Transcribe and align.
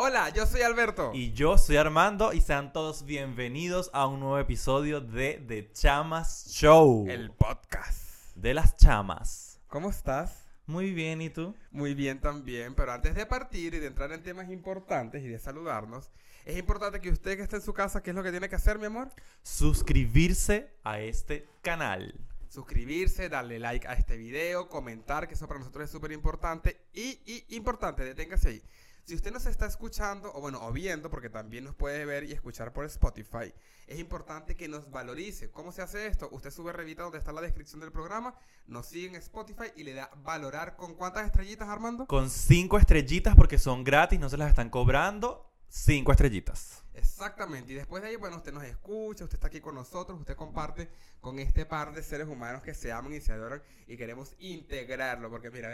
Hola, 0.00 0.28
yo 0.28 0.46
soy 0.46 0.62
Alberto. 0.62 1.10
Y 1.12 1.32
yo 1.32 1.58
soy 1.58 1.76
Armando 1.76 2.32
y 2.32 2.40
sean 2.40 2.72
todos 2.72 3.04
bienvenidos 3.04 3.90
a 3.92 4.06
un 4.06 4.20
nuevo 4.20 4.38
episodio 4.38 5.00
de 5.00 5.44
The 5.48 5.72
Chamas 5.72 6.46
Show. 6.52 7.08
El 7.08 7.32
podcast. 7.32 8.36
De 8.36 8.54
las 8.54 8.76
chamas. 8.76 9.60
¿Cómo 9.66 9.90
estás? 9.90 10.46
Muy 10.66 10.94
bien, 10.94 11.20
¿y 11.20 11.30
tú? 11.30 11.52
Muy 11.72 11.94
bien 11.94 12.20
también, 12.20 12.76
pero 12.76 12.92
antes 12.92 13.16
de 13.16 13.26
partir 13.26 13.74
y 13.74 13.80
de 13.80 13.88
entrar 13.88 14.12
en 14.12 14.22
temas 14.22 14.48
importantes 14.50 15.24
y 15.24 15.26
de 15.26 15.40
saludarnos, 15.40 16.12
es 16.44 16.56
importante 16.56 17.00
que 17.00 17.10
usted 17.10 17.36
que 17.36 17.42
esté 17.42 17.56
en 17.56 17.62
su 17.62 17.74
casa, 17.74 18.00
¿qué 18.00 18.10
es 18.10 18.16
lo 18.16 18.22
que 18.22 18.30
tiene 18.30 18.48
que 18.48 18.54
hacer, 18.54 18.78
mi 18.78 18.86
amor? 18.86 19.10
Suscribirse 19.42 20.76
a 20.84 21.00
este 21.00 21.48
canal. 21.60 22.14
Suscribirse, 22.48 23.28
darle 23.28 23.58
like 23.58 23.88
a 23.88 23.94
este 23.94 24.16
video, 24.16 24.68
comentar, 24.68 25.26
que 25.26 25.34
eso 25.34 25.48
para 25.48 25.58
nosotros 25.58 25.86
es 25.86 25.90
súper 25.90 26.12
importante. 26.12 26.86
Y, 26.92 27.20
y 27.26 27.56
importante, 27.56 28.04
deténgase 28.04 28.48
ahí. 28.48 28.62
Si 29.08 29.14
usted 29.14 29.32
nos 29.32 29.46
está 29.46 29.64
escuchando, 29.64 30.30
o 30.34 30.42
bueno, 30.42 30.60
o 30.60 30.70
viendo, 30.70 31.08
porque 31.08 31.30
también 31.30 31.64
nos 31.64 31.74
puede 31.74 32.04
ver 32.04 32.24
y 32.24 32.32
escuchar 32.32 32.74
por 32.74 32.84
Spotify, 32.84 33.54
es 33.86 33.98
importante 33.98 34.54
que 34.54 34.68
nos 34.68 34.90
valorice. 34.90 35.50
¿Cómo 35.50 35.72
se 35.72 35.80
hace 35.80 36.08
esto? 36.08 36.28
Usted 36.30 36.50
sube 36.50 36.74
revita 36.74 37.04
donde 37.04 37.16
está 37.16 37.32
la 37.32 37.40
descripción 37.40 37.80
del 37.80 37.90
programa, 37.90 38.34
nos 38.66 38.84
sigue 38.84 39.06
en 39.06 39.14
Spotify 39.14 39.72
y 39.76 39.84
le 39.84 39.94
da 39.94 40.10
valorar 40.16 40.76
con 40.76 40.94
cuántas 40.94 41.24
estrellitas, 41.24 41.70
Armando? 41.70 42.04
Con 42.04 42.28
cinco 42.28 42.76
estrellitas 42.76 43.34
porque 43.34 43.56
son 43.56 43.82
gratis, 43.82 44.20
no 44.20 44.28
se 44.28 44.36
las 44.36 44.50
están 44.50 44.68
cobrando. 44.68 45.50
Cinco 45.70 46.12
estrellitas. 46.12 46.82
Exactamente. 46.92 47.72
Y 47.72 47.76
después 47.76 48.02
de 48.02 48.10
ahí, 48.10 48.16
bueno, 48.16 48.36
usted 48.36 48.52
nos 48.52 48.64
escucha, 48.64 49.24
usted 49.24 49.36
está 49.36 49.46
aquí 49.46 49.62
con 49.62 49.74
nosotros, 49.74 50.20
usted 50.20 50.36
comparte 50.36 50.90
con 51.22 51.38
este 51.38 51.64
par 51.64 51.94
de 51.94 52.02
seres 52.02 52.28
humanos 52.28 52.60
que 52.60 52.74
se 52.74 52.92
aman 52.92 53.14
y 53.14 53.22
se 53.22 53.32
adoran 53.32 53.62
y 53.86 53.96
queremos 53.96 54.34
integrarlo. 54.38 55.30
Porque 55.30 55.50
mira, 55.50 55.70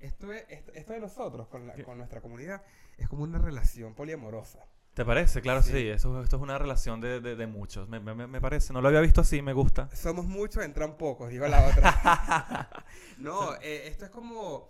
esto, 0.00 0.32
es, 0.32 0.44
esto, 0.74 0.92
de 0.92 1.00
nosotros 1.00 1.48
con, 1.48 1.70
con 1.84 1.98
nuestra 1.98 2.20
comunidad 2.20 2.62
es 2.96 3.08
como 3.08 3.22
una 3.22 3.38
relación 3.38 3.94
poliamorosa. 3.94 4.66
¿Te 4.98 5.04
parece? 5.04 5.40
Claro, 5.40 5.62
sí. 5.62 5.86
Eso, 5.86 6.20
esto 6.24 6.34
es 6.34 6.42
una 6.42 6.58
relación 6.58 7.00
de, 7.00 7.20
de, 7.20 7.46
muchos. 7.46 7.88
Me, 7.88 8.00
me, 8.00 8.26
me, 8.26 8.40
parece. 8.40 8.72
No 8.72 8.80
lo 8.80 8.88
había 8.88 9.00
visto 9.00 9.20
así, 9.20 9.40
me 9.42 9.52
gusta. 9.52 9.88
Somos 9.94 10.26
muchos, 10.26 10.64
entran 10.64 10.96
pocos, 10.96 11.30
digo 11.30 11.46
la 11.46 11.68
otra. 11.68 12.68
no, 13.18 13.54
eh, 13.62 13.86
esto 13.86 14.06
es 14.06 14.10
como... 14.10 14.68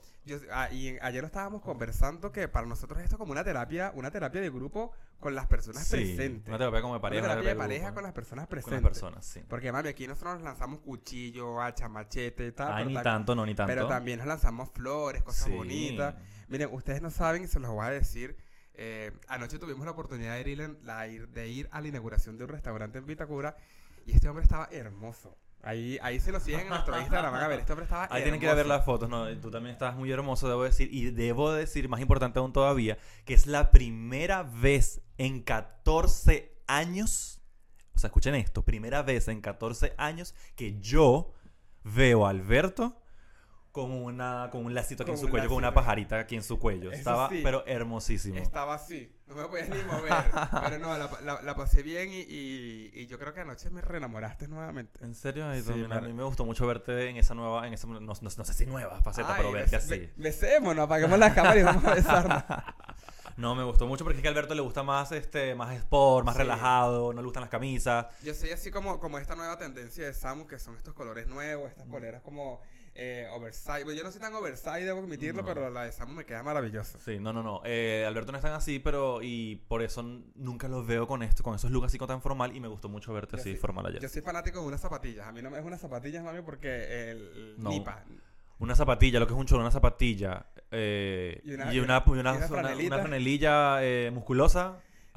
Ah, 0.52 0.68
y 0.70 0.98
ayer 1.00 1.22
lo 1.22 1.28
estábamos 1.28 1.62
conversando 1.62 2.30
que 2.30 2.46
para 2.46 2.66
nosotros 2.66 3.00
esto 3.00 3.14
es 3.14 3.18
como 3.18 3.32
una 3.32 3.42
terapia, 3.42 3.90
una 3.94 4.10
terapia 4.10 4.42
de 4.42 4.50
grupo 4.50 4.92
con 5.18 5.34
las 5.34 5.46
personas 5.46 5.86
sí, 5.86 5.96
presentes. 5.96 6.46
Una 6.46 6.58
terapia 6.58 6.82
como 6.82 6.92
de 6.92 7.00
pareja. 7.00 7.24
Una 7.24 7.30
terapia 7.30 7.48
de 7.48 7.56
pareja 7.56 7.94
con 7.94 8.02
las 8.02 8.12
personas 8.12 8.46
presentes. 8.48 8.82
Con 8.82 8.84
las 8.84 8.92
personas, 8.92 9.24
sí. 9.24 9.40
Porque, 9.48 9.72
mami, 9.72 9.88
aquí 9.88 10.06
nosotros 10.06 10.34
nos 10.34 10.42
lanzamos 10.42 10.80
cuchillo, 10.80 11.58
hacha, 11.62 11.88
machete 11.88 12.48
y 12.48 12.52
tal. 12.52 12.74
Ay, 12.74 12.84
ni 12.84 13.02
tanto, 13.02 13.34
no, 13.34 13.46
ni 13.46 13.54
tanto. 13.54 13.72
Pero 13.72 13.88
también 13.88 14.18
nos 14.18 14.28
lanzamos 14.28 14.68
flores, 14.74 15.22
cosas 15.22 15.48
bonitas. 15.50 16.16
Miren, 16.48 16.68
ustedes 16.70 17.00
no 17.00 17.08
saben 17.08 17.44
y 17.44 17.46
se 17.46 17.58
los 17.60 17.70
voy 17.70 17.86
a 17.86 17.90
decir 17.90 18.36
eh, 18.80 19.12
anoche 19.26 19.58
tuvimos 19.58 19.84
la 19.84 19.90
oportunidad 19.90 20.34
de 20.42 20.50
ir, 20.50 21.28
de 21.28 21.48
ir 21.48 21.68
a 21.72 21.80
la 21.80 21.88
inauguración 21.88 22.38
de 22.38 22.44
un 22.44 22.50
restaurante 22.50 22.98
en 22.98 23.06
Vitacura 23.06 23.56
y 24.06 24.12
este 24.12 24.28
hombre 24.28 24.44
estaba 24.44 24.68
hermoso. 24.70 25.36
Ahí, 25.62 25.98
ahí 26.00 26.20
se 26.20 26.30
lo 26.30 26.38
siguen 26.38 26.60
en 26.60 26.68
nuestro 26.68 26.96
Instagram. 26.96 27.32
Van 27.32 27.42
a 27.42 27.48
ver, 27.48 27.58
este 27.58 27.72
hombre 27.72 27.84
estaba 27.84 28.06
Ahí 28.08 28.22
tienen 28.22 28.38
que 28.38 28.46
ir 28.46 28.50
a 28.50 28.54
ver 28.54 28.66
las 28.66 28.84
fotos, 28.84 29.10
¿no? 29.10 29.26
Tú 29.38 29.50
también 29.50 29.72
estabas 29.72 29.96
muy 29.96 30.12
hermoso, 30.12 30.48
debo 30.48 30.62
decir. 30.62 30.88
Y 30.94 31.10
debo 31.10 31.52
decir, 31.52 31.88
más 31.88 32.00
importante 32.00 32.38
aún 32.38 32.52
todavía, 32.52 32.98
que 33.24 33.34
es 33.34 33.48
la 33.48 33.72
primera 33.72 34.44
vez 34.44 35.02
en 35.18 35.42
14 35.42 36.56
años. 36.68 37.40
O 37.96 37.98
sea, 37.98 38.08
escuchen 38.08 38.36
esto: 38.36 38.64
primera 38.64 39.02
vez 39.02 39.26
en 39.26 39.40
14 39.40 39.94
años 39.98 40.36
que 40.54 40.78
yo 40.78 41.32
veo 41.82 42.26
a 42.26 42.30
Alberto 42.30 43.02
con 43.72 43.90
una 43.90 44.48
con 44.50 44.64
un 44.64 44.74
lacito 44.74 45.02
aquí 45.02 45.12
en 45.12 45.18
su 45.18 45.28
cuello, 45.28 45.48
con 45.48 45.58
una 45.58 45.74
pajarita 45.74 46.18
aquí 46.18 46.36
en 46.36 46.42
su 46.42 46.58
cuello. 46.58 46.90
Estaba, 46.90 47.28
pero 47.28 47.64
hermosísimo. 47.66 48.36
Estaba 48.36 48.74
así, 48.74 49.12
no 49.26 49.34
me 49.34 49.44
podía 49.44 49.66
ni 49.66 49.82
mover. 49.82 50.12
pero 50.64 50.78
no, 50.78 50.96
la, 50.96 51.42
la, 51.42 51.54
pasé 51.54 51.82
bien 51.82 52.10
y, 52.12 52.20
y, 52.28 53.06
yo 53.06 53.18
creo 53.18 53.34
que 53.34 53.40
anoche 53.40 53.70
me 53.70 53.80
reenamoraste 53.80 54.48
nuevamente. 54.48 55.04
¿En 55.04 55.14
serio? 55.14 55.46
a 55.46 56.00
mí 56.00 56.12
me 56.12 56.24
gustó 56.24 56.44
mucho 56.44 56.66
verte 56.66 57.08
en 57.08 57.16
esa 57.16 57.34
nueva, 57.34 57.66
en 57.66 57.74
esa, 57.74 57.86
no, 57.86 58.00
no, 58.00 58.12
no 58.20 58.44
sé 58.44 58.54
si 58.54 58.66
nueva 58.66 59.00
faceta, 59.02 59.34
pero 59.36 59.52
verte 59.52 59.76
así. 59.76 60.10
Besémonos, 60.16 60.84
apaguemos 60.84 61.18
las 61.18 61.34
cámaras 61.34 61.58
y 61.58 61.62
vamos 61.62 61.84
a 61.84 61.94
besarnos. 61.94 62.44
No, 63.38 63.54
me 63.54 63.62
gustó 63.62 63.86
mucho 63.86 64.02
porque 64.02 64.18
es 64.18 64.22
que 64.22 64.26
a 64.26 64.32
Alberto 64.32 64.52
le 64.56 64.62
gusta 64.62 64.82
más 64.82 65.12
este 65.12 65.54
más 65.54 65.72
sport, 65.76 66.26
más 66.26 66.36
relajado, 66.36 67.12
no 67.12 67.20
le 67.20 67.24
gustan 67.24 67.42
las 67.42 67.50
camisas. 67.50 68.06
Yo 68.20 68.34
soy 68.34 68.50
así 68.50 68.72
como, 68.72 68.98
como 68.98 69.16
esta 69.16 69.36
nueva 69.36 69.56
tendencia 69.56 70.04
de 70.04 70.12
Samu, 70.12 70.48
que 70.48 70.58
son 70.58 70.76
estos 70.76 70.92
colores 70.92 71.28
nuevos, 71.28 71.70
estas 71.70 71.86
poleras 71.86 72.20
como 72.22 72.60
eh, 73.00 73.28
oversize. 73.32 73.84
yo 73.96 74.02
no 74.02 74.10
soy 74.10 74.20
tan 74.20 74.34
oversize, 74.34 74.84
debo 74.84 74.98
admitirlo, 74.98 75.44
pero 75.44 75.70
la 75.70 75.84
de 75.84 75.92
Samu 75.92 76.14
me 76.14 76.26
queda 76.26 76.42
maravillosa. 76.42 76.98
Sí, 76.98 77.20
no, 77.20 77.32
no, 77.32 77.44
no. 77.44 77.62
Eh, 77.64 78.04
Alberto 78.04 78.32
no 78.32 78.38
es 78.38 78.42
tan 78.42 78.54
así, 78.54 78.80
pero 78.80 79.20
y 79.22 79.56
por 79.68 79.82
eso 79.82 80.02
nunca 80.34 80.66
los 80.66 80.84
veo 80.84 81.06
con 81.06 81.22
esto, 81.22 81.44
con 81.44 81.54
esos 81.54 81.70
looks 81.70 81.86
así 81.86 81.98
tan 81.98 82.20
formal 82.20 82.56
y 82.56 82.60
me 82.60 82.66
gustó 82.66 82.88
mucho 82.88 83.12
verte 83.12 83.36
así 83.36 83.54
formal 83.54 83.86
ayer. 83.86 84.02
Yo 84.02 84.08
soy 84.08 84.22
fanático 84.22 84.60
de 84.60 84.66
unas 84.66 84.80
zapatillas. 84.80 85.28
A 85.28 85.32
mí 85.32 85.40
no 85.42 85.50
me 85.50 85.58
es 85.58 85.64
unas 85.64 85.80
zapatillas, 85.80 86.24
mami, 86.24 86.42
porque 86.42 87.12
el, 87.12 87.54
Nipa. 87.58 88.04
Una 88.58 88.74
zapatilla, 88.74 89.20
lo 89.20 89.28
que 89.28 89.34
es 89.34 89.38
un 89.38 89.46
cholo, 89.46 89.60
una 89.60 89.70
zapatilla 89.70 90.46
eh, 90.72 91.40
y, 91.44 91.54
una, 91.54 91.72
y, 91.72 91.78
una, 91.78 92.00
franelilla 92.00 93.78
eh, 93.84 94.10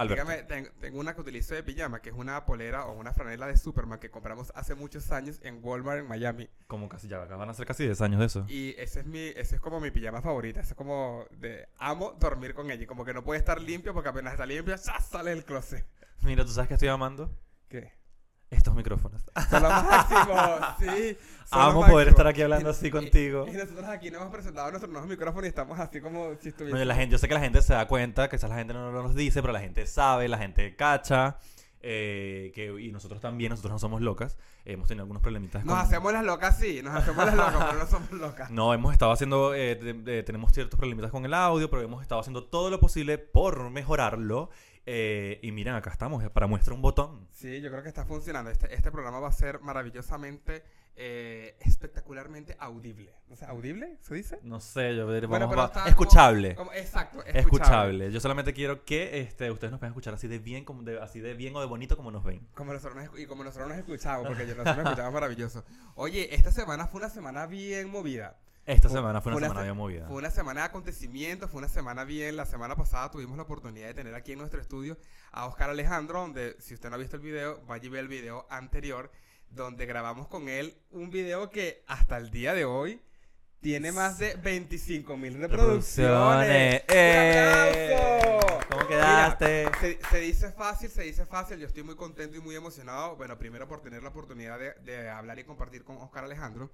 Dígame, 0.09 0.43
tengo, 0.43 0.99
una 0.99 1.13
que 1.13 1.21
utilizo 1.21 1.55
de 1.55 1.63
pijama, 1.63 2.01
que 2.01 2.09
es 2.09 2.15
una 2.15 2.45
polera 2.45 2.85
o 2.85 2.93
una 2.93 3.13
franela 3.13 3.47
de 3.47 3.57
Superman 3.57 3.99
que 3.99 4.09
compramos 4.09 4.51
hace 4.55 4.75
muchos 4.75 5.11
años 5.11 5.39
en 5.43 5.59
Walmart 5.63 5.99
en 5.99 6.07
Miami. 6.07 6.49
Como 6.67 6.89
casi 6.89 7.07
ya, 7.07 7.19
van 7.19 7.49
a 7.49 7.53
ser 7.53 7.65
casi 7.65 7.83
10 7.85 8.01
años 8.01 8.19
de 8.19 8.25
eso. 8.25 8.45
Y 8.47 8.75
ese 8.77 9.01
es 9.01 9.05
mi, 9.05 9.19
ese 9.19 9.55
es 9.55 9.61
como 9.61 9.79
mi 9.79 9.91
pijama 9.91 10.21
favorita. 10.21 10.59
Ese 10.59 10.71
es 10.71 10.77
como 10.77 11.25
de 11.31 11.67
amo 11.77 12.15
dormir 12.19 12.53
con 12.53 12.71
ella. 12.71 12.85
Como 12.87 13.05
que 13.05 13.13
no 13.13 13.23
puede 13.23 13.39
estar 13.39 13.61
limpio 13.61 13.93
porque 13.93 14.09
apenas 14.09 14.33
está 14.33 14.45
limpio, 14.45 14.75
ya 14.75 14.99
sale 14.99 15.31
el 15.31 15.45
closet. 15.45 15.85
Mira, 16.21 16.45
¿tú 16.45 16.51
sabes 16.51 16.67
qué 16.67 16.75
estoy 16.75 16.89
amando? 16.89 17.31
¿Qué? 17.67 18.00
Estos 18.51 18.75
micrófonos. 18.75 19.23
Son 19.49 19.63
los 19.63 19.71
máximos, 19.71 20.61
sí. 20.79 21.17
Amo 21.51 21.85
poder 21.85 22.09
estar 22.09 22.27
aquí 22.27 22.41
hablando 22.41 22.69
así 22.69 22.91
contigo. 22.91 23.45
Y, 23.47 23.53
nosotros 23.53 23.85
aquí 23.85 24.11
nos 24.11 24.21
hemos 24.21 24.33
presentado 24.33 24.69
nuestros 24.69 24.91
nuevos 24.91 25.09
micrófonos 25.09 25.45
y 25.45 25.47
estamos 25.47 25.79
así 25.79 26.01
como 26.01 26.35
si 26.41 26.49
estuviéramos. 26.49 26.79
No, 26.79 26.85
la 26.85 26.95
gente, 26.95 27.13
yo 27.13 27.17
sé 27.17 27.29
que 27.29 27.33
la 27.33 27.39
gente 27.39 27.61
se 27.61 27.73
da 27.73 27.87
cuenta, 27.87 28.29
quizás 28.29 28.49
la 28.49 28.57
gente 28.57 28.73
no, 28.73 28.91
nos 28.91 29.15
dice, 29.15 29.41
pero 29.41 29.53
la 29.53 29.61
gente 29.61 29.87
sabe, 29.87 30.27
la 30.27 30.37
gente 30.37 30.75
cacha. 30.75 31.37
Eh, 31.83 32.51
que, 32.53 32.79
y 32.79 32.91
nosotros 32.91 33.21
también, 33.21 33.49
nosotros 33.49 33.71
no 33.71 33.79
somos 33.79 34.01
locas. 34.01 34.37
hemos 34.65 34.87
tenido 34.87 35.03
algunos 35.03 35.23
problemitas. 35.23 35.65
Nos 35.65 35.79
hacemos 35.79 36.11
las 36.11 36.23
locas, 36.23 36.59
sí, 36.59 36.81
nos 36.83 36.93
hacemos 36.93 37.25
las 37.25 37.35
locas, 37.35 37.65
pero 37.69 37.79
no 37.79 37.87
somos 37.87 38.11
locas. 38.11 38.51
No, 38.51 38.73
hemos 38.73 38.91
estado 38.91 39.13
haciendo, 39.13 39.55
eh, 39.55 40.23
tenemos 40.25 40.51
ciertos 40.51 40.77
problemitas 40.77 41.09
con 41.09 41.25
el 41.25 41.33
audio, 41.33 41.69
pero 41.69 41.81
hemos 41.81 42.01
estado 42.01 42.19
haciendo 42.19 42.43
todo 42.43 42.69
lo 42.69 42.81
posible 42.81 43.17
por 43.17 43.69
mejorarlo. 43.71 44.49
Eh, 44.85 45.39
y 45.43 45.51
miren, 45.51 45.75
acá 45.75 45.91
estamos, 45.91 46.27
para 46.31 46.47
muestra 46.47 46.73
un 46.73 46.81
botón. 46.81 47.27
Sí, 47.31 47.61
yo 47.61 47.69
creo 47.69 47.83
que 47.83 47.89
está 47.89 48.05
funcionando. 48.05 48.49
Este, 48.49 48.73
este 48.73 48.91
programa 48.91 49.19
va 49.19 49.27
a 49.27 49.31
ser 49.31 49.59
maravillosamente, 49.61 50.63
eh, 50.95 51.55
espectacularmente 51.59 52.55
audible. 52.59 53.13
O 53.29 53.35
sea, 53.35 53.49
¿audible? 53.49 53.97
¿Se 54.01 54.15
dice? 54.15 54.39
No 54.41 54.59
sé, 54.59 54.95
yo 54.95 55.05
vamos 55.27 55.71
escuchable. 55.85 56.57
exacto, 56.73 57.23
escuchable. 57.25 58.11
Yo 58.11 58.19
solamente 58.19 58.53
quiero 58.53 58.83
que 58.83 59.21
este, 59.21 59.51
ustedes 59.51 59.71
nos 59.71 59.79
puedan 59.79 59.91
escuchar 59.91 60.15
así 60.15 60.27
de 60.27 60.39
bien, 60.39 60.65
como 60.65 60.81
de, 60.81 60.99
así 60.99 61.19
de 61.19 61.35
bien 61.35 61.55
o 61.55 61.59
de 61.59 61.67
bonito 61.67 61.95
como 61.95 62.09
nos 62.09 62.23
ven. 62.23 62.47
Como 62.55 62.73
nosotros 62.73 63.07
y 63.17 63.25
como 63.27 63.43
nosotros 63.43 63.69
nos 63.69 63.77
escuchamos, 63.77 64.27
porque 64.27 64.43
nosotros 64.43 64.65
nos 64.65 64.85
escuchamos 64.85 65.13
maravilloso. 65.13 65.63
Oye, 65.95 66.33
esta 66.33 66.51
semana 66.51 66.87
fue 66.87 66.99
una 66.99 67.09
semana 67.09 67.45
bien 67.45 67.89
movida. 67.89 68.37
Esta 68.65 68.89
semana 68.89 69.21
fue 69.21 69.33
una, 69.33 69.47
semana 69.47 69.63
bien 69.63 69.75
movida. 69.75 70.07
Fue 70.07 70.17
una 70.17 70.29
semana 70.29 70.61
de 70.61 70.67
acontecimientos, 70.67 71.49
fue 71.49 71.59
una 71.59 71.67
semana 71.67 72.03
bien. 72.03 72.37
La 72.37 72.45
semana 72.45 72.75
pasada 72.75 73.09
tuvimos 73.09 73.35
la 73.35 73.43
oportunidad 73.43 73.87
de 73.87 73.93
tener 73.95 74.13
aquí 74.13 74.33
en 74.33 74.39
nuestro 74.39 74.61
estudio 74.61 74.97
a 75.31 75.45
Oscar 75.47 75.71
Alejandro, 75.71 76.21
donde 76.21 76.55
si 76.59 76.75
usted 76.75 76.89
no 76.89 76.95
ha 76.95 76.99
visto 76.99 77.15
el 77.15 77.23
video, 77.23 77.61
vaya 77.65 77.85
y 77.85 77.89
ve 77.89 77.99
el 77.99 78.07
video 78.07 78.45
anterior, 78.49 79.11
donde 79.49 79.85
grabamos 79.85 80.27
con 80.27 80.47
él 80.47 80.75
un 80.91 81.09
video 81.09 81.49
que 81.49 81.83
hasta 81.87 82.17
el 82.17 82.29
día 82.29 82.53
de 82.53 82.65
hoy 82.65 83.01
tiene 83.61 83.91
más 83.91 84.19
de 84.19 84.35
25 84.35 85.17
mil 85.17 85.39
reproducciones. 85.39 86.83
¡Eh! 86.87 88.37
¿Cómo 88.69 88.87
quedaste? 88.87 89.69
se, 90.09 90.19
dice 90.19 90.51
fácil, 90.51 90.89
se 90.89 91.01
dice 91.03 91.25
fácil. 91.25 91.57
Yo 91.57 91.67
estoy 91.67 91.83
muy 91.83 91.95
contento 91.95 92.37
y 92.37 92.41
muy 92.41 92.55
emocionado. 92.55 93.15
Bueno, 93.15 93.37
primero 93.37 93.67
por 93.67 93.81
tener 93.81 94.03
la 94.03 94.09
oportunidad 94.09 94.59
de, 94.59 94.73
de 94.83 95.09
hablar 95.09 95.39
y 95.39 95.43
compartir 95.43 95.83
con 95.83 95.97
Oscar 95.97 96.23
Alejandro. 96.23 96.71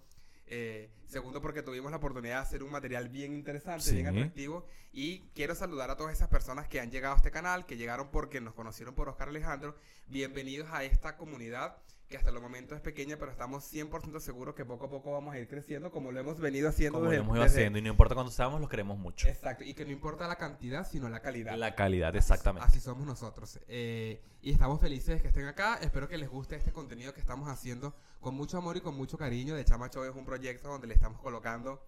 Eh, 0.50 0.90
segundo, 1.06 1.42
porque 1.42 1.62
tuvimos 1.62 1.92
la 1.92 1.98
oportunidad 1.98 2.36
de 2.36 2.42
hacer 2.42 2.64
un 2.64 2.72
material 2.72 3.10
bien 3.10 3.34
interesante, 3.34 3.92
bien 3.92 4.08
atractivo. 4.08 4.66
Y 4.94 5.30
quiero 5.36 5.56
saludar 5.56 5.92
a 5.92 5.98
todas 5.98 6.14
esas 6.14 6.30
personas 6.30 6.68
que 6.68 6.80
han 6.80 6.90
llegado 6.90 7.14
a 7.14 7.18
este 7.18 7.32
canal, 7.32 7.66
que 7.66 7.78
llegaron 7.78 8.10
porque 8.10 8.42
nos 8.42 8.54
conocieron 8.54 8.96
por 8.96 9.10
Oscar 9.10 9.30
Alejandro. 9.30 9.76
Bienvenidos 10.08 10.70
a 10.72 10.84
esta 10.84 11.18
comunidad 11.18 11.78
que 12.08 12.16
hasta 12.16 12.30
el 12.30 12.40
momento 12.40 12.74
es 12.74 12.82
pequeña, 12.82 13.18
pero 13.18 13.32
estamos 13.32 13.66
100% 13.74 14.20
seguros 14.22 14.56
que 14.56 14.64
poco 14.64 14.86
a 14.86 14.90
poco 14.90 15.12
vamos 15.12 15.36
a 15.36 15.40
ir 15.40 15.48
creciendo 15.48 15.92
como 15.92 16.12
lo 16.12 16.20
hemos 16.20 16.40
venido 16.40 16.70
haciendo. 16.70 17.00
Como 17.00 17.12
lo 17.12 17.18
hemos 17.18 17.36
ido 17.36 17.46
haciendo 17.46 17.80
y 17.80 17.82
no 17.82 17.90
importa 17.90 18.16
cuándo 18.16 18.32
seamos, 18.32 18.62
los 18.62 18.70
queremos 18.70 18.98
mucho. 18.98 19.28
Exacto, 19.28 19.66
y 19.66 19.74
que 19.74 19.84
no 19.84 19.92
importa 19.92 20.26
la 20.28 20.38
cantidad, 20.38 20.88
sino 20.88 21.10
la 21.10 21.20
calidad. 21.22 21.56
La 21.58 21.76
calidad, 21.76 22.16
exactamente. 22.16 22.68
Así, 22.68 22.80
somos 22.80 23.06
nosotros. 23.06 23.60
Eh, 23.68 24.22
y 24.42 24.52
estamos 24.52 24.80
felices 24.80 25.22
que 25.22 25.28
estén 25.28 25.46
acá. 25.46 25.80
Espero 25.82 26.08
que 26.08 26.18
les 26.18 26.30
guste 26.30 26.56
este 26.56 26.72
contenido 26.72 27.14
que 27.14 27.20
estamos 27.20 27.50
haciendo 27.50 27.94
con 28.22 28.36
mucho 28.36 28.58
amor 28.58 28.78
y 28.78 28.82
con 28.82 28.96
mucho 28.96 29.18
cariño. 29.18 29.56
De 29.56 29.66
Chamacho 29.66 30.06
es 30.06 30.16
un 30.16 30.26
proyecto 30.26 30.70
donde 30.70 30.88
le 30.88 30.94
estamos 30.94 31.20
colocando, 31.20 31.86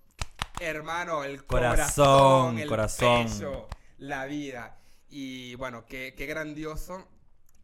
hermano, 0.60 1.24
el 1.24 1.46
corazón, 1.46 2.60
el 2.60 2.68
corazón, 2.68 3.28
la 3.98 4.26
vida. 4.26 4.78
Y 5.10 5.56
bueno, 5.56 5.86
qué, 5.86 6.14
qué 6.18 6.26
grandioso. 6.26 7.08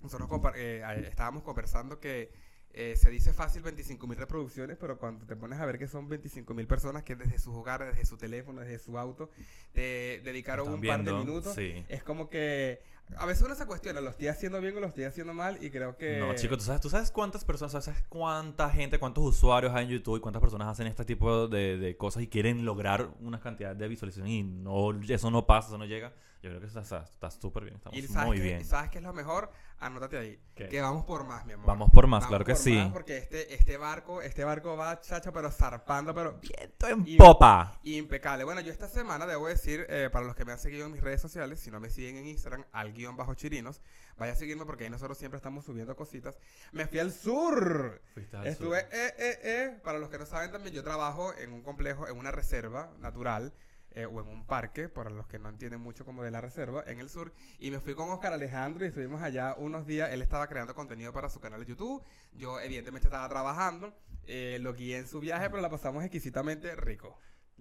Nosotros 0.01 0.29
eh, 0.55 0.83
estábamos 1.09 1.43
conversando 1.43 1.99
que 1.99 2.44
eh, 2.77 2.97
se 2.97 3.09
dice 3.09 3.31
fácil 3.31 3.61
25 3.61 4.05
mil 4.05 4.17
reproducciones, 4.17 4.75
pero 4.77 4.97
cuando 4.97 5.25
te 5.25 5.37
pones 5.37 5.59
a 5.59 5.65
ver 5.65 5.79
que 5.79 5.87
son 5.87 6.09
25 6.09 6.53
mil 6.53 6.67
personas 6.67 7.03
que 7.03 7.15
desde 7.15 7.39
sus 7.39 7.55
hogares, 7.55 7.87
desde 7.87 8.05
su 8.05 8.17
teléfono, 8.17 8.59
desde 8.59 8.79
su 8.79 8.97
auto, 8.97 9.29
te 9.71 10.19
dedicaron 10.25 10.67
un 10.67 10.81
par 10.81 11.01
de 11.01 11.13
minutos, 11.13 11.55
sí. 11.55 11.85
es 11.87 12.03
como 12.03 12.29
que 12.29 12.81
a 13.17 13.25
veces 13.25 13.43
uno 13.43 13.55
se 13.55 13.65
cuestiona, 13.65 14.01
¿lo 14.01 14.09
estoy 14.09 14.27
haciendo 14.27 14.59
bien 14.61 14.75
o 14.77 14.79
lo 14.79 14.87
estoy 14.87 15.03
haciendo 15.03 15.33
mal? 15.33 15.57
Y 15.63 15.69
creo 15.69 15.95
que... 15.97 16.17
No, 16.17 16.33
chicos, 16.35 16.57
¿tú 16.57 16.63
sabes, 16.65 16.81
tú 16.81 16.89
sabes 16.89 17.11
cuántas 17.11 17.45
personas, 17.45 17.71
sabes 17.83 18.03
cuánta 18.09 18.69
gente, 18.69 18.97
cuántos 18.99 19.23
usuarios 19.23 19.73
hay 19.73 19.85
en 19.85 19.91
YouTube 19.91 20.17
y 20.17 20.19
cuántas 20.21 20.41
personas 20.41 20.67
hacen 20.67 20.87
este 20.87 21.05
tipo 21.05 21.47
de, 21.47 21.77
de 21.77 21.97
cosas 21.97 22.23
y 22.23 22.27
quieren 22.27 22.65
lograr 22.65 23.09
una 23.21 23.39
cantidad 23.39 23.75
de 23.75 23.87
visualizaciones 23.87 24.31
y 24.33 24.43
no, 24.43 24.91
eso 25.01 25.29
no 25.31 25.45
pasa, 25.45 25.67
eso 25.69 25.77
no 25.77 25.85
llega? 25.85 26.13
Yo 26.41 26.51
creo 26.51 26.59
que 26.61 26.67
está 26.67 26.81
está- 26.81 27.31
súper 27.31 27.63
bien, 27.63 27.77
estamos 27.77 27.97
Y 27.97 28.07
muy 28.27 28.37
qué, 28.37 28.43
bien. 28.43 28.61
y 28.61 28.65
sabes 28.65 28.91
qué 28.91 28.99
es 28.99 29.03
lo 29.03 29.13
mejor, 29.13 29.49
anótate 29.79 30.15
ahí. 30.19 30.39
¿Qué? 30.53 30.67
Que 30.67 30.79
vamos 30.79 31.03
por 31.03 31.25
más, 31.25 31.43
mi 31.43 31.53
amor. 31.53 31.65
Vamos 31.65 31.89
por 31.91 32.05
más, 32.05 32.19
Vamos 32.21 32.29
claro 32.29 32.45
que 32.45 32.51
por 32.53 32.61
sí. 32.61 32.75
más, 32.75 32.91
porque 32.93 33.17
este, 33.17 33.55
este 33.55 33.77
barco, 33.77 34.21
este 34.21 34.43
barco 34.43 34.77
va, 34.77 34.99
chacho, 35.01 35.33
pero 35.33 35.49
zarpando, 35.49 36.13
pero 36.13 36.39
Viento 36.39 36.87
en 36.87 37.03
Y- 37.07 37.17
popa. 37.17 37.79
impecable. 37.83 38.43
Bueno, 38.43 38.61
yo 38.61 38.71
esta 38.71 38.87
semana 38.87 39.25
debo 39.25 39.47
decir, 39.47 39.87
eh, 39.89 40.09
para 40.11 40.27
los 40.27 40.35
que 40.35 40.45
me 40.45 40.51
han 40.51 40.59
seguido 40.59 40.85
en 40.85 40.91
mis 40.91 41.01
redes 41.01 41.19
sociales, 41.19 41.59
si 41.59 41.71
no 41.71 41.79
me 41.79 41.89
siguen 41.89 42.17
en 42.17 42.27
Instagram, 42.27 42.63
al 42.71 42.93
guion 42.95 43.15
bajo 43.15 43.35
chirinos, 43.35 43.81
vaya 44.17 44.33
a 44.33 44.35
seguirme 44.35 44.65
porque 44.65 44.85
ahí 44.85 44.89
nosotros 44.89 45.17
siempre 45.19 45.37
estamos 45.37 45.65
subiendo 45.65 45.95
cositas. 45.95 46.39
Me 46.71 46.87
fui 46.87 46.97
al 46.99 47.11
sur. 47.11 48.01
Fuiste 48.15 48.37
al 48.37 48.47
Estuve, 48.47 48.79
sur. 48.81 48.89
eh, 48.93 49.13
eh, 49.19 49.39
eh, 49.43 49.79
para 49.83 49.99
los 49.99 50.09
que 50.09 50.17
no 50.17 50.25
saben 50.25 50.51
también, 50.51 50.73
yo 50.73 50.83
trabajo 50.83 51.33
en 51.37 51.53
un 51.53 51.61
complejo, 51.61 52.07
en 52.07 52.17
una 52.17 52.31
reserva 52.31 52.91
natural. 52.99 53.53
eh, 53.97 54.05
o 54.05 54.19
en 54.19 54.27
un 54.27 54.45
parque, 54.45 54.89
para 54.89 55.09
los 55.09 55.25
que 55.25 55.39
no 55.39 55.47
entienden 55.47 55.79
mucho 55.79 56.03
como 56.03 56.21
de 56.21 56.29
la 56.29 56.41
reserva, 56.41 56.83
en 56.85 56.99
el 56.99 57.09
sur. 57.09 57.31
Y 57.59 57.71
me 57.71 57.79
fui 57.79 57.95
con 57.95 58.09
Oscar 58.09 58.33
Alejandro 58.33 58.83
y 58.83 58.89
estuvimos 58.89 59.21
allá 59.21 59.55
unos 59.57 59.87
días. 59.87 60.11
Él 60.11 60.21
estaba 60.21 60.47
creando 60.49 60.75
contenido 60.75 61.13
para 61.13 61.29
su 61.29 61.39
canal 61.39 61.61
de 61.61 61.65
YouTube. 61.67 62.03
Yo, 62.33 62.59
evidentemente, 62.59 63.07
estaba 63.07 63.29
trabajando. 63.29 63.93
eh, 64.27 64.57
lo 64.59 64.73
guié 64.73 64.97
en 64.97 65.07
su 65.07 65.21
viaje, 65.21 65.49
pero 65.49 65.61
la 65.61 65.69
pasamos 65.69 66.03
exquisitamente 66.03 66.75
rico. 66.75 67.17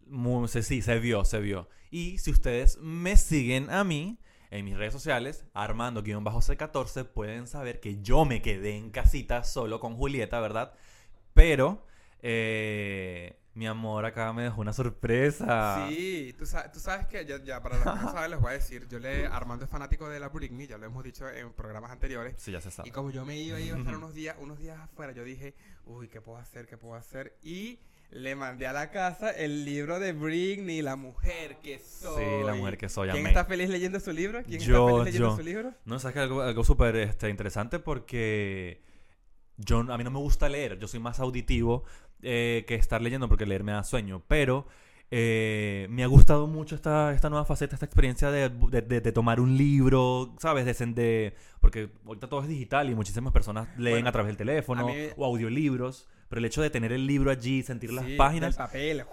Muy- 0.06 0.48
sí, 0.48 0.82
se 0.82 0.98
vio, 0.98 1.24
se 1.24 1.38
vio. 1.38 1.68
Y 1.92 2.18
si 2.18 2.32
ustedes 2.32 2.78
me 2.78 3.16
siguen 3.16 3.70
a 3.70 3.84
mí 3.84 4.18
en 4.56 4.64
mis 4.64 4.76
redes 4.76 4.92
sociales, 4.92 5.44
Armando-C14, 5.54 7.04
pueden 7.06 7.46
saber 7.46 7.80
que 7.80 8.00
yo 8.02 8.24
me 8.24 8.40
quedé 8.42 8.76
en 8.76 8.90
casita 8.90 9.42
solo 9.44 9.80
con 9.80 9.96
Julieta, 9.96 10.40
¿verdad? 10.40 10.72
Pero, 11.34 11.84
eh, 12.22 13.36
mi 13.54 13.66
amor 13.66 14.04
acá 14.04 14.32
me 14.32 14.42
dejó 14.44 14.60
una 14.60 14.72
sorpresa. 14.72 15.88
Sí, 15.88 16.34
tú, 16.38 16.46
sa- 16.46 16.70
tú 16.70 16.80
sabes 16.80 17.06
que 17.06 17.24
ya, 17.24 17.42
ya, 17.42 17.62
para 17.62 17.76
los 17.76 17.84
que 17.94 18.04
no 18.04 18.12
saben 18.12 18.30
les 18.30 18.40
voy 18.40 18.50
a 18.50 18.54
decir, 18.54 18.86
yo 18.88 18.98
le 18.98 19.26
Armando 19.26 19.64
es 19.64 19.70
fanático 19.70 20.08
de 20.08 20.18
la 20.20 20.28
Britney, 20.28 20.66
ya 20.66 20.78
lo 20.78 20.86
hemos 20.86 21.04
dicho 21.04 21.28
en 21.28 21.52
programas 21.52 21.90
anteriores. 21.90 22.34
Sí, 22.38 22.50
ya 22.52 22.60
se 22.60 22.70
sabe. 22.70 22.88
Y 22.88 22.92
como 22.92 23.10
yo 23.10 23.24
me 23.24 23.36
iba, 23.36 23.60
iba 23.60 23.76
a 23.76 23.78
estar 23.78 23.96
unos 23.96 24.14
días, 24.14 24.36
unos 24.40 24.58
días 24.58 24.78
afuera, 24.80 25.12
yo 25.12 25.22
dije, 25.24 25.54
uy, 25.86 26.08
¿qué 26.08 26.20
puedo 26.20 26.38
hacer? 26.38 26.66
¿Qué 26.66 26.76
puedo 26.76 26.94
hacer? 26.94 27.36
Y 27.42 27.78
le 28.10 28.36
mandé 28.36 28.66
a 28.66 28.72
la 28.72 28.90
casa 28.90 29.30
el 29.30 29.64
libro 29.64 29.98
de 29.98 30.12
Britney, 30.12 30.82
La 30.82 30.96
mujer 30.96 31.56
que 31.62 31.78
soy. 31.78 32.24
Sí, 32.24 32.46
la 32.46 32.54
mujer 32.54 32.78
que 32.78 32.88
soy, 32.88 33.08
¿Quién 33.10 33.26
está 33.26 33.44
feliz 33.44 33.68
leyendo 33.68 33.98
su 34.00 34.12
libro? 34.12 34.42
¿Quién 34.44 34.60
Yo, 34.60 34.88
está 34.88 34.98
feliz 34.98 35.04
leyendo 35.04 35.30
yo. 35.30 35.36
su 35.36 35.42
libro? 35.42 35.74
No, 35.84 35.98
sabes 35.98 36.14
que 36.14 36.20
algo, 36.20 36.42
algo 36.42 36.64
súper 36.64 36.96
este, 36.96 37.28
interesante 37.28 37.78
porque 37.78 38.82
yo, 39.56 39.80
a 39.80 39.98
mí 39.98 40.04
no 40.04 40.10
me 40.10 40.18
gusta 40.18 40.48
leer, 40.48 40.78
yo 40.78 40.88
soy 40.88 41.00
más 41.00 41.20
auditivo 41.20 41.84
eh, 42.22 42.64
que 42.66 42.74
estar 42.74 43.02
leyendo 43.02 43.28
porque 43.28 43.46
leer 43.46 43.64
me 43.64 43.72
da 43.72 43.84
sueño, 43.84 44.22
pero 44.28 44.66
eh, 45.16 45.86
me 45.90 46.02
ha 46.02 46.08
gustado 46.08 46.48
mucho 46.48 46.74
esta, 46.74 47.12
esta 47.12 47.30
nueva 47.30 47.44
faceta, 47.44 47.76
esta 47.76 47.86
experiencia 47.86 48.32
de, 48.32 48.48
de- 48.48 48.82
de- 48.82 49.00
de 49.00 49.12
tomar 49.12 49.38
un 49.38 49.56
libro, 49.56 50.34
¿sabes? 50.40 50.64
De, 50.94 51.34
porque 51.60 51.90
ahorita 52.04 52.28
todo 52.28 52.42
es 52.42 52.48
digital 52.48 52.90
y 52.90 52.96
muchísimas 52.96 53.32
personas 53.32 53.68
leen 53.78 53.94
Bueno, 53.94 54.08
a 54.08 54.12
través 54.12 54.28
del 54.30 54.36
teléfono 54.36 54.88
mí- 54.88 54.94
o 55.16 55.24
audiolibros, 55.24 56.08
pero 56.28 56.40
el 56.40 56.46
hecho 56.46 56.62
de 56.62 56.70
tener 56.70 56.90
el 56.92 57.06
libro 57.06 57.30
allí, 57.30 57.62
sentir 57.62 57.92
las 57.92 58.04
páginas 58.16 58.56
del 58.56 58.66
papel. 58.66 59.04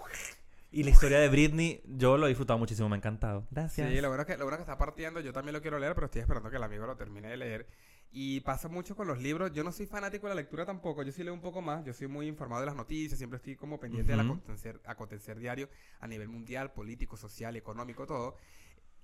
y 0.72 0.82
la 0.82 0.90
historia 0.90 1.20
de 1.20 1.28
Britney, 1.28 1.82
yo 1.86 2.16
lo 2.18 2.26
he 2.26 2.30
disfrutado 2.30 2.58
muchísimo, 2.58 2.88
me 2.88 2.96
ha 2.96 2.98
encantado. 2.98 3.46
Gracias. 3.52 3.88
Sí, 3.88 4.00
lo 4.00 4.08
bueno, 4.08 4.26
que, 4.26 4.36
lo 4.36 4.44
bueno 4.44 4.56
que 4.56 4.62
está 4.62 4.76
partiendo, 4.78 5.20
yo 5.20 5.32
también 5.32 5.52
lo 5.52 5.62
quiero 5.62 5.78
leer, 5.78 5.94
pero 5.94 6.06
estoy 6.06 6.22
esperando 6.22 6.50
que 6.50 6.56
el 6.56 6.62
amigo 6.64 6.84
lo 6.84 6.96
termine 6.96 7.28
de 7.28 7.36
leer. 7.36 7.66
Y 8.14 8.40
pasa 8.40 8.68
mucho 8.68 8.94
con 8.94 9.06
los 9.08 9.18
libros. 9.20 9.52
Yo 9.54 9.64
no 9.64 9.72
soy 9.72 9.86
fanático 9.86 10.28
de 10.28 10.34
la 10.34 10.42
lectura 10.42 10.66
tampoco, 10.66 11.02
yo 11.02 11.12
sí 11.12 11.24
leo 11.24 11.32
un 11.32 11.40
poco 11.40 11.62
más. 11.62 11.82
Yo 11.84 11.94
soy 11.94 12.08
muy 12.08 12.26
informado 12.28 12.60
de 12.60 12.66
las 12.66 12.76
noticias, 12.76 13.16
siempre 13.16 13.38
estoy 13.38 13.56
como 13.56 13.80
pendiente 13.80 14.12
del 14.12 14.20
Ujú. 14.20 14.32
acontecer, 14.34 14.80
acontecer 14.84 15.38
diario 15.38 15.68
a 15.98 16.06
nivel 16.06 16.28
mundial, 16.28 16.72
político, 16.72 17.16
social, 17.16 17.56
económico, 17.56 18.06
todo. 18.06 18.36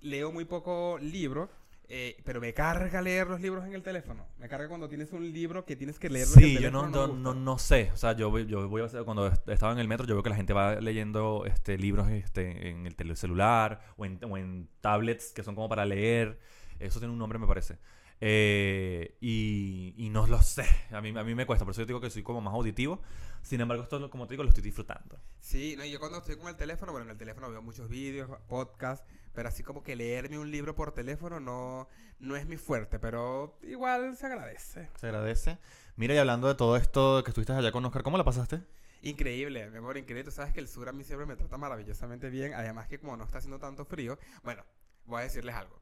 Leo 0.01 0.31
muy 0.31 0.45
poco 0.45 0.99
libro, 1.01 1.49
eh, 1.87 2.21
pero 2.23 2.39
me 2.39 2.53
carga 2.53 3.01
leer 3.01 3.25
los 3.27 3.41
libros 3.41 3.65
en 3.65 3.73
el 3.73 3.81
teléfono. 3.81 4.27
Me 4.37 4.47
carga 4.47 4.67
cuando 4.67 4.87
tienes 4.87 5.11
un 5.11 5.33
libro 5.33 5.65
que 5.65 5.75
tienes 5.75 5.97
que 5.97 6.05
el 6.05 6.17
Sí, 6.23 6.59
yo 6.59 6.69
no, 6.69 6.87
no, 6.87 7.07
no, 7.07 7.33
no 7.33 7.57
sé. 7.57 7.89
O 7.91 7.97
sea, 7.97 8.15
yo, 8.15 8.29
voy- 8.29 8.45
yo 8.45 8.69
voy 8.69 8.83
a 8.83 8.85
hacer, 8.85 9.03
cuando 9.05 9.25
est- 9.27 9.49
estaba 9.49 9.73
en 9.73 9.79
el 9.79 9.87
metro, 9.87 10.05
yo 10.05 10.13
veo 10.13 10.21
que 10.21 10.29
la 10.29 10.35
gente 10.35 10.53
va 10.53 10.75
leyendo 10.75 11.45
este, 11.47 11.79
libros 11.79 12.07
este, 12.11 12.69
en 12.69 12.85
el 12.85 13.17
celular 13.17 13.81
o 13.97 14.05
en, 14.05 14.19
o 14.23 14.37
en 14.37 14.69
tablets 14.81 15.33
que 15.33 15.41
son 15.41 15.55
como 15.55 15.67
para 15.67 15.83
leer. 15.83 16.39
Eso 16.77 16.99
tiene 16.99 17.11
un 17.11 17.17
nombre, 17.17 17.39
me 17.39 17.47
parece. 17.47 17.79
Eh, 18.21 19.17
y, 19.21 19.93
y 19.97 20.09
no 20.09 20.27
lo 20.27 20.41
sé. 20.41 20.65
A 20.91 21.01
mí, 21.01 21.13
a 21.17 21.23
mí 21.23 21.35
me 21.35 21.45
cuesta. 21.45 21.65
Por 21.65 21.71
eso 21.71 21.81
yo 21.81 21.87
digo 21.87 22.01
que 22.01 22.09
soy 22.09 22.23
como 22.23 22.41
más 22.41 22.53
auditivo. 22.53 23.01
Sin 23.41 23.61
embargo, 23.61 23.83
esto, 23.83 24.09
como 24.09 24.27
te 24.27 24.33
digo, 24.33 24.43
lo 24.43 24.49
estoy 24.49 24.63
disfrutando. 24.63 25.19
Sí, 25.39 25.75
no, 25.77 25.85
y 25.85 25.91
yo 25.91 25.99
cuando 25.99 26.17
estoy 26.17 26.35
con 26.35 26.49
el 26.49 26.55
teléfono, 26.55 26.91
bueno, 26.91 27.05
en 27.05 27.11
el 27.11 27.17
teléfono 27.17 27.49
veo 27.49 27.61
muchos 27.61 27.87
vídeos, 27.87 28.29
podcasts, 28.47 29.05
pero 29.33 29.47
así 29.47 29.63
como 29.63 29.83
que 29.83 29.95
leerme 29.95 30.37
un 30.37 30.51
libro 30.51 30.75
por 30.75 30.91
teléfono 30.93 31.39
no, 31.39 31.87
no 32.19 32.35
es 32.35 32.45
mi 32.45 32.57
fuerte, 32.57 32.99
pero 32.99 33.57
igual 33.63 34.17
se 34.17 34.25
agradece. 34.25 34.89
Se 34.99 35.07
agradece. 35.07 35.57
Mira, 35.95 36.13
y 36.13 36.17
hablando 36.17 36.47
de 36.47 36.55
todo 36.55 36.75
esto 36.75 37.23
que 37.23 37.31
estuviste 37.31 37.53
allá 37.53 37.71
con 37.71 37.85
Oscar, 37.85 38.03
¿cómo 38.03 38.17
la 38.17 38.25
pasaste? 38.25 38.61
Increíble, 39.01 39.69
mi 39.69 39.77
amor, 39.77 39.97
increíble. 39.97 40.25
Tú 40.25 40.31
sabes 40.31 40.53
que 40.53 40.59
el 40.59 40.67
sur 40.67 40.89
a 40.89 40.91
mí 40.91 41.05
siempre 41.05 41.25
me 41.25 41.37
trata 41.37 41.57
maravillosamente 41.57 42.29
bien, 42.29 42.53
además 42.53 42.87
que 42.89 42.99
como 42.99 43.15
no 43.15 43.23
está 43.23 43.37
haciendo 43.37 43.59
tanto 43.59 43.85
frío, 43.85 44.19
bueno, 44.43 44.65
voy 45.05 45.21
a 45.21 45.23
decirles 45.23 45.55
algo. 45.55 45.81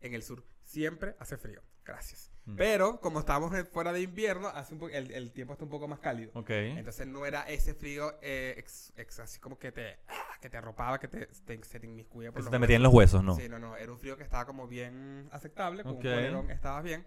En 0.00 0.14
el 0.14 0.22
sur 0.22 0.44
siempre 0.66 1.14
hace 1.18 1.36
frío, 1.38 1.62
gracias. 1.84 2.30
Mm. 2.44 2.56
Pero 2.56 3.00
como 3.00 3.18
estamos 3.20 3.52
en- 3.54 3.66
fuera 3.66 3.92
de 3.92 4.02
invierno, 4.02 4.48
hace 4.48 4.74
un 4.74 4.90
el, 4.90 5.10
el 5.10 5.32
tiempo 5.32 5.52
está 5.54 5.64
un 5.64 5.70
poco 5.70 5.88
más 5.88 5.98
cálido. 6.00 6.30
Ok. 6.34 6.50
Entonces 6.50 7.06
no 7.06 7.24
era 7.26 7.42
ese 7.48 7.74
frío 7.74 8.14
eh, 8.22 8.54
ex- 8.58 8.92
ex- 8.96 9.18
así 9.20 9.40
como 9.40 9.58
que 9.58 9.72
te, 9.72 9.98
ah, 10.08 10.14
que 10.40 10.48
te 10.50 10.56
arropaba, 10.56 10.98
que 11.00 11.08
te, 11.08 11.26
te- 11.26 11.64
se 11.64 11.80
te 11.80 11.86
inmiscuía 11.86 12.30
por 12.30 12.40
Eso 12.40 12.46
los 12.46 12.52
te 12.52 12.58
metía 12.58 12.76
en 12.76 12.82
los 12.82 12.92
huesos, 12.92 13.22
¿no? 13.24 13.34
Sí, 13.34 13.48
no, 13.48 13.58
no, 13.58 13.76
era 13.76 13.90
un 13.90 13.98
frío 13.98 14.16
que 14.16 14.22
estaba 14.22 14.44
como 14.44 14.68
bien 14.68 15.28
aceptable, 15.32 15.82
con 15.82 15.92
Ok. 15.92 16.04
un 16.04 16.10
polerón 16.12 16.50
estabas 16.50 16.84
bien. 16.84 17.06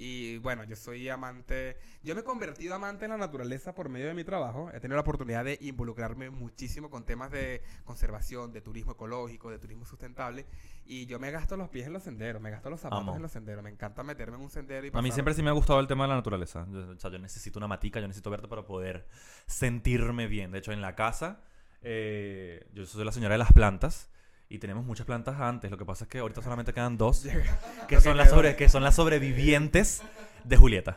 Y 0.00 0.38
bueno, 0.38 0.62
yo 0.62 0.76
soy 0.76 1.08
amante, 1.08 1.76
yo 2.04 2.14
me 2.14 2.20
he 2.20 2.24
convertido 2.24 2.72
amante 2.76 3.04
en 3.06 3.10
la 3.10 3.16
naturaleza 3.16 3.74
por 3.74 3.88
medio 3.88 4.06
de 4.06 4.14
mi 4.14 4.22
trabajo. 4.22 4.70
He 4.72 4.78
tenido 4.78 4.94
la 4.94 5.00
oportunidad 5.00 5.44
de 5.44 5.58
involucrarme 5.60 6.30
muchísimo 6.30 6.88
con 6.88 7.04
temas 7.04 7.32
de 7.32 7.62
conservación, 7.84 8.52
de 8.52 8.60
turismo 8.60 8.92
ecológico, 8.92 9.50
de 9.50 9.58
turismo 9.58 9.84
sustentable. 9.84 10.46
Y 10.86 11.06
yo 11.06 11.18
me 11.18 11.32
gasto 11.32 11.56
los 11.56 11.68
pies 11.68 11.88
en 11.88 11.94
los 11.94 12.04
senderos, 12.04 12.40
me 12.40 12.52
gasto 12.52 12.70
los 12.70 12.78
zapatos 12.78 13.02
Amo. 13.02 13.16
en 13.16 13.22
los 13.22 13.32
senderos. 13.32 13.64
Me 13.64 13.70
encanta 13.70 14.04
meterme 14.04 14.36
en 14.36 14.42
un 14.44 14.50
sendero 14.50 14.86
y 14.86 14.90
A 14.94 15.02
mí 15.02 15.10
siempre 15.10 15.34
sí 15.34 15.42
me 15.42 15.50
ha 15.50 15.54
gustado 15.54 15.80
el 15.80 15.88
tema 15.88 16.04
de 16.04 16.10
la 16.10 16.14
naturaleza. 16.14 16.64
Yo, 16.70 16.90
o 16.90 16.96
sea, 16.96 17.10
yo 17.10 17.18
necesito 17.18 17.58
una 17.58 17.66
matica, 17.66 17.98
yo 17.98 18.06
necesito 18.06 18.30
verte 18.30 18.46
para 18.46 18.64
poder 18.64 19.08
sentirme 19.46 20.28
bien. 20.28 20.52
De 20.52 20.58
hecho, 20.58 20.70
en 20.70 20.80
la 20.80 20.94
casa, 20.94 21.40
eh, 21.82 22.68
yo 22.72 22.86
soy 22.86 23.04
la 23.04 23.10
señora 23.10 23.34
de 23.34 23.38
las 23.38 23.52
plantas 23.52 24.08
y 24.48 24.58
tenemos 24.58 24.84
muchas 24.84 25.06
plantas 25.06 25.40
antes. 25.40 25.70
Lo 25.70 25.76
que 25.78 25.84
pasa 25.84 26.04
es 26.04 26.10
que 26.10 26.18
ahorita 26.18 26.42
solamente 26.42 26.72
quedan 26.72 26.96
dos, 26.96 27.26
que 27.88 28.00
son, 28.00 28.16
las 28.16 28.30
sobre, 28.30 28.56
que 28.56 28.68
son 28.68 28.82
las 28.82 28.94
sobrevivientes 28.96 30.02
de 30.44 30.56
Julieta. 30.56 30.96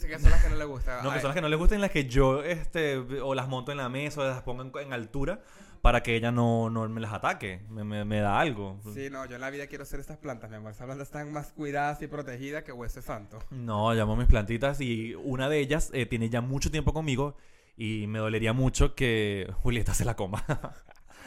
Que 0.00 0.18
son 0.18 0.30
las 0.30 0.42
que 0.42 0.48
no 0.48 0.56
le 0.56 0.64
gusta. 0.64 1.02
No, 1.02 1.12
que 1.12 1.20
son 1.20 1.28
las 1.28 1.34
que 1.34 1.40
no 1.42 1.48
les 1.48 1.58
gustan, 1.58 1.80
las 1.82 1.90
que 1.90 2.06
yo 2.06 2.42
este, 2.42 2.96
o 2.96 3.34
las 3.34 3.46
monto 3.48 3.72
en 3.72 3.78
la 3.78 3.88
mesa 3.90 4.20
o 4.22 4.24
las 4.24 4.42
pongo 4.42 4.62
en, 4.62 4.72
en 4.86 4.92
altura 4.94 5.42
para 5.82 6.02
que 6.02 6.16
ella 6.16 6.30
no, 6.32 6.70
no 6.70 6.88
me 6.88 7.00
las 7.00 7.12
ataque. 7.12 7.60
Me, 7.68 7.84
me- 7.84 8.04
me 8.06 8.20
da 8.20 8.40
algo. 8.40 8.80
Sí, 8.94 9.10
no, 9.10 9.26
yo 9.26 9.34
en 9.34 9.40
la 9.42 9.50
vida 9.50 9.66
quiero 9.66 9.84
ser 9.84 10.00
estas 10.00 10.16
plantas, 10.16 10.48
mi 10.50 10.56
amor. 10.56 10.70
Estas 10.72 10.86
plantas 10.86 11.08
están 11.08 11.30
más 11.32 11.52
cuidadas 11.52 12.00
y 12.00 12.06
protegidas 12.06 12.62
que 12.64 12.72
hueso 12.72 13.02
santo. 13.02 13.38
No, 13.50 13.92
llamo 13.92 14.14
a 14.14 14.16
mis 14.16 14.26
plantitas 14.28 14.80
y 14.80 15.14
una 15.14 15.48
de 15.50 15.58
ellas 15.58 15.90
eh, 15.92 16.06
tiene 16.06 16.30
ya 16.30 16.40
mucho 16.40 16.70
tiempo 16.70 16.94
conmigo 16.94 17.36
y 17.76 18.06
me 18.06 18.18
dolería 18.18 18.52
mucho 18.54 18.94
que 18.94 19.52
Julieta 19.62 19.92
se 19.94 20.04
la 20.06 20.16
coma. 20.16 20.42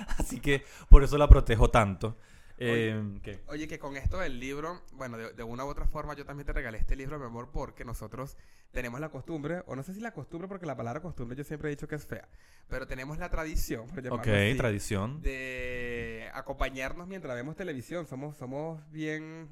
Así 0.18 0.40
que 0.40 0.64
por 0.90 1.04
eso 1.04 1.18
la 1.18 1.28
protejo 1.28 1.70
tanto. 1.70 2.18
Eh, 2.58 3.20
¿qué? 3.24 3.40
Oye, 3.48 3.68
que 3.68 3.80
con 3.80 3.98
esto 3.98 4.20
del 4.20 4.40
libro, 4.40 4.82
bueno, 4.94 5.18
de, 5.18 5.34
de 5.34 5.44
una 5.44 5.66
u 5.66 5.68
otra 5.68 5.88
forma 5.88 6.14
yo 6.14 6.26
también 6.26 6.46
te 6.46 6.54
regalé 6.54 6.78
este 6.78 6.96
libro, 6.96 7.18
mi 7.18 7.26
amor, 7.26 7.50
porque 7.52 7.84
nosotros 7.84 8.38
tenemos 8.72 9.00
la 9.00 9.10
costumbre, 9.10 9.64
o 9.68 9.76
no 9.76 9.84
sé 9.84 9.94
si 9.94 10.00
la 10.00 10.14
costumbre, 10.14 10.48
porque 10.48 10.66
la 10.66 10.76
palabra 10.76 11.02
costumbre 11.02 11.38
yo 11.38 11.44
siempre 11.44 11.70
he 11.70 11.72
dicho 11.72 11.88
que 11.88 11.96
es 11.96 12.06
fea, 12.06 12.28
pero 12.70 12.88
tenemos 12.88 13.18
la 13.18 13.30
tradición, 13.30 13.88
por 13.88 14.00
Ok, 14.00 14.04
llamarlo 14.06 14.34
así, 14.34 14.58
tradición. 14.58 15.22
de 15.22 16.30
acompañarnos 16.34 17.08
mientras 17.08 17.36
vemos 17.36 17.56
televisión. 17.56 18.08
Somos, 18.08 18.38
somos 18.38 18.82
bien 18.92 19.50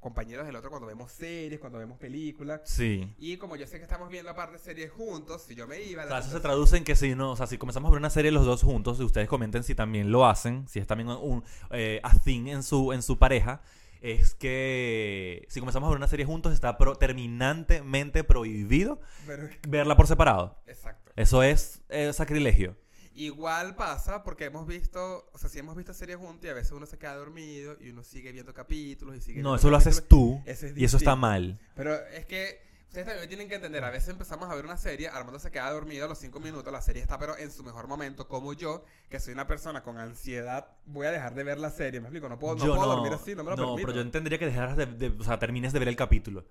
compañeros 0.00 0.44
del 0.46 0.56
otro 0.56 0.70
cuando 0.70 0.86
vemos 0.88 1.12
series, 1.12 1.60
cuando 1.60 1.78
vemos 1.78 1.98
películas. 1.98 2.62
Sí. 2.64 3.14
Y 3.18 3.36
como 3.36 3.54
yo 3.56 3.66
sé 3.66 3.76
que 3.78 3.84
estamos 3.84 4.08
viendo 4.08 4.30
aparte 4.30 4.58
series 4.58 4.90
juntos, 4.90 5.42
si 5.42 5.54
yo 5.54 5.68
me 5.68 5.80
iba... 5.80 6.04
O 6.04 6.08
sea, 6.08 6.18
eso 6.18 6.30
se 6.30 6.40
traduce 6.40 6.76
en 6.76 6.84
que 6.84 6.96
si 6.96 7.14
no, 7.14 7.32
o 7.32 7.36
sea, 7.36 7.46
si 7.46 7.58
comenzamos 7.58 7.88
a 7.88 7.92
ver 7.92 8.00
una 8.00 8.10
serie 8.10 8.32
los 8.32 8.44
dos 8.44 8.62
juntos, 8.62 8.98
y 8.98 9.04
ustedes 9.04 9.28
comenten 9.28 9.62
si 9.62 9.74
también 9.74 10.10
lo 10.10 10.26
hacen, 10.26 10.66
si 10.66 10.80
es 10.80 10.86
también 10.86 11.08
un 11.08 11.44
eh, 11.70 12.00
a 12.02 12.18
thing 12.18 12.48
en 12.48 12.62
su, 12.64 12.92
en 12.92 13.02
su 13.02 13.18
pareja, 13.18 13.60
es 14.00 14.34
que 14.34 15.44
si 15.48 15.60
comenzamos 15.60 15.86
a 15.88 15.90
ver 15.90 15.96
una 15.98 16.08
serie 16.08 16.24
juntos 16.26 16.52
está 16.54 16.78
pro- 16.78 16.96
terminantemente 16.96 18.24
prohibido 18.24 19.00
Pero- 19.26 19.48
verla 19.68 19.96
por 19.96 20.06
separado. 20.06 20.60
exacto. 20.66 21.12
Eso 21.16 21.42
es 21.42 21.82
eh, 21.88 22.12
sacrilegio. 22.12 22.76
Igual 23.14 23.74
pasa 23.74 24.22
porque 24.22 24.44
hemos 24.44 24.64
visto, 24.68 25.28
o 25.32 25.38
sea, 25.38 25.50
si 25.50 25.58
hemos 25.58 25.74
visto 25.74 25.92
series 25.92 26.18
juntos 26.18 26.44
y 26.44 26.48
a 26.50 26.54
veces 26.54 26.70
uno 26.70 26.86
se 26.86 26.98
queda 26.98 27.16
dormido 27.16 27.76
y 27.80 27.90
uno 27.90 28.04
sigue 28.04 28.30
viendo 28.30 28.54
capítulos 28.54 29.16
y 29.16 29.20
sigue 29.20 29.42
No, 29.42 29.56
eso 29.56 29.70
lo 29.70 29.76
haces 29.76 30.06
tú 30.06 30.40
Eso 30.46 30.66
es 30.66 30.76
y 30.76 30.84
eso 30.84 30.96
está 30.98 31.16
mal. 31.16 31.58
Pero 31.74 31.94
es 31.94 32.26
que 32.26 32.60
ustedes 32.88 33.06
también 33.06 33.28
tienen 33.28 33.48
que 33.48 33.54
entender, 33.56 33.84
a 33.84 33.90
veces 33.90 34.08
empezamos 34.08 34.50
a 34.50 34.54
ver 34.54 34.64
una 34.64 34.76
serie, 34.76 35.08
Armando 35.08 35.38
se 35.38 35.50
queda 35.50 35.70
dormido 35.70 36.06
a 36.06 36.08
los 36.08 36.18
5 36.18 36.40
minutos, 36.40 36.72
la 36.72 36.80
serie 36.80 37.02
está 37.02 37.18
pero 37.18 37.36
en 37.36 37.50
su 37.50 37.62
mejor 37.62 37.86
momento, 37.86 38.26
como 38.28 38.52
yo, 38.54 38.84
que 39.08 39.20
soy 39.20 39.34
una 39.34 39.46
persona 39.46 39.82
con 39.82 39.98
ansiedad, 39.98 40.68
voy 40.86 41.06
a 41.06 41.10
dejar 41.10 41.34
de 41.34 41.44
ver 41.44 41.58
la 41.58 41.70
serie, 41.70 42.00
me 42.00 42.06
explico, 42.06 42.28
no 42.28 42.38
puedo, 42.38 42.56
no 42.56 42.64
yo 42.64 42.74
puedo 42.74 42.88
no, 42.88 42.94
dormir 42.96 43.12
así, 43.12 43.34
no 43.34 43.44
me 43.44 43.50
lo 43.50 43.56
no, 43.56 43.62
permito. 43.66 43.86
pero 43.86 43.92
yo 43.96 44.00
entendería 44.02 44.38
que 44.38 44.46
dejaras 44.46 44.76
de, 44.76 44.86
de- 44.86 45.16
o 45.18 45.22
sea, 45.24 45.38
termines 45.38 45.72
de 45.72 45.78
ver 45.78 45.88
el 45.88 45.96
capítulo. 45.96 46.44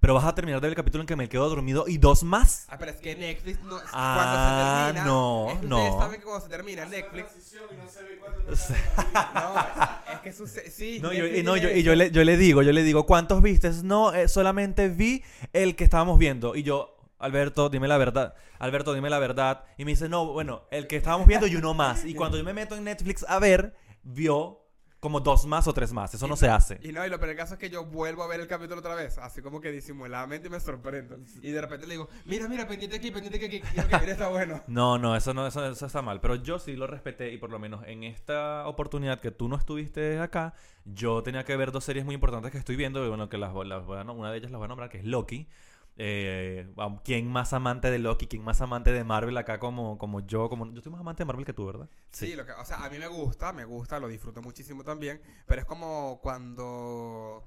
Pero 0.00 0.14
vas 0.14 0.24
a 0.24 0.34
terminar 0.34 0.60
de 0.60 0.66
ver 0.66 0.72
el 0.72 0.76
capítulo 0.76 1.02
en 1.02 1.06
que 1.06 1.14
me 1.14 1.28
quedo 1.28 1.48
dormido 1.48 1.84
y 1.86 1.98
dos 1.98 2.22
más. 2.22 2.64
Ah, 2.68 2.78
pero 2.78 2.90
es 2.90 2.96
que 2.96 3.14
Netflix 3.14 3.62
no, 3.62 3.78
Ah, 3.92 4.14
cuando 4.16 4.94
se 4.94 4.94
termina, 4.94 5.04
no, 5.04 5.50
es 5.50 5.62
no. 5.62 5.76
Ustedes 5.76 5.98
saben 5.98 6.20
que 6.20 6.26
cuando 6.26 6.44
se 6.46 6.50
termina 6.50 6.84
Netflix, 6.86 7.26
no 9.34 9.54
es 10.14 10.20
que 10.20 10.32
sucede, 10.32 10.70
sí. 10.70 11.00
No, 11.00 11.12
yo, 11.12 11.26
y, 11.26 11.42
no, 11.42 11.56
yo, 11.56 11.68
y 11.70 11.82
yo 11.82 11.94
le, 11.94 12.10
yo 12.10 12.24
le 12.24 12.36
digo, 12.38 12.62
yo 12.62 12.72
le 12.72 12.82
digo, 12.82 13.04
¿cuántos 13.04 13.42
vistes? 13.42 13.82
No, 13.82 14.14
eh, 14.14 14.26
solamente 14.28 14.88
vi 14.88 15.22
el 15.52 15.76
que 15.76 15.84
estábamos 15.84 16.18
viendo. 16.18 16.56
Y 16.56 16.62
yo, 16.62 16.96
Alberto, 17.18 17.68
dime 17.68 17.86
la 17.86 17.98
verdad. 17.98 18.34
Alberto, 18.58 18.94
dime 18.94 19.10
la 19.10 19.18
verdad. 19.18 19.64
Y 19.76 19.84
me 19.84 19.90
dice, 19.90 20.08
no, 20.08 20.32
bueno, 20.32 20.62
el 20.70 20.86
que 20.86 20.96
estábamos 20.96 21.26
viendo 21.26 21.46
y 21.46 21.56
uno 21.56 21.74
más. 21.74 22.06
Y 22.06 22.14
cuando 22.14 22.38
yo 22.38 22.44
me 22.44 22.54
meto 22.54 22.74
en 22.74 22.84
Netflix 22.84 23.24
a 23.28 23.38
ver, 23.38 23.74
vio 24.02 24.62
como 25.00 25.20
dos 25.20 25.46
más 25.46 25.66
o 25.66 25.72
tres 25.72 25.92
más. 25.94 26.12
Eso 26.14 26.26
no 26.28 26.36
se 26.36 26.48
hace. 26.48 26.78
Y 26.82 26.92
no, 26.92 27.04
y 27.04 27.08
lo 27.08 27.16
peor 27.18 27.28
del 27.28 27.36
caso 27.38 27.54
es 27.54 27.60
que 27.60 27.70
yo 27.70 27.84
vuelvo 27.86 28.22
a 28.22 28.26
ver 28.28 28.38
el 28.40 28.46
capítulo 28.46 28.80
otra 28.80 28.94
vez, 28.94 29.16
así 29.18 29.40
como 29.40 29.60
que 29.60 29.72
disimuladamente 29.72 30.48
y 30.48 30.50
me 30.50 30.60
sorprendo. 30.60 31.16
Y 31.42 31.50
de 31.52 31.60
repente 31.60 31.86
le 31.86 31.94
digo, 31.94 32.08
mira, 32.26 32.46
mira, 32.48 32.68
pendiente 32.68 32.96
aquí, 32.96 33.10
pendiente 33.10 33.44
aquí, 33.44 33.60
quiero 33.60 33.88
que 33.88 34.10
está 34.10 34.28
bueno. 34.28 34.62
No, 34.68 34.98
no, 34.98 35.16
eso 35.16 35.32
no, 35.34 35.46
eso, 35.46 35.66
eso 35.66 35.86
está 35.86 36.02
mal. 36.02 36.20
Pero 36.20 36.34
yo 36.36 36.58
sí 36.58 36.76
lo 36.76 36.86
respeté 36.86 37.32
y 37.32 37.38
por 37.38 37.50
lo 37.50 37.58
menos 37.58 37.82
en 37.86 38.04
esta 38.04 38.66
oportunidad 38.66 39.20
que 39.20 39.30
tú 39.30 39.48
no 39.48 39.56
estuviste 39.56 40.18
acá, 40.20 40.52
yo 40.84 41.22
tenía 41.22 41.44
que 41.44 41.56
ver 41.56 41.72
dos 41.72 41.84
series 41.84 42.04
muy 42.04 42.14
importantes 42.14 42.52
que 42.52 42.58
estoy 42.58 42.76
viendo. 42.76 43.04
Y 43.04 43.08
bueno, 43.08 43.28
que 43.28 43.38
las, 43.38 43.52
voy- 43.52 43.66
las 43.68 43.84
voy 43.86 43.98
a 43.98 44.02
una 44.02 44.30
de 44.30 44.36
ellas 44.38 44.50
las 44.50 44.58
voy 44.58 44.66
a 44.66 44.68
nombrar, 44.68 44.90
que 44.90 44.98
es 44.98 45.04
Loki. 45.04 45.48
Eh, 45.96 46.72
¿Quién 47.04 47.28
más 47.28 47.52
amante 47.52 47.90
de 47.90 47.98
Loki? 47.98 48.26
¿Quién 48.26 48.42
más 48.42 48.60
amante 48.60 48.92
de 48.92 49.04
Marvel 49.04 49.36
acá 49.36 49.58
como, 49.58 49.98
como 49.98 50.20
yo? 50.20 50.48
Como, 50.48 50.66
yo 50.70 50.78
estoy 50.78 50.92
más 50.92 51.00
amante 51.00 51.22
de 51.22 51.26
Marvel 51.26 51.44
que 51.44 51.52
tú, 51.52 51.66
¿verdad? 51.66 51.88
Sí, 52.10 52.34
lo 52.34 52.46
que, 52.46 52.52
o 52.52 52.64
sea, 52.64 52.84
a 52.84 52.90
mí 52.90 52.98
me 52.98 53.06
gusta, 53.08 53.52
me 53.52 53.64
gusta, 53.64 54.00
lo 54.00 54.08
disfruto 54.08 54.40
muchísimo 54.42 54.82
también, 54.84 55.20
pero 55.46 55.60
es 55.60 55.66
como 55.66 56.20
cuando... 56.22 57.46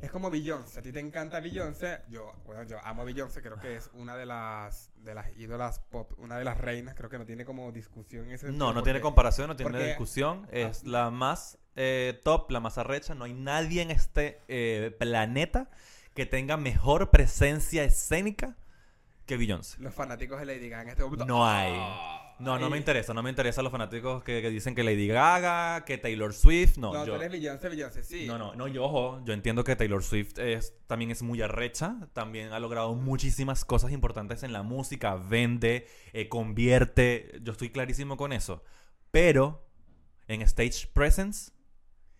Es 0.00 0.10
como 0.10 0.30
Beyoncé, 0.30 0.80
a 0.80 0.82
ti 0.82 0.90
te 0.90 0.98
encanta 0.98 1.38
Beyoncé, 1.38 2.00
yo, 2.08 2.32
bueno, 2.44 2.64
yo 2.64 2.76
amo 2.82 3.02
a 3.02 3.04
Beyoncé, 3.04 3.40
creo 3.40 3.60
que 3.60 3.76
es 3.76 3.88
una 3.94 4.16
de 4.16 4.26
las, 4.26 4.90
de 4.96 5.14
las 5.14 5.28
ídolas 5.38 5.78
pop, 5.78 6.12
una 6.18 6.36
de 6.38 6.44
las 6.44 6.58
reinas, 6.58 6.96
creo 6.96 7.08
que 7.08 7.18
no 7.18 7.24
tiene 7.24 7.44
como 7.44 7.70
discusión 7.70 8.24
en 8.26 8.32
ese 8.32 8.46
No, 8.46 8.50
sentido, 8.50 8.72
no 8.72 8.82
tiene 8.82 9.00
comparación, 9.00 9.46
no 9.46 9.54
tiene 9.54 9.70
porque- 9.70 9.86
discusión. 9.86 10.48
Es 10.50 10.78
Ah. 10.80 10.86
la 10.88 11.10
más 11.12 11.56
eh, 11.76 12.20
top, 12.24 12.50
la 12.50 12.58
más 12.58 12.78
arrecha. 12.78 13.14
No 13.14 13.24
hay 13.26 13.32
nadie 13.32 13.80
en 13.80 13.92
este 13.92 14.40
eh, 14.48 14.92
planeta 14.98 15.70
que 16.14 16.26
tenga 16.26 16.56
mejor 16.56 17.10
presencia 17.10 17.84
escénica 17.84 18.56
que 19.26 19.36
Beyoncé. 19.36 19.80
Los 19.80 19.94
fanáticos 19.94 20.40
de 20.40 20.46
Lady 20.46 20.68
Gaga 20.68 20.82
en 20.82 20.88
este 20.90 21.02
momento... 21.02 21.24
No 21.26 21.46
hay. 21.46 21.72
¡ah! 21.76 22.22
No, 22.42 22.58
no 22.58 22.70
me 22.70 22.76
interesa, 22.76 23.14
no 23.14 23.22
me 23.22 23.30
interesa 23.30 23.62
los 23.62 23.70
fanáticos 23.70 24.24
que, 24.24 24.42
que 24.42 24.50
dicen 24.50 24.74
que 24.74 24.82
Lady 24.82 25.06
Gaga, 25.06 25.84
que 25.84 25.96
Taylor 25.96 26.34
Swift, 26.34 26.76
no, 26.76 26.92
No, 26.92 27.06
yo... 27.06 27.12
tú 27.12 27.20
eres 27.20 27.30
Beyoncé, 27.30 27.68
Beyoncé, 27.68 28.02
sí. 28.02 28.26
No, 28.26 28.36
no, 28.36 28.54
no, 28.56 28.66
yo, 28.66 28.82
ojo, 28.82 29.22
yo 29.24 29.32
entiendo 29.32 29.62
que 29.62 29.76
Taylor 29.76 30.02
Swift 30.02 30.38
es, 30.38 30.74
también 30.88 31.12
es 31.12 31.22
muy 31.22 31.40
arrecha, 31.40 32.08
también 32.14 32.52
ha 32.52 32.58
logrado 32.58 32.94
muchísimas 32.94 33.64
cosas 33.64 33.92
importantes 33.92 34.42
en 34.42 34.52
la 34.52 34.64
música, 34.64 35.14
vende, 35.14 35.86
eh, 36.12 36.28
convierte, 36.28 37.38
yo 37.42 37.52
estoy 37.52 37.70
clarísimo 37.70 38.16
con 38.16 38.32
eso, 38.32 38.64
pero 39.12 39.64
en 40.26 40.42
stage 40.42 40.88
presence, 40.92 41.52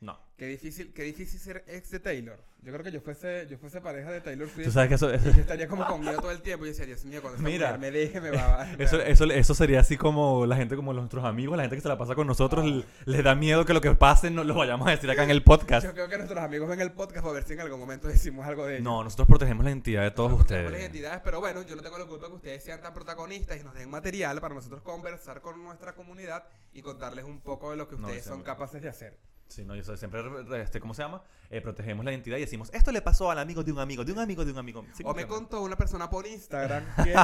no. 0.03 0.21
Qué 0.37 0.47
difícil, 0.49 0.93
qué 0.93 1.05
difícil 1.05 1.39
ser 1.39 1.65
ex 1.69 1.91
de 1.91 2.01
Taylor. 2.01 2.43
Yo 2.63 2.73
creo 2.73 2.83
que 2.85 2.91
yo 2.93 3.01
fuese, 3.01 3.47
yo 3.49 3.59
fuese 3.59 3.81
pareja 3.81 4.11
de 4.11 4.21
Taylor 4.21 4.49
Swift. 4.49 4.67
Tú 4.67 4.73
sabes 4.73 4.89
que 4.89 4.95
eso, 4.97 5.13
y 5.13 5.19
yo 5.19 5.41
estaría 5.41 5.67
como 5.69 5.85
conmigo 5.87 6.21
todo 6.21 6.31
el 6.33 6.43
tiempo 6.43 6.65
y 6.65 6.69
yo 6.69 6.73
decía, 6.73 6.87
Dios 6.87 7.05
mío, 7.05 7.21
cuando 7.23 7.41
Mira. 7.43 7.67
mujer 7.69 7.81
me 7.81 7.91
deje, 7.93 8.21
me 8.21 8.31
va 8.31 8.63
a... 8.63 8.73
eso, 8.79 9.01
eso, 9.01 9.25
eso 9.27 9.55
sería 9.55 9.81
así 9.81 9.97
como 9.97 10.45
la 10.47 10.57
gente, 10.57 10.75
como 10.77 10.93
nuestros 10.93 11.25
amigos, 11.25 11.57
la 11.57 11.63
gente 11.65 11.77
que 11.77 11.83
se 11.83 11.89
la 11.89 11.99
pasa 11.99 12.15
con 12.17 12.27
nosotros, 12.27 12.65
Ah. 12.67 12.83
les 13.05 13.23
da 13.25 13.35
miedo 13.37 13.65
que 13.65 13.73
lo 13.75 13.81
que 13.81 13.95
pase 13.95 14.31
no 14.31 14.43
lo 14.45 14.55
vayamos 14.55 14.87
a 14.89 14.93
decir 14.93 15.09
acá 15.11 15.23
en 15.25 15.31
el 15.31 15.43
podcast. 15.45 15.87
Yo 15.87 15.93
creo 15.93 16.09
que 16.09 16.17
nuestros 16.17 16.41
amigos 16.43 16.69
ven 16.69 16.81
el 16.81 16.93
podcast 16.93 17.23
para 17.23 17.35
ver 17.35 17.45
si 17.45 17.53
en 17.55 17.61
algún 17.61 17.79
momento 17.81 18.09
decimos 18.09 18.45
algo 18.47 18.67
de 18.67 18.75
ellos. 18.75 18.85
No, 18.85 19.03
nosotros 19.05 19.29
protegemos 19.29 19.65
la 19.65 19.71
identidad 19.71 20.03
de 20.03 20.11
todos 20.13 20.31
Nosotros 20.33 20.49
tenemos 20.49 20.73
las 20.73 20.81
ustedes. 20.81 20.93
identidades, 20.93 21.23
pero 21.25 21.41
bueno, 21.41 21.63
yo 21.63 21.77
no 21.77 21.83
tengo 21.83 21.99
la 21.99 22.07
culpa 22.07 22.27
que 22.29 22.35
ustedes 22.35 22.63
sean 22.65 22.81
tan 22.81 22.95
protagonistas 22.95 23.61
y 23.61 23.65
nos 23.65 23.75
den 23.75 23.89
material 23.91 24.41
para 24.41 24.55
nosotros 24.55 24.83
conversar 24.83 25.41
con 25.41 25.63
nuestra 25.63 25.95
comunidad 25.95 26.45
y 26.73 26.83
contarles 26.83 27.25
un 27.25 27.41
poco 27.41 27.71
de 27.71 27.77
lo 27.77 27.89
que 27.89 27.97
No, 27.97 28.03
ustedes 28.07 28.23
sí, 28.25 28.29
son 28.29 28.43
capaces 28.43 28.83
de 28.83 28.89
hacer. 28.89 29.19
Sí, 29.53 29.65
no, 29.65 29.75
yo 29.77 29.85
soy 29.85 29.97
siempre, 29.99 30.23
este, 30.63 30.81
¿cómo 30.81 30.95
se 30.95 31.03
llama? 31.03 31.23
Eh, 31.51 31.61
protegemos 31.61 32.05
la 32.05 32.11
identidad 32.13 32.39
y 32.39 32.41
decimos, 32.41 32.71
esto 32.73 32.91
le 32.93 33.03
pasó 33.03 33.31
al 33.31 33.39
amigo 33.39 33.63
de 33.63 33.73
un 33.73 33.79
amigo, 33.79 34.05
de 34.05 34.13
un 34.13 34.19
amigo, 34.19 34.45
de 34.45 34.53
un 34.53 34.59
amigo. 34.59 34.85
Sí, 34.95 35.03
o 35.07 35.13
me 35.15 35.27
contó 35.27 35.63
una 35.63 35.77
persona 35.77 36.09
por 36.09 36.27
Instagram 36.27 36.85
que... 37.05 37.15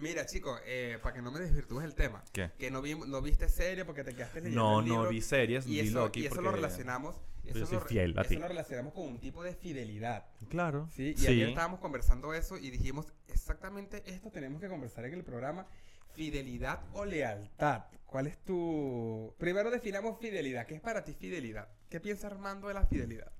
Mira, 0.00 0.26
chicos, 0.26 0.60
eh, 0.66 0.98
para 1.02 1.14
que 1.14 1.22
no 1.22 1.30
me 1.30 1.38
desvirtúes 1.38 1.84
el 1.84 1.94
tema, 1.94 2.24
¿Qué? 2.32 2.50
que 2.58 2.70
no, 2.70 2.82
vi, 2.82 2.94
no 2.94 3.20
viste 3.22 3.48
serie 3.48 3.84
porque 3.84 4.02
te 4.02 4.14
quedaste 4.14 4.40
leyendo 4.40 4.60
No, 4.62 4.80
el 4.80 4.86
no 4.88 4.94
libro. 4.94 5.10
vi 5.10 5.20
series, 5.20 5.66
Y 5.66 5.70
vi 5.80 5.88
eso, 5.88 5.98
Loki 6.00 6.20
y 6.22 6.26
eso 6.26 6.34
porque... 6.36 6.44
lo 6.44 6.52
relacionamos. 6.52 7.16
Eso 7.44 7.58
yo 7.58 7.66
soy 7.66 7.78
lo, 7.78 7.84
fiel 7.84 8.18
a 8.18 8.22
eso 8.22 8.28
ti. 8.30 8.36
lo 8.36 8.48
relacionamos 8.48 8.94
con 8.94 9.04
un 9.04 9.18
tipo 9.20 9.42
de 9.44 9.54
fidelidad. 9.54 10.26
Claro. 10.48 10.88
¿sí? 10.94 11.14
Y 11.16 11.18
Sí. 11.20 11.26
ayer 11.28 11.48
estábamos 11.50 11.78
conversando 11.80 12.34
eso 12.34 12.56
y 12.56 12.70
dijimos 12.70 13.12
exactamente 13.28 14.02
esto 14.06 14.30
tenemos 14.30 14.60
que 14.60 14.68
conversar 14.68 15.04
en 15.04 15.14
el 15.14 15.24
programa. 15.24 15.66
Fidelidad 16.14 16.80
o 16.92 17.04
lealtad. 17.04 17.84
¿Cuál 18.06 18.26
es 18.26 18.38
tu...? 18.44 19.34
Primero 19.38 19.70
definamos 19.70 20.18
fidelidad. 20.20 20.66
¿Qué 20.66 20.74
es 20.74 20.80
para 20.80 21.04
ti 21.04 21.14
fidelidad? 21.14 21.68
¿Qué 21.88 22.00
piensa 22.00 22.26
Armando 22.26 22.68
de 22.68 22.74
la 22.74 22.84
fidelidad? 22.84 23.32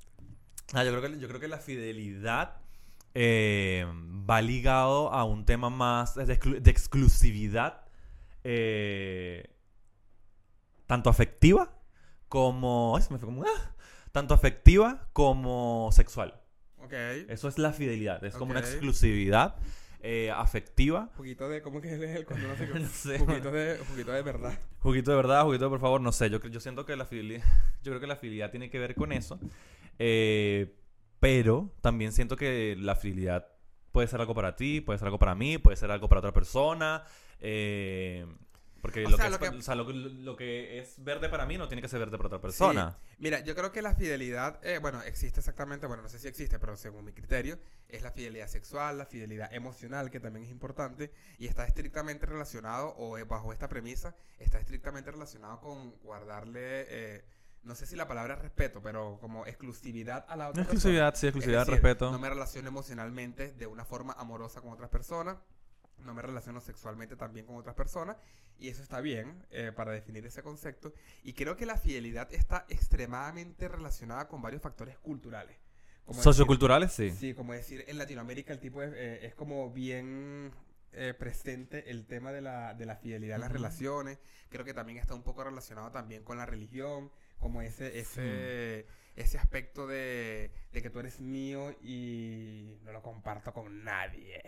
Ah, 0.72 0.82
yo 0.84 0.90
creo 0.90 1.02
que, 1.02 1.20
yo 1.20 1.28
creo 1.28 1.40
que 1.40 1.48
la 1.48 1.58
fidelidad 1.58 2.56
eh, 3.14 3.86
va 4.28 4.40
ligado 4.40 5.12
a 5.12 5.24
un 5.24 5.44
tema 5.44 5.68
más 5.68 6.14
de, 6.14 6.24
exclu- 6.24 6.60
de 6.60 6.70
exclusividad, 6.70 7.84
eh, 8.44 9.50
tanto 10.86 11.10
afectiva 11.10 11.78
como... 12.28 12.94
ay, 12.96 13.02
se 13.02 13.12
me 13.12 13.18
fue 13.18 13.26
como... 13.26 13.44
ah, 13.44 13.74
tanto 14.12 14.32
afectiva 14.32 15.08
como 15.12 15.90
sexual. 15.92 16.40
Ok. 16.78 16.94
Eso 17.28 17.48
es 17.48 17.58
la 17.58 17.72
fidelidad, 17.72 18.24
es 18.24 18.34
como 18.34 18.52
una 18.52 18.60
exclusividad 18.60 19.56
eh, 20.02 20.30
afectiva. 20.30 21.02
Un 21.02 21.16
poquito 21.16 21.48
de... 21.48 21.62
¿Cómo 21.62 21.80
que 21.80 21.94
es 21.94 22.16
el 22.16 22.26
cuando 22.26 22.48
no 22.48 22.56
sé? 22.56 22.66
No 22.66 22.88
sé. 22.88 23.20
Un 23.20 23.26
poquito 23.26 23.50
de, 23.52 23.76
poquito 23.76 24.12
de 24.12 24.22
verdad. 24.22 24.58
Juguito 24.80 25.12
de 25.12 25.16
verdad, 25.16 25.44
juguito 25.44 25.64
de 25.64 25.70
por 25.70 25.80
favor, 25.80 26.00
no 26.00 26.10
sé, 26.10 26.28
yo, 26.28 26.40
yo 26.40 26.58
siento 26.58 26.84
que 26.84 26.96
la 26.96 27.06
fidelidad, 27.06 27.44
yo 27.82 27.92
creo 27.92 28.00
que 28.00 28.08
la 28.08 28.16
fidelidad 28.16 28.50
tiene 28.50 28.68
que 28.68 28.80
ver 28.80 28.96
con 28.96 29.12
eso, 29.12 29.38
eh, 30.00 30.74
pero 31.20 31.72
también 31.80 32.10
siento 32.12 32.36
que 32.36 32.76
la 32.76 32.96
fidelidad 32.96 33.46
puede 33.92 34.08
ser 34.08 34.20
algo 34.20 34.34
para 34.34 34.56
ti, 34.56 34.80
puede 34.80 34.98
ser 34.98 35.06
algo 35.06 35.20
para 35.20 35.36
mí, 35.36 35.58
puede 35.58 35.76
ser 35.76 35.92
algo 35.92 36.08
para 36.08 36.18
otra 36.18 36.32
persona, 36.32 37.04
eh, 37.38 38.26
porque 38.82 39.02
lo, 39.02 39.16
sea, 39.16 39.28
que 39.28 39.32
es, 39.34 39.38
que- 39.50 39.56
o 39.56 39.62
sea, 39.62 39.74
lo 39.76 39.84
lo 39.90 40.36
que 40.36 40.78
es 40.80 41.02
verde 41.02 41.28
para 41.30 41.46
mí 41.46 41.56
no 41.56 41.68
tiene 41.68 41.80
que 41.80 41.88
ser 41.88 42.00
verde 42.00 42.18
para 42.18 42.26
otra 42.26 42.40
persona. 42.40 42.98
Mira, 43.18 43.40
yo 43.40 43.54
creo 43.54 43.72
que 43.72 43.80
la 43.80 43.94
fidelidad, 43.94 44.58
eh, 44.62 44.78
bueno, 44.78 45.00
existe 45.02 45.40
exactamente, 45.40 45.86
bueno, 45.86 46.02
no 46.02 46.08
sé 46.10 46.18
si 46.18 46.28
existe, 46.28 46.58
pero 46.58 46.76
según 46.76 47.04
mi 47.04 47.12
criterio, 47.12 47.58
es 47.88 48.02
la 48.02 48.10
fidelidad 48.10 48.48
sexual, 48.48 48.98
la 48.98 49.06
fidelidad 49.06 49.52
emocional, 49.54 50.10
que 50.10 50.20
también 50.20 50.44
es 50.44 50.50
importante, 50.50 51.12
y 51.38 51.46
está 51.46 51.64
estrictamente 51.64 52.26
relacionado, 52.26 52.88
o 52.98 53.16
eh, 53.16 53.24
bajo 53.24 53.52
esta 53.52 53.68
premisa, 53.68 54.14
está 54.38 54.58
estrictamente 54.58 55.10
relacionado 55.10 55.60
con 55.60 55.92
guardarle, 56.02 56.86
eh, 56.88 57.24
no 57.62 57.76
sé 57.76 57.86
si 57.86 57.94
la 57.94 58.08
palabra 58.08 58.34
es 58.34 58.40
respeto, 58.42 58.82
pero 58.82 59.18
como 59.20 59.46
exclusividad 59.46 60.26
a 60.28 60.34
la 60.34 60.48
otra 60.48 60.62
Exclusividad, 60.62 61.14
sí, 61.14 61.26
persona. 61.26 61.28
exclusividad, 61.28 61.60
Es 61.62 61.66
decir, 61.68 61.82
respeto. 61.84 62.10
No 62.10 62.18
me 62.18 62.28
relaciono 62.28 62.66
emocionalmente 62.68 63.52
de 63.52 63.66
una 63.68 63.84
forma 63.84 64.14
amorosa 64.14 64.60
con 64.60 64.72
otras 64.72 64.90
personas, 64.90 65.36
no 66.04 66.14
me 66.14 66.22
relaciono 66.22 66.60
sexualmente 66.60 67.16
también 67.16 67.46
con 67.46 67.56
otras 67.56 67.74
personas, 67.74 68.16
y 68.58 68.68
eso 68.68 68.82
está 68.82 69.00
bien 69.00 69.44
eh, 69.50 69.72
para 69.74 69.92
definir 69.92 70.24
ese 70.26 70.42
concepto. 70.42 70.92
Y 71.24 71.32
creo 71.32 71.56
que 71.56 71.66
la 71.66 71.76
fidelidad 71.78 72.32
está 72.32 72.64
extremadamente 72.68 73.68
relacionada 73.68 74.28
con 74.28 74.40
varios 74.42 74.62
factores 74.62 74.98
culturales. 74.98 75.56
Como 76.04 76.18
decir- 76.18 76.24
Socioculturales, 76.24 76.92
sí. 76.92 77.10
Sí, 77.10 77.34
como 77.34 77.52
decir, 77.52 77.84
en 77.86 77.98
Latinoamérica 77.98 78.52
el 78.52 78.58
tipo 78.60 78.82
es, 78.82 78.92
eh, 78.94 79.26
es 79.26 79.34
como 79.34 79.70
bien 79.70 80.52
eh, 80.92 81.14
presente 81.18 81.90
el 81.90 82.06
tema 82.06 82.32
de 82.32 82.42
la, 82.42 82.74
de 82.74 82.84
la 82.86 82.96
fidelidad 82.96 83.36
en 83.36 83.40
las 83.40 83.48
Ujú. 83.50 83.58
relaciones. 83.58 84.18
Creo 84.50 84.64
que 84.64 84.74
también 84.74 84.98
está 84.98 85.14
un 85.14 85.22
poco 85.22 85.42
relacionado 85.44 85.90
también 85.90 86.22
con 86.22 86.36
la 86.36 86.44
religión, 86.44 87.10
como 87.38 87.62
ese, 87.62 87.98
ese, 87.98 88.86
ese 89.16 89.38
aspecto 89.38 89.86
de, 89.86 90.52
de 90.72 90.82
que 90.82 90.90
tú 90.90 91.00
eres 91.00 91.18
mío 91.20 91.70
y 91.82 92.76
no 92.82 92.92
lo 92.92 93.00
comparto 93.02 93.52
con 93.52 93.82
nadie. 93.84 94.42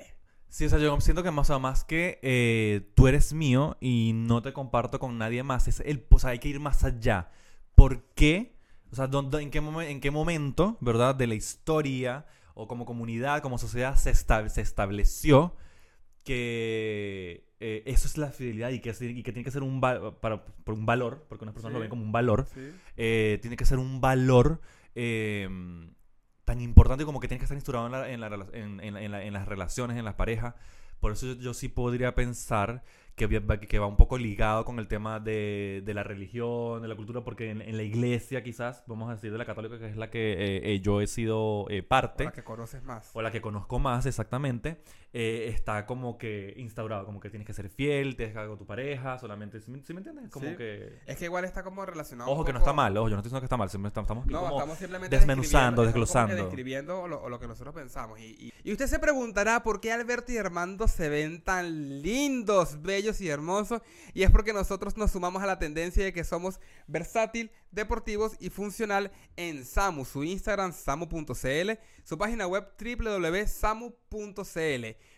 Sí, 0.54 0.66
o 0.66 0.68
sea, 0.68 0.78
yo 0.78 1.00
siento 1.00 1.25
que 1.25 1.32
más 1.32 1.50
o 1.50 1.58
más 1.58 1.82
que 1.82 2.20
eh, 2.23 2.88
tú 2.94 3.08
eres 3.08 3.32
mío 3.32 3.76
y 3.80 4.12
no 4.14 4.40
te 4.40 4.52
comparto 4.52 5.00
con 5.00 5.18
nadie 5.18 5.42
más, 5.42 5.66
es 5.66 5.80
el, 5.80 6.06
o 6.08 6.18
sea, 6.20 6.30
hay 6.30 6.38
que 6.38 6.46
ir 6.49 6.61
más 6.61 6.84
allá. 6.84 7.28
¿Por 7.75 8.04
qué? 8.14 8.54
O 8.92 8.94
sea, 8.94 9.08
¿dónde- 9.08 9.42
en, 9.42 9.50
qué 9.50 9.61
momen- 9.61 9.88
¿en 9.88 10.00
qué 10.00 10.12
momento, 10.12 10.78
verdad, 10.80 11.16
de 11.16 11.26
la 11.26 11.34
historia 11.34 12.25
o 12.54 12.68
como 12.68 12.84
comunidad, 12.84 13.42
como 13.42 13.58
sociedad 13.58 13.96
se, 13.96 14.11
esta- 14.11 14.49
se 14.49 14.61
estableció 14.61 15.56
que 16.23 17.49
eh, 17.58 17.82
eso 17.87 18.06
es 18.06 18.16
la 18.16 18.30
fidelidad 18.30 18.70
y 18.70 18.78
que, 18.78 18.90
y 18.90 19.23
que 19.25 19.32
tiene 19.32 19.42
que 19.42 19.50
ser 19.50 19.64
un, 19.64 19.80
para, 19.80 20.44
por 20.44 20.75
un 20.75 20.87
valor, 20.87 21.26
porque 21.28 21.44
unas 21.44 21.54
personas 21.54 21.73
Sí. 21.73 21.78
lo 21.78 21.80
ven 21.80 21.90
como 21.90 22.04
un 22.04 22.12
valor, 22.12 22.46
¿Sí? 22.54 22.61
eh, 22.96 23.40
tiene 23.42 23.56
que 23.56 23.64
ser 23.66 23.78
un 23.78 24.00
valor 24.00 24.61
eh, 24.94 25.49
tan 26.44 26.60
importante 26.60 27.04
como 27.04 27.20
que 27.20 27.28
tiene 27.28 27.38
que 27.38 27.44
estar 27.44 27.56
instaurado 27.56 27.86
en, 27.86 27.92
la- 27.92 28.06
las 29.32 29.46
relaciones, 29.48 29.96
en 29.96 30.04
las 30.04 30.14
parejas. 30.14 30.54
Por 31.00 31.12
eso 31.12 31.26
yo, 31.26 31.34
yo 31.34 31.54
sí 31.54 31.68
podría 31.68 32.14
pensar 32.14 32.82
que, 33.16 33.26
va- 33.38 33.59
que 33.59 33.78
va 33.78 33.87
un 33.87 33.97
poco 33.97 34.18
ligado 34.18 34.64
con 34.64 34.78
el 34.78 34.88
tema 34.88 35.21
de, 35.21 35.83
de 35.85 35.94
la 35.94 36.02
religión, 36.02 36.83
de 36.83 36.88
la 36.88 36.97
cultura, 36.97 37.23
porque 37.23 37.50
en, 37.50 37.62
en 37.62 37.76
la 37.76 37.83
iglesia 37.85 38.42
quizás, 38.42 38.83
vamos 38.87 39.09
a 39.11 39.14
decir 39.14 39.30
de 39.30 39.38
la 39.38 39.44
católica, 39.44 39.78
que 39.78 39.87
es 39.88 39.97
la 39.97 40.11
que 40.11 40.33
eh, 40.33 40.73
eh, 40.75 40.80
yo 40.80 41.00
he 41.00 41.06
sido 41.06 41.66
eh, 41.71 41.83
parte, 41.83 42.25
Para 42.25 42.35
que 42.35 42.42
conoces 42.44 42.83
más. 42.83 43.11
o 43.14 43.23
la 43.23 43.30
que 43.30 43.40
conozco 43.40 43.78
más 43.78 44.04
exactamente, 44.06 44.80
está 45.12 45.87
como 45.87 46.18
que 46.18 46.54
instaurado, 46.56 47.04
como 47.06 47.21
que 47.21 47.30
tienes 47.30 47.47
que 47.47 47.52
ser 47.52 47.68
fiel, 47.68 48.16
tienes 48.16 48.35
que 48.37 48.47
con 48.49 48.59
tu 48.59 48.66
pareja, 48.66 49.16
solamente, 49.18 49.61
¿sí, 49.61 49.71
me- 49.71 49.83
sí 49.83 49.92
me 49.94 50.00
entiendes? 50.00 50.30
Como 50.30 50.49
Sí. 50.49 50.56
que... 50.56 50.99
Es 51.06 51.16
que 51.16 51.26
igual 51.26 51.44
está 51.44 51.62
como 51.62 51.87
relacionado. 51.87 52.30
Ojo 52.30 52.44
que 52.44 52.52
no 52.52 52.59
está 52.59 52.73
mal, 52.73 52.97
ojo, 52.97 53.09
yo 53.09 53.14
no 53.16 53.21
estoy 53.21 53.28
diciendo 53.30 53.40
que 53.40 53.47
está 53.47 53.56
mal, 53.56 53.68
estamos, 53.68 54.26
No, 54.26 54.40
como 54.40 54.56
estamos 54.59 54.78
simplemente 54.78 55.16
desmenuzando, 55.16 55.85
desglosando. 55.85 56.35
describiendo 56.35 57.06
lo, 57.06 57.28
lo 57.28 57.38
que 57.38 57.47
nosotros 57.47 57.75
pensamos. 57.75 58.18
Y, 58.18 58.47
y- 58.49 58.52
y 58.66 58.73
usted 58.73 58.87
se 58.87 58.99
preguntará 58.99 59.62
por 59.62 59.80
qué 59.80 59.92
Alberto 59.92 60.33
y 60.33 60.38
Armando 60.38 60.88
se 60.88 61.09
ven 61.11 61.42
tan 61.42 62.00
lindos, 62.02 62.80
bellos 62.83 63.03
y 63.20 63.28
hermosos. 63.28 63.82
Y 64.12 64.23
es 64.23 64.30
porque 64.30 64.52
nosotros 64.52 64.96
nos 64.96 65.11
sumamos 65.12 65.42
a 65.42 65.46
la 65.46 65.58
tendencia 65.58 66.04
de 66.04 66.12
que 66.12 66.25
somos 66.25 66.61
versátil, 66.87 67.50
deportivos 67.70 68.32
y 68.40 68.50
funcional 68.50 69.12
en 69.37 69.64
Samu. 69.64 70.04
Su 70.04 70.25
Instagram, 70.25 70.73
samu.cl. 70.73 71.70
Su 72.04 72.18
página 72.18 72.46
web, 72.46 72.66
www.samu.cl. 72.78 74.04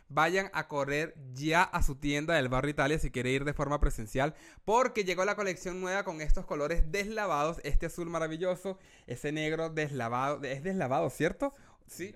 Vayan 0.08 0.50
a 0.52 0.68
correr 0.68 1.16
ya 1.32 1.62
a 1.64 1.82
su 1.82 1.96
tienda 1.96 2.34
del 2.34 2.48
barrio 2.48 2.70
Italia 2.70 2.98
si 2.98 3.10
quiere 3.10 3.30
ir 3.30 3.44
de 3.44 3.54
forma 3.54 3.80
presencial. 3.80 4.34
Porque 4.64 5.04
llegó 5.04 5.24
la 5.24 5.36
colección 5.36 5.80
nueva 5.80 6.04
con 6.04 6.20
estos 6.20 6.46
colores 6.46 6.90
deslavados. 6.90 7.58
Este 7.64 7.86
azul 7.86 8.08
maravilloso, 8.08 8.78
ese 9.06 9.32
negro 9.32 9.70
deslavado. 9.70 10.42
Es 10.44 10.62
deslavado, 10.62 11.10
¿cierto? 11.10 11.54
Sí. 11.86 12.14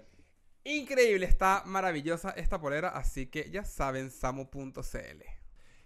Increíble, 0.65 1.25
está 1.27 1.63
maravillosa 1.67 2.31
esta 2.31 2.61
polera. 2.61 2.91
Así 2.91 3.27
que 3.27 3.51
ya 3.51 3.65
saben, 3.65 4.11
samu.cl. 4.11 5.40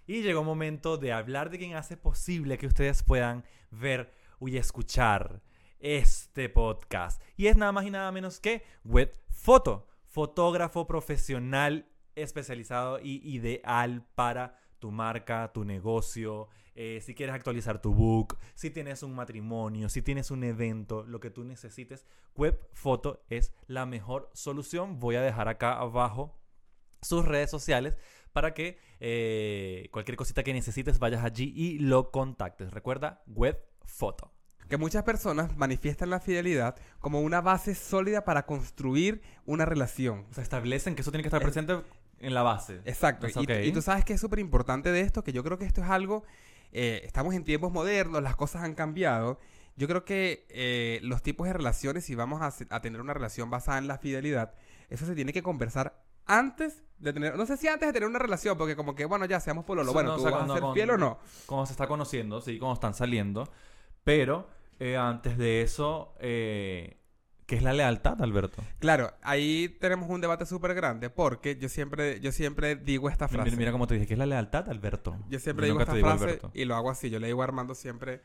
Y 0.07 0.23
llegó 0.23 0.41
el 0.41 0.47
momento 0.47 0.99
de 0.99 1.13
hablar 1.13 1.51
de 1.51 1.59
quien 1.59 1.77
hace 1.77 1.97
posible 1.97 2.59
que 2.59 2.67
ustedes 2.67 3.03
puedan 3.03 3.45
ver 3.71 4.13
y 4.41 4.57
escuchar 4.57 5.41
este 5.79 6.49
podcast. 6.49 7.23
Y 7.37 7.47
es 7.47 7.57
nada 7.57 7.73
más 7.73 7.87
y 7.87 7.91
nada 7.91 8.13
menos 8.13 8.41
que 8.41 8.63
Web 8.85 9.13
Photo, 9.31 9.87
fotógrafo 10.05 10.87
profesional 10.87 11.87
especializado 12.15 13.01
y 13.01 13.21
ideal 13.29 14.07
para 14.15 14.59
tu 14.79 14.91
marca, 14.91 15.51
tu 15.53 15.65
negocio, 15.65 16.49
eh, 16.75 17.01
si 17.01 17.15
quieres 17.15 17.35
actualizar 17.35 17.81
tu 17.81 17.95
book, 17.95 18.37
si 18.55 18.71
tienes 18.71 19.03
un 19.03 19.15
matrimonio, 19.15 19.89
si 19.89 20.03
tienes 20.03 20.31
un 20.31 20.45
evento, 20.45 21.05
lo 21.05 21.21
que 21.21 21.31
tú 21.31 21.45
necesites, 21.45 22.05
Web 22.35 22.69
Photo 22.73 23.25
es 23.31 23.53
la 23.67 23.87
mejor 23.87 24.31
solución. 24.35 24.99
Voy 24.99 25.17
a 25.17 25.23
dejar 25.23 25.49
acá 25.49 25.79
abajo 25.79 26.37
sus 27.01 27.25
redes 27.25 27.51
sociales 27.51 27.97
para 28.35 28.53
que 28.53 28.77
eh, 28.99 29.89
cualquier 29.93 30.17
cosita 30.17 30.43
que 30.43 30.53
necesites 30.53 30.99
vayas 30.99 31.25
allí 31.25 31.53
y 31.55 31.79
lo 31.79 32.11
contactes. 32.11 32.73
Recuerda, 32.73 33.23
Web 33.29 33.59
Photo. 33.85 34.33
Que 34.69 34.77
muchas 34.77 35.05
personas 35.05 35.57
manifiestan 35.57 36.11
la 36.11 36.19
fidelidad 36.19 36.75
como 36.99 37.21
una 37.21 37.41
base 37.41 37.77
sólida 37.77 38.25
para 38.25 38.45
construir 38.45 39.23
una 39.47 39.65
relación. 39.65 40.27
O 40.31 40.35
sea, 40.35 40.43
establecen 40.43 40.97
que 40.97 41.03
eso 41.03 41.13
tiene 41.13 41.23
que 41.23 41.29
estar 41.29 41.41
Es- 41.41 41.45
presente 41.47 41.81
en 42.19 42.35
la 42.35 42.43
base. 42.43 42.81
Exacto. 42.85 43.29
Y, 43.29 43.71
tú 43.73 43.83
sabes 43.83 44.05
que 44.05 44.15
es 44.15 44.21
súper 44.21 44.41
importante 44.41 44.91
de 44.91 45.03
esto, 45.03 45.23
que 45.23 45.33
yo 45.33 45.45
creo 45.45 45.57
que 45.57 45.65
esto 45.65 45.81
es 45.83 45.89
algo, 45.89 46.25
eh, 46.73 47.03
estamos 47.05 47.35
en 47.35 47.45
tiempos 47.45 47.71
modernos, 47.73 48.21
las 48.21 48.35
cosas 48.35 48.65
han 48.65 48.75
cambiado. 48.75 49.39
Yo 49.77 49.87
creo 49.87 50.05
que 50.05 50.47
eh, 50.49 50.99
los 51.03 51.23
tipos 51.23 51.47
de 51.47 51.53
relaciones, 51.53 52.05
si 52.05 52.17
vamos 52.17 52.41
a 52.43 52.81
tener 52.81 53.01
una 53.01 53.15
relación 53.15 53.49
basada 53.49 53.79
en 53.79 53.87
la 53.87 53.99
fidelidad, 53.99 54.55
eso 54.89 55.07
se 55.07 55.15
tiene 55.15 55.33
que 55.33 55.43
conversar 55.43 56.03
antes 56.27 56.83
de 56.99 57.13
tener, 57.13 57.37
no 57.37 57.45
sé 57.47 57.57
si 57.57 57.69
antes 57.69 57.89
de 57.89 57.93
tener 57.93 58.09
una 58.09 58.19
relación, 58.19 58.57
porque 58.57 58.77
como 58.77 58.95
que, 58.95 59.05
bueno, 59.05 59.27
ya 59.27 59.41
seamos 59.41 59.65
por 59.65 59.77
lo 59.77 59.83
Eso 59.83 59.93
bueno, 59.93 60.11
no, 60.11 60.17
¿tú 60.17 60.23
o 60.23 60.29
sea, 60.29 60.31
vas 60.39 60.43
a 60.45 60.53
ser 60.53 60.61
cuando- 60.61 60.75
fiel 60.75 60.91
o 60.91 60.97
no? 60.99 61.19
Cuando 61.47 61.67
se 61.67 61.73
está 61.73 61.87
conociendo, 61.87 62.41
sí, 62.41 62.59
cuando 62.59 62.75
están 62.75 62.95
saliendo. 62.95 63.51
Pero 64.05 64.49
eh, 64.81 64.97
antes 64.97 65.37
de 65.39 65.63
eso, 65.63 66.15
eh, 66.21 66.99
¿qué 67.47 67.57
es 67.57 67.63
la 67.63 67.73
lealtad, 67.73 68.21
Alberto? 68.23 68.63
Claro, 68.79 69.13
ahí 69.23 69.69
tenemos 69.81 70.09
un 70.09 70.21
debate 70.21 70.47
súper 70.47 70.75
grande, 70.75 71.11
porque 71.11 71.57
yo 71.57 71.69
siempre, 71.69 72.21
yo 72.21 72.33
siempre 72.33 72.77
digo 72.77 73.09
esta 73.11 73.29
frase. 73.29 73.45
mira, 73.51 73.57
mira 73.59 73.73
cómo 73.73 73.87
te 73.87 73.95
dije, 73.95 74.07
¿qué 74.07 74.15
es 74.15 74.19
la 74.19 74.27
lealtad, 74.27 74.69
Alberto? 74.71 75.17
Yo 75.29 75.39
siempre 75.39 75.67
Yo 75.67 75.73
digo 75.75 75.81
esta 75.83 75.95
digo 75.95 76.09
frase 76.09 76.25
Alberto. 76.25 76.51
y 76.55 76.65
lo 76.65 76.75
hago 76.77 76.91
así. 76.91 77.11
Yo 77.11 77.19
le 77.21 77.27
digo 77.27 77.41
a 77.43 77.45
Armando 77.45 77.75
siempre, 77.75 78.23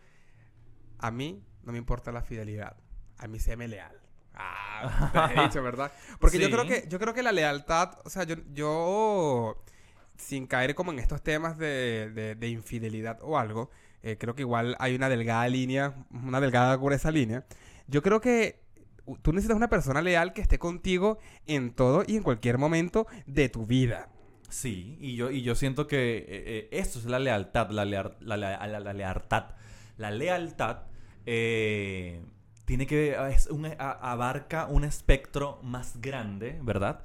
a 1.00 1.12
mí 1.12 1.44
no 1.64 1.72
me 1.72 1.78
importa 1.78 2.12
la 2.12 2.22
fidelidad, 2.22 2.78
a 3.18 3.28
mí 3.28 3.40
séme 3.40 3.68
leal. 3.68 3.96
Ah, 4.42 5.28
te 5.34 5.40
he 5.40 5.44
dicho, 5.44 5.62
¿verdad? 5.62 5.92
Porque 6.20 6.38
yo 6.40 6.50
creo 6.50 6.66
que 6.68 6.88
yo 6.90 7.00
creo 7.00 7.14
que 7.14 7.22
la 7.24 7.32
lealtad, 7.32 7.98
o 8.06 8.10
sea, 8.10 8.24
yo, 8.24 8.36
yo 8.54 9.62
sin 10.18 10.48
caer 10.48 10.76
como 10.76 10.92
en 10.92 11.00
estos 11.00 11.22
temas 11.22 11.58
de, 11.58 12.10
de- 12.14 12.36
de 12.36 12.48
infidelidad 12.50 13.20
o 13.22 13.38
algo, 13.38 13.70
eh, 14.04 14.18
creo 14.18 14.36
que 14.36 14.42
igual 14.44 14.76
hay 14.80 14.96
una 14.96 15.10
delgada 15.10 15.48
línea, 15.50 15.94
una 16.12 16.40
delgada 16.40 16.76
gruesa 16.78 17.12
línea. 17.12 17.46
Yo 17.88 18.02
creo 18.02 18.22
que 18.22 18.62
tú 19.22 19.34
necesitas 19.34 19.58
una 19.58 19.70
persona 19.70 20.02
leal 20.02 20.34
que 20.34 20.42
esté 20.42 20.60
contigo 20.60 21.20
en 21.48 21.74
todo 21.74 22.04
y 22.08 22.16
en 22.16 22.24
cualquier 22.24 22.58
momento 22.58 23.08
de 23.26 23.50
tu 23.50 23.66
vida. 23.66 24.10
Sí, 24.50 24.98
y 25.00 25.16
yo, 25.16 25.30
y 25.30 25.42
yo 25.44 25.56
siento 25.56 25.88
que 25.88 26.18
eh, 26.20 26.26
eh, 26.28 26.70
esto 26.72 27.00
es 27.00 27.06
la 27.06 27.20
lealtad, 27.20 27.70
la, 27.72 27.86
la, 27.86 28.12
la- 28.20 28.38
la- 28.38 28.80
la 28.80 28.94
lealtad. 28.94 29.46
La 29.98 30.12
lealtad 30.12 30.84
eh, 31.26 32.22
tiene 32.70 32.86
que 32.86 33.18
es 33.34 33.48
un- 33.48 33.66
a- 33.66 34.12
abarca 34.12 34.68
un 34.68 34.84
espectro 34.84 35.60
más 35.64 36.00
grande, 36.00 36.60
¿verdad? 36.62 37.02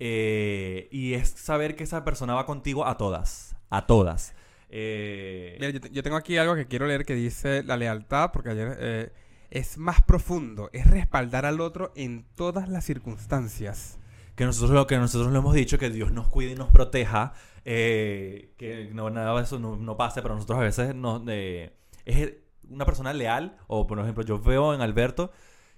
Eh, 0.00 0.88
y 0.90 1.14
es 1.14 1.28
saber 1.28 1.76
que 1.76 1.84
esa 1.84 2.04
persona 2.04 2.34
va 2.34 2.46
contigo 2.46 2.84
a 2.84 2.96
todas, 2.96 3.54
a 3.70 3.86
todas. 3.86 4.34
Eh, 4.70 5.56
Mira, 5.60 5.70
yo, 5.70 5.78
yo 5.88 6.02
tengo 6.02 6.16
aquí 6.16 6.36
algo 6.36 6.56
que 6.56 6.66
quiero 6.66 6.88
leer 6.88 7.04
que 7.04 7.14
dice 7.14 7.62
la 7.62 7.76
lealtad, 7.76 8.32
porque 8.32 8.50
ayer 8.50 8.76
eh, 8.80 9.12
es 9.50 9.78
más 9.78 10.02
profundo, 10.02 10.68
es 10.72 10.84
respaldar 10.90 11.46
al 11.46 11.60
otro 11.60 11.92
en 11.94 12.24
todas 12.34 12.68
las 12.68 12.84
circunstancias. 12.84 14.00
que 14.34 14.44
nosotros 14.44 14.72
lo 14.72 14.88
que 14.88 14.98
nosotros 14.98 15.30
lo 15.32 15.38
hemos 15.38 15.54
dicho 15.54 15.78
que 15.78 15.90
Dios 15.90 16.10
nos 16.10 16.26
cuide 16.26 16.50
y 16.52 16.54
nos 16.56 16.70
proteja 16.70 17.34
eh, 17.64 18.52
que 18.58 18.90
no 18.92 19.08
nada 19.10 19.32
de 19.36 19.44
eso 19.44 19.60
no, 19.60 19.76
no 19.76 19.96
pase 19.96 20.22
pero 20.22 20.34
nosotros 20.34 20.58
a 20.58 20.62
veces 20.62 20.92
nos 20.96 21.22
eh, 21.28 21.70
es 22.04 22.32
una 22.70 22.84
persona 22.84 23.12
leal 23.12 23.56
o 23.66 23.86
por 23.86 23.98
ejemplo 23.98 24.24
yo 24.24 24.38
veo 24.38 24.74
en 24.74 24.80
Alberto 24.80 25.32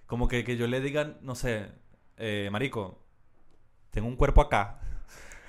como 0.07 0.29
que, 0.29 0.44
que 0.44 0.57
yo 0.57 0.66
le 0.66 0.81
diga 0.81 1.14
no 1.22 1.35
sé 1.35 1.66
eh, 2.16 2.49
marico 2.53 3.03
tengo 3.90 4.09
un 4.09 4.16
cuerpo 4.16 4.40
acá 4.40 4.81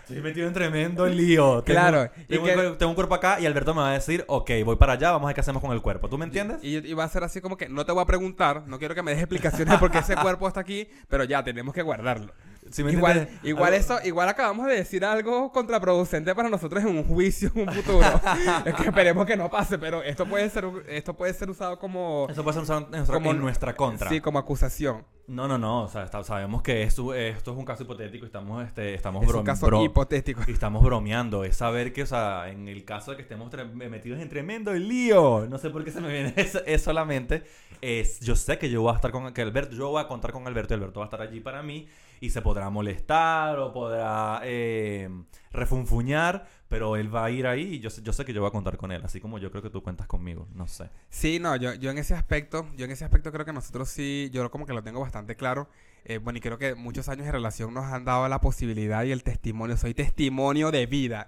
Estoy 0.09 0.21
metido 0.21 0.47
en 0.47 0.53
tremendo 0.53 1.05
lío. 1.05 1.61
Tengo- 1.63 1.65
Claro, 1.65 2.09
y 2.29 2.35
Tengo, 2.37 2.45
que- 2.45 2.55
un 2.55 2.77
tengo 2.77 2.89
un 2.91 2.95
cuerpo 2.95 3.13
acá 3.15 3.41
y 3.41 3.45
Alberto 3.45 3.73
me 3.75 3.81
va 3.81 3.89
a 3.89 3.93
decir, 3.93 4.23
ok, 4.29 4.49
voy 4.63 4.77
para 4.77 4.93
allá, 4.93 5.11
vamos 5.11 5.25
a 5.25 5.27
ver 5.27 5.35
qué 5.35 5.41
hacemos 5.41 5.61
con 5.61 5.73
el 5.73 5.81
cuerpo. 5.81 6.07
¿Tú 6.07 6.17
me 6.17 6.23
entiendes? 6.23 6.63
Y, 6.63 6.77
y 6.77 6.93
va 6.93 7.03
a 7.03 7.09
ser 7.09 7.25
así 7.25 7.41
como 7.41 7.57
que 7.57 7.67
no 7.67 7.85
te 7.85 7.91
voy 7.91 8.03
a 8.03 8.05
preguntar, 8.05 8.63
no 8.67 8.79
quiero 8.79 8.95
que 8.95 9.03
me 9.03 9.11
des 9.11 9.19
explicaciones 9.19 9.73
de 9.73 9.77
por 9.77 9.91
qué 9.91 9.97
ese 9.97 10.15
cuerpo 10.21 10.47
está 10.47 10.61
aquí, 10.61 10.87
pero 11.09 11.25
ya 11.25 11.43
tenemos 11.43 11.75
que 11.75 11.81
guardarlo. 11.81 12.31
¿Sí 12.71 12.83
me 12.83 12.91
Igual, 12.91 13.29
igual 13.43 13.73
Algo- 13.73 13.79
eso, 13.79 13.99
igual 14.05 14.29
acabamos 14.29 14.67
de 14.67 14.75
decir 14.75 15.03
algo 15.05 15.51
contraproducente 15.51 16.33
para 16.35 16.49
nosotros 16.49 16.83
en 16.83 16.89
un 16.89 17.03
juicio 17.03 17.51
en 17.55 17.67
un 17.69 17.73
futuro. 17.75 18.01
es 18.65 18.73
que 18.75 18.83
esperemos 18.89 19.25
que 19.25 19.37
no 19.37 19.49
pase, 19.49 19.77
pero 19.77 20.01
esto 20.03 20.25
puede 20.25 20.49
ser, 20.49 20.65
esto 20.87 21.15
puede 21.15 21.33
ser 21.33 21.49
usado 21.49 21.79
como, 21.79 22.27
Eso 22.29 22.43
puede 22.43 22.53
ser 22.55 22.63
usado 22.63 22.81
en 22.85 22.91
nuestra, 22.91 23.13
como- 23.15 23.31
en 23.31 23.39
nuestra 23.39 23.75
contra. 23.75 24.09
sí, 24.09 24.19
como 24.21 24.39
acusación. 24.39 25.05
No, 25.27 25.45
no, 25.45 25.57
no. 25.57 25.83
O 25.83 25.87
sea, 25.89 26.03
está- 26.03 26.23
sabemos 26.23 26.61
que 26.61 26.83
esto, 26.83 27.13
esto 27.13 27.51
es 27.51 27.57
un 27.57 27.65
caso 27.65 27.83
hipotético 27.83 28.23
y 28.25 28.27
estamos, 28.27 28.65
este, 28.65 28.93
estamos, 28.93 29.25
Es 29.25 29.33
un 29.33 29.43
caso 29.43 29.65
bro- 29.67 29.83
hipotético. 29.83 30.41
y 30.47 30.51
estamos 30.53 30.81
bromeando. 30.81 31.43
Es 31.43 31.57
saber 31.57 31.91
que, 31.91 32.03
o 32.03 32.05
sea, 32.05 32.49
en 32.49 32.69
el 32.69 32.85
caso 32.85 33.11
de 33.11 33.17
que 33.17 33.23
estemos 33.23 33.51
metidos 33.73 34.21
en 34.21 34.29
tremendo 34.29 34.73
lío, 34.73 35.45
no 35.49 35.57
sé 35.57 35.69
por 35.69 35.83
qué 35.83 35.91
se 35.91 35.99
me 35.99 36.07
viene 36.11 36.33
eso, 36.37 36.61
es 36.65 36.81
solamente, 36.81 37.43
es, 37.81 38.21
yo 38.21 38.37
sé 38.37 38.57
que 38.57 38.69
yo 38.69 38.81
voy 38.81 38.93
a 38.93 38.95
estar 38.95 39.11
con 39.11 39.33
que 39.33 39.41
Alberto, 39.41 39.75
yo 39.75 39.89
voy 39.89 40.01
a 40.01 40.07
contar 40.07 40.31
con 40.31 40.47
Alberto 40.47 40.73
y 40.73 40.77
Alberto 40.77 41.01
va 41.01 41.05
a 41.05 41.09
estar 41.09 41.21
allí 41.21 41.41
para 41.41 41.61
mí 41.61 41.87
y 42.19 42.29
se 42.29 42.41
podrá 42.41 42.69
molestar 42.69 43.59
o 43.59 43.71
podrá 43.71 44.41
eh, 44.43 45.09
refunfuñar, 45.51 46.47
pero 46.67 46.95
él 46.95 47.13
va 47.13 47.25
a 47.25 47.31
ir 47.31 47.47
ahí 47.47 47.75
y 47.75 47.79
yo 47.79 47.89
yo 48.03 48.13
sé 48.13 48.25
que 48.25 48.33
yo 48.33 48.41
voy 48.41 48.49
a 48.49 48.51
contar 48.51 48.77
con 48.77 48.91
él, 48.91 49.01
así 49.03 49.19
como 49.19 49.39
yo 49.39 49.51
creo 49.51 49.61
que 49.63 49.69
tú 49.69 49.83
cuentas 49.83 50.07
conmigo, 50.07 50.47
no 50.53 50.67
sé. 50.67 50.89
Sí, 51.09 51.39
no, 51.39 51.55
yo, 51.55 51.73
yo 51.73 51.91
en 51.91 51.97
ese 51.97 52.15
aspecto, 52.15 52.67
yo 52.75 52.85
en 52.85 52.91
ese 52.91 53.05
aspecto 53.05 53.31
creo 53.31 53.45
que 53.45 53.53
nosotros 53.53 53.89
sí, 53.89 54.29
yo 54.31 54.49
como 54.51 54.65
que 54.65 54.73
lo 54.73 54.83
tengo 54.83 54.99
bastante 54.99 55.35
claro. 55.35 55.69
Eh, 56.05 56.19
bueno, 56.19 56.37
y 56.37 56.41
creo 56.41 56.57
que 56.57 56.73
muchos 56.75 57.09
años 57.09 57.25
de 57.25 57.31
relación 57.33 57.73
nos 57.73 57.85
han 57.85 58.05
dado 58.05 58.27
la 58.29 58.39
posibilidad 58.39 59.03
y 59.03 59.11
el 59.11 59.23
testimonio, 59.23 59.75
soy 59.75 59.93
testimonio 59.93 60.71
de 60.71 60.85
vida, 60.85 61.27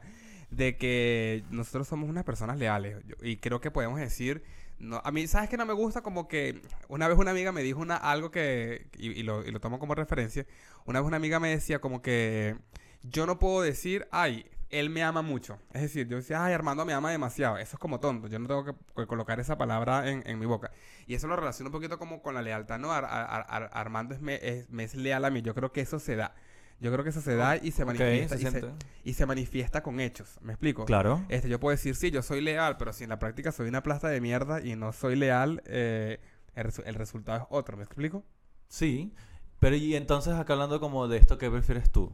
de 0.52 0.78
que 0.78 1.44
nosotros 1.52 1.88
somos 1.88 2.10
unas 2.10 2.24
personas 2.24 2.58
leales. 2.58 2.98
Y 3.22 3.38
creo 3.38 3.60
que 3.60 3.72
podemos 3.72 4.00
decir, 4.00 4.42
no, 4.80 5.02
a 5.04 5.12
mí, 5.12 5.28
¿sabes 5.28 5.50
que 5.50 5.58
no 5.58 5.66
me 5.66 5.74
gusta? 5.74 6.02
Como 6.02 6.28
que 6.28 6.62
una 6.88 7.08
vez 7.08 7.18
una 7.18 7.32
amiga 7.32 7.52
me 7.52 7.62
dijo 7.64 7.80
una, 7.80 7.98
algo 7.98 8.32
que, 8.32 8.88
y, 8.98 9.12
y 9.12 9.24
lo, 9.24 9.46
y 9.46 9.52
lo 9.52 9.60
tomo 9.60 9.80
como 9.80 9.96
referencia, 9.96 10.46
una 10.86 11.00
vez 11.02 11.08
una 11.08 11.18
amiga 11.18 11.40
me 11.40 11.50
decía 11.50 11.80
como 11.80 12.02
que 12.02 12.56
yo 13.04 13.26
no 13.26 13.40
puedo 13.40 13.62
decir, 13.62 14.08
ay, 14.12 14.46
él 14.70 14.90
me 14.90 15.04
ama 15.04 15.22
mucho. 15.22 15.58
Es 15.74 15.82
decir, 15.82 16.08
yo 16.08 16.18
decía, 16.18 16.44
ay, 16.44 16.54
Armando 16.54 16.86
me 16.86 16.94
ama 16.94 17.10
demasiado. 17.12 17.58
Eso 17.58 17.76
es 17.76 17.80
como 17.80 18.00
tonto. 18.00 18.28
Yo 18.28 18.38
no 18.40 18.48
tengo 18.48 18.66
que, 18.66 19.08
colocar 19.08 19.40
esa 19.40 19.58
palabra 19.58 20.10
en, 20.10 20.22
en 20.28 20.38
mi 20.38 20.46
boca. 20.46 20.72
Y 21.08 21.16
eso 21.16 21.28
lo 21.28 21.36
relaciono 21.36 21.70
un 21.70 21.72
poquito 21.74 21.98
como 21.98 22.22
con 22.22 22.36
la 22.36 22.42
lealtad, 22.44 22.78
¿no? 22.78 22.92
Ar- 22.92 23.06
ar- 23.06 23.46
ar- 23.50 23.70
Armando 23.74 24.14
es 24.14 24.22
me, 24.22 24.36
es- 24.36 24.70
me 24.70 24.84
es 24.84 24.94
leal 24.96 25.26
a 25.26 25.32
mí. 25.32 25.42
Yo 25.42 25.56
creo 25.56 25.72
que 25.72 25.82
eso 25.82 25.98
se 26.00 26.16
da. 26.16 26.36
Yo 26.82 26.92
creo 26.92 27.04
que 27.04 27.10
eso 27.10 27.22
se 27.22 27.36
da 27.36 27.58
y 27.58 27.72
se 27.72 27.84
manifiesta. 27.84 28.36
se 28.38 28.42
y, 28.42 28.46
se, 28.46 28.52
siente. 28.52 28.86
y 29.04 29.14
se 29.14 29.26
manifiesta 29.26 29.84
con 29.84 30.00
hechos. 30.00 30.38
¿Me 30.42 30.54
explico? 30.54 30.86
Claro. 30.86 31.26
Este, 31.30 31.50
yo 31.50 31.60
puedo 31.60 31.72
decir, 31.76 31.96
sí, 31.96 32.10
yo 32.12 32.22
soy 32.22 32.40
leal, 32.42 32.78
pero 32.78 32.94
si 32.94 33.04
en 33.04 33.10
la 33.10 33.20
práctica 33.20 33.52
soy 33.52 33.68
una 33.68 33.84
plasta 33.84 34.08
de 34.08 34.22
mierda 34.22 34.62
y 34.66 34.76
no 34.76 34.94
soy 34.94 35.16
leal, 35.18 35.62
eh, 35.66 36.20
el, 36.56 36.68
resu- 36.68 36.84
el 36.86 36.96
resultado 36.96 37.38
es 37.40 37.46
otro. 37.50 37.76
¿Me 37.76 37.84
explico? 37.84 38.24
Sí, 38.70 39.14
pero 39.60 39.76
y 39.76 39.96
entonces 39.96 40.34
acá 40.36 40.54
hablando 40.54 40.80
como 40.80 41.08
de 41.10 41.18
esto, 41.18 41.38
¿qué 41.38 41.50
prefieres 41.52 41.92
tú? 41.92 42.14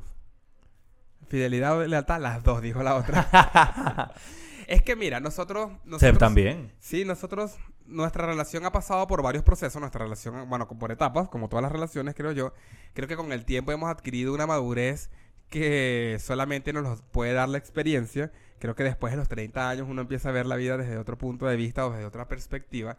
Fidelidad 1.27 1.77
o 1.77 1.85
lealtad, 1.85 2.19
las 2.21 2.43
dos, 2.43 2.61
dijo 2.61 2.83
la 2.83 2.95
otra. 2.95 4.13
es 4.67 4.81
que 4.83 4.95
mira, 4.95 5.19
nosotros... 5.19 5.71
nosotros 5.83 5.99
Seb 6.01 6.17
también. 6.17 6.71
Sí, 6.79 7.03
nosotros, 7.05 7.55
nuestra 7.85 8.25
relación 8.25 8.65
ha 8.65 8.71
pasado 8.71 9.05
por 9.07 9.21
varios 9.21 9.43
procesos, 9.43 9.79
nuestra 9.79 10.03
relación, 10.03 10.49
bueno, 10.49 10.67
por 10.67 10.91
etapas, 10.91 11.29
como 11.29 11.49
todas 11.49 11.63
las 11.63 11.71
relaciones, 11.71 12.15
creo 12.15 12.31
yo. 12.31 12.53
Creo 12.93 13.07
que 13.07 13.15
con 13.15 13.31
el 13.31 13.45
tiempo 13.45 13.71
hemos 13.71 13.89
adquirido 13.89 14.33
una 14.33 14.47
madurez 14.47 15.09
que 15.49 16.17
solamente 16.19 16.73
nos 16.73 17.01
puede 17.01 17.33
dar 17.33 17.49
la 17.49 17.57
experiencia. 17.57 18.31
Creo 18.59 18.75
que 18.75 18.83
después 18.83 19.11
de 19.11 19.17
los 19.17 19.27
30 19.27 19.69
años 19.69 19.87
uno 19.89 20.01
empieza 20.01 20.29
a 20.29 20.31
ver 20.31 20.45
la 20.45 20.55
vida 20.55 20.77
desde 20.77 20.97
otro 20.97 21.17
punto 21.17 21.45
de 21.45 21.55
vista 21.55 21.85
o 21.85 21.91
desde 21.91 22.05
otra 22.05 22.27
perspectiva. 22.27 22.97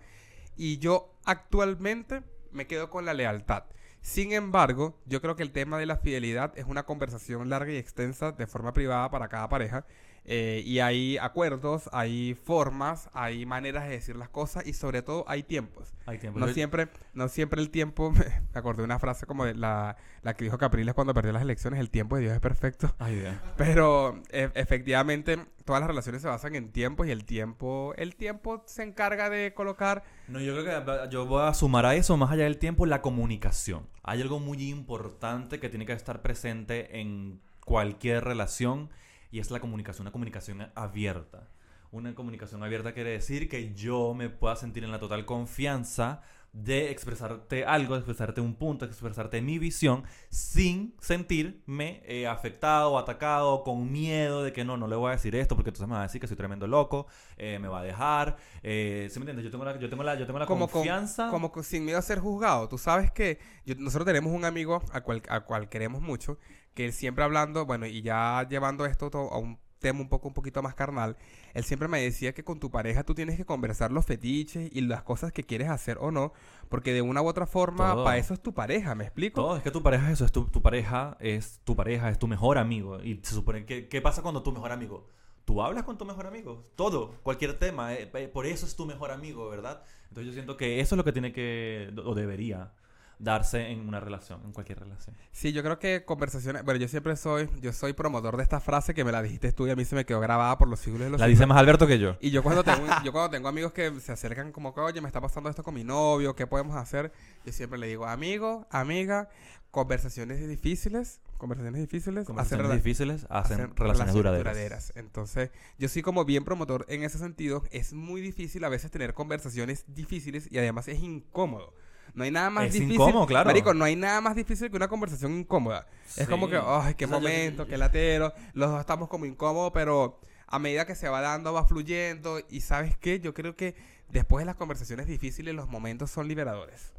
Y 0.57 0.79
yo 0.79 1.14
actualmente 1.25 2.22
me 2.53 2.66
quedo 2.66 2.88
con 2.90 3.05
la 3.05 3.14
lealtad. 3.14 3.64
Sin 4.01 4.33
embargo, 4.33 5.01
yo 5.05 5.20
creo 5.20 5.35
que 5.35 5.42
el 5.42 5.51
tema 5.51 5.79
de 5.79 5.87
la 5.87 5.96
fidelidad 5.96 6.57
es 6.57 6.66
una 6.66 6.85
conversación 6.85 7.51
larga 7.51 7.72
y 7.72 7.77
extensa 7.77 8.33
de 8.33 8.46
forma 8.46 8.72
privada 8.72 9.11
para 9.11 9.29
cada 9.29 9.49
pareja. 9.49 9.85
Eh, 10.29 10.62
y 10.67 10.81
hay 10.81 11.19
acuerdos, 11.19 11.89
hay 11.93 12.35
formas, 12.35 13.09
hay 13.12 13.47
maneras 13.47 13.85
de 13.85 13.91
decir 13.91 14.17
las 14.17 14.29
cosas 14.29 14.67
y 14.67 14.73
sobre 14.73 15.01
todo 15.03 15.25
hay 15.29 15.45
tiempos. 15.45 15.95
Hay 16.05 16.19
tiempo. 16.19 16.41
No 16.41 16.49
Yo- 16.49 16.53
siempre, 16.55 16.89
no 17.15 17.29
siempre 17.29 17.61
el 17.62 17.71
tiempo, 17.71 18.11
me 18.53 18.59
acordé 18.59 18.79
de 18.79 18.85
una 18.87 18.99
frase 18.99 19.25
como 19.25 19.45
de 19.45 19.55
la, 19.55 19.97
la 20.23 20.35
que 20.35 20.43
dijo 20.45 20.59
Capriles 20.59 20.95
cuando 20.95 21.15
perdió 21.15 21.33
las 21.33 21.43
elecciones, 21.43 21.79
el 21.79 21.91
tiempo 21.91 22.17
de 22.17 22.23
Dios 22.23 22.35
es 22.35 22.41
perfecto. 22.41 22.93
Ay, 22.99 23.15
Dios. 23.21 23.35
Pero 23.57 24.21
e- 24.31 24.51
efectivamente 24.55 25.39
todas 25.65 25.81
las 25.81 25.87
relaciones 25.89 26.23
se 26.23 26.29
basan 26.29 26.57
en 26.57 26.73
tiempos 26.73 27.07
y 27.07 27.12
el 27.12 27.25
tiempo, 27.25 27.95
el 27.97 28.17
tiempo 28.17 28.65
se 28.67 28.83
encarga 28.83 29.31
de 29.31 29.55
colocar 29.55 30.03
No, 30.27 30.41
yo 30.41 30.55
creo 30.61 30.65
que 30.65 31.09
yo 31.11 31.27
voy 31.27 31.43
a 31.47 31.55
sumar 31.55 31.87
a 31.87 31.95
eso, 31.95 32.17
más 32.17 32.33
allá 32.33 32.45
del 32.45 32.59
tiempo, 32.59 32.85
la 32.87 33.01
comunicación. 33.01 33.87
Hay 34.03 34.23
algo 34.23 34.41
muy 34.41 34.71
importante 34.71 35.61
que 35.61 35.69
tiene 35.69 35.87
que 35.87 35.93
estar 35.93 36.21
presente 36.21 36.99
en 37.01 37.41
cualquier 37.65 38.25
relación 38.25 38.91
y 39.31 39.39
es 39.41 39.51
la 39.51 39.61
comunicación, 39.61 40.03
una 40.05 40.12
comunicación 40.12 40.71
abierta. 40.75 41.49
Una 41.93 42.15
comunicación 42.15 42.62
abierta 42.62 42.93
quiere 42.93 43.11
decir 43.11 43.49
que 43.49 43.73
yo 43.75 44.12
me 44.15 44.29
pueda 44.29 44.57
sentir 44.57 44.85
en 44.85 44.91
la 44.91 44.99
total 44.99 45.25
confianza 45.25 46.21
de 46.53 46.91
expresarte 46.91 47.65
algo, 47.67 47.95
de 47.95 48.01
expresarte 48.01 48.41
un 48.41 48.55
punto, 48.55 48.87
de 48.87 48.91
expresarte 48.91 49.43
mi 49.43 49.59
visión, 49.59 50.05
sin 50.31 50.95
sentirme 51.01 52.03
eh, 52.07 52.27
afectado 52.27 52.99
atacado, 52.99 53.62
con 53.62 53.93
miedo 53.93 54.43
de 54.43 54.53
que 54.55 54.65
no, 54.65 54.77
no 54.79 54.87
le 54.89 54.97
voy 54.97 55.09
a 55.11 55.12
decir 55.12 55.37
esto 55.37 55.55
porque 55.55 55.69
entonces 55.71 55.87
me 55.89 55.95
va 55.95 56.01
a 56.01 56.05
decir 56.05 56.19
que 56.21 56.27
soy 56.27 56.37
tremendo 56.37 56.67
loco, 56.67 57.07
eh, 57.37 57.59
me 57.59 57.69
va 57.69 57.81
a 57.81 57.83
dejar. 57.83 58.37
Eh, 58.62 59.09
¿Sí 59.11 59.19
me 59.19 59.25
entiendes? 59.25 59.45
Yo 59.45 59.51
tengo 59.51 59.65
la, 59.67 59.79
yo 59.79 59.89
tengo 59.91 60.03
la, 60.03 60.15
yo 60.15 60.27
tengo 60.27 60.39
la 60.39 60.47
como 60.47 60.67
con- 60.67 60.73
confianza. 60.81 61.29
como 61.31 61.53
sin 61.62 61.85
miedo 61.85 61.99
a 61.99 62.03
ser 62.03 62.21
juzgado. 62.21 62.69
Tú 62.69 62.79
sabes 62.79 63.11
que 63.11 63.39
yo- 63.67 63.75
nosotros 63.77 64.07
tenemos 64.07 64.33
un 64.33 64.45
amigo 64.47 64.83
al 64.93 65.03
cual, 65.03 65.23
al 65.29 65.45
cual 65.45 65.69
queremos 65.69 66.01
mucho, 66.01 66.39
que 66.77 66.85
él 66.85 66.93
siempre 66.93 67.25
hablando, 67.25 67.67
bueno, 67.67 67.87
y 67.87 68.03
ya 68.03 68.47
llevando 68.49 68.87
esto 68.87 69.11
to- 69.11 69.33
a 69.33 69.39
un 69.39 69.59
tema 69.79 70.01
un 70.01 70.09
poco 70.09 70.29
un 70.29 70.35
poquito 70.35 70.62
más 70.62 70.75
carnal, 70.75 71.17
él 71.55 71.65
siempre 71.65 71.87
me 71.89 72.01
decía 72.01 72.33
que 72.33 72.43
con 72.45 72.59
tu 72.61 72.71
pareja 72.71 73.03
tú 73.05 73.15
tienes 73.15 73.37
que 73.37 73.45
conversar 73.45 73.91
los 73.93 74.07
fetiches 74.07 74.71
y 74.73 74.81
las 74.83 75.03
cosas 75.03 75.33
que 75.33 75.43
quieres 75.45 75.69
hacer 75.69 75.99
o 76.01 76.11
no, 76.11 76.33
porque 76.69 76.93
de 76.93 77.03
una 77.03 77.21
u 77.23 77.27
otra 77.29 77.47
forma 77.47 77.93
Todo. 77.93 78.05
para 78.05 78.17
eso 78.19 78.33
es 78.35 78.41
tu 78.41 78.55
pareja, 78.55 78.95
¿me 78.95 79.05
explico? 79.05 79.43
Todo, 79.43 79.57
es 79.57 79.62
que 79.62 79.71
tu 79.71 79.83
pareja 79.83 80.07
es 80.07 80.12
eso, 80.15 80.25
es 80.25 80.33
tu, 80.33 80.45
tu 80.47 80.62
pareja, 80.62 81.17
es 81.21 81.61
tu 81.65 81.75
pareja, 81.77 82.09
es 82.11 82.19
tu 82.19 82.27
mejor 82.27 82.57
amigo. 82.59 83.03
Y 83.03 83.21
se 83.23 83.35
supone 83.35 83.65
que, 83.67 83.89
¿qué 83.89 84.01
pasa 84.01 84.23
cuando 84.23 84.43
tu 84.43 84.53
mejor 84.53 84.73
amigo? 84.73 85.09
Tú 85.45 85.62
hablas 85.62 85.85
con 85.85 85.97
tu 85.97 86.05
mejor 86.05 86.27
amigo, 86.27 86.65
todo, 86.75 87.15
cualquier 87.23 87.59
tema, 87.59 87.95
eh, 87.95 88.11
eh, 88.15 88.29
por 88.29 88.47
eso 88.47 88.67
es 88.67 88.75
tu 88.77 88.85
mejor 88.87 89.12
amigo, 89.12 89.49
¿verdad? 89.49 89.83
Entonces 90.09 90.27
yo 90.27 90.33
siento 90.33 90.57
que 90.57 90.81
eso 90.81 90.95
es 90.95 90.97
lo 90.97 91.05
que 91.05 91.12
tiene 91.12 91.33
que, 91.33 91.93
o 92.05 92.15
debería, 92.17 92.73
darse 93.18 93.70
en 93.70 93.88
una 93.88 93.98
relación, 94.00 94.42
en 94.44 94.52
cualquier 94.52 94.81
relación. 94.81 95.16
Sí, 95.33 95.52
yo 95.52 95.62
creo 95.62 95.79
que 95.79 96.05
conversaciones, 96.05 96.62
bueno, 96.64 96.79
yo 96.79 96.87
siempre 96.88 97.16
soy, 97.16 97.48
yo 97.62 97.72
soy 97.72 97.92
promotor 97.94 98.37
de 98.37 98.42
esta 98.42 98.61
frase 98.61 98.92
que 98.92 99.05
me 99.05 99.12
la 99.12 99.22
dijiste 99.22 99.52
tú 99.52 99.66
y 99.66 99.70
a 99.70 99.76
mí 99.76 99.85
se 99.85 99.94
me 99.94 100.05
quedó 100.05 100.20
grabada 100.20 100.59
por 100.59 100.68
los 100.68 100.81
siglos 100.81 101.00
de 101.00 101.11
los 101.11 101.20
La 101.20 101.26
siglos. 101.26 101.38
dice 101.38 101.46
más 101.46 101.59
Alberto 101.59 101.87
que 101.87 101.98
yo. 101.98 102.16
Y 102.20 102.31
yo 102.31 102.42
cuando 102.42 102.62
tengo, 102.62 102.85
yo 103.05 103.12
cuando 103.12 103.31
tengo 103.31 103.48
amigos 103.48 103.72
que 103.72 104.00
se 104.00 104.12
acercan 104.12 104.52
como 104.52 104.74
que, 104.74 104.81
oye, 104.81 105.00
me 105.00 105.07
está 105.09 105.20
pasando 105.20 105.48
esto 105.48 105.62
con 105.62 105.74
mi 105.74 105.83
novio, 105.85 106.37
¿qué 106.37 106.46
podemos 106.46 106.76
hacer? 106.76 107.11
Yo 107.44 107.52
siempre 107.52 107.79
le 107.79 107.87
digo, 107.87 108.05
amigo, 108.07 108.66
amiga, 108.70 109.29
conversaciones 109.70 110.46
difíciles, 110.48 111.20
conversaciones 111.38 111.81
difíciles, 111.81 112.26
Conversaciones 112.26 112.66
rela- 112.66 112.74
difíciles 112.74 113.26
hacen, 113.29 113.61
hacen 113.61 113.76
relaciones, 113.76 114.14
duraderas. 114.14 114.92
Entonces, 114.96 115.50
yo 115.79 115.88
soy 115.88 116.02
como 116.02 116.24
bien 116.24 116.44
promotor 116.44 116.85
en 116.88 117.02
ese 117.02 117.18
sentido. 117.18 117.62
Es 117.70 117.92
muy 117.92 118.20
difícil 118.20 118.64
a 118.64 118.68
veces 118.68 118.90
tener 118.90 119.14
conversaciones 119.14 119.85
difíciles 119.88 120.48
y 120.50 120.59
además 120.59 120.88
es 120.88 121.00
incómodo. 121.02 121.74
No 122.16 122.24
hay 122.24 122.31
nada 122.33 122.50
más 122.50 122.64
Es 122.66 122.72
difícil. 122.72 122.94
incómodo, 122.94 123.26
claro. 123.26 123.46
Marico, 123.46 123.72
no 123.74 123.85
hay 123.85 123.94
nada 123.94 124.20
más 124.20 124.35
difícil 124.35 124.70
que 124.70 124.76
una 124.76 124.88
conversación 124.88 125.38
incómoda. 125.38 125.87
Es 126.16 126.26
como 126.29 126.48
que, 126.48 126.57
ay, 126.57 126.94
qué 126.94 127.05
O 127.05 127.09
sea, 127.09 127.18
yo- 127.18 127.22
momento, 127.22 127.66
qué 127.66 127.76
latero. 127.79 128.33
Los 128.55 128.70
dos 128.70 128.81
estamos 128.81 129.09
como 129.09 129.26
incómodos, 129.26 129.70
pero 129.72 130.18
a 130.48 130.59
medida 130.59 130.87
que 130.87 130.94
se 130.94 131.09
va 131.09 131.20
dando, 131.20 131.52
va 131.52 131.64
fluyendo. 131.66 132.40
Y 132.50 132.62
¿sabes 132.62 132.96
qué? 132.96 133.20
Yo 133.20 133.35
creo 133.35 133.55
que 133.55 133.76
después 134.09 134.40
de 134.42 134.46
las 134.46 134.57
conversaciones 134.57 135.07
difíciles, 135.07 135.55
los 135.55 135.68
momentos 135.68 136.11
son 136.11 136.26
liberadores. 136.26 136.94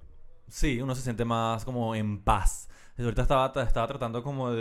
Sí, 0.49 0.79
uno 0.81 0.93
se 0.95 1.01
siente 1.01 1.25
más 1.25 1.65
como 1.65 1.95
en 1.95 2.19
paz. 2.19 2.69
Ahorita 2.99 3.23
estaba, 3.23 3.47
estaba 3.63 3.87
tratando 3.87 4.23
como 4.23 4.51
de, 4.51 4.59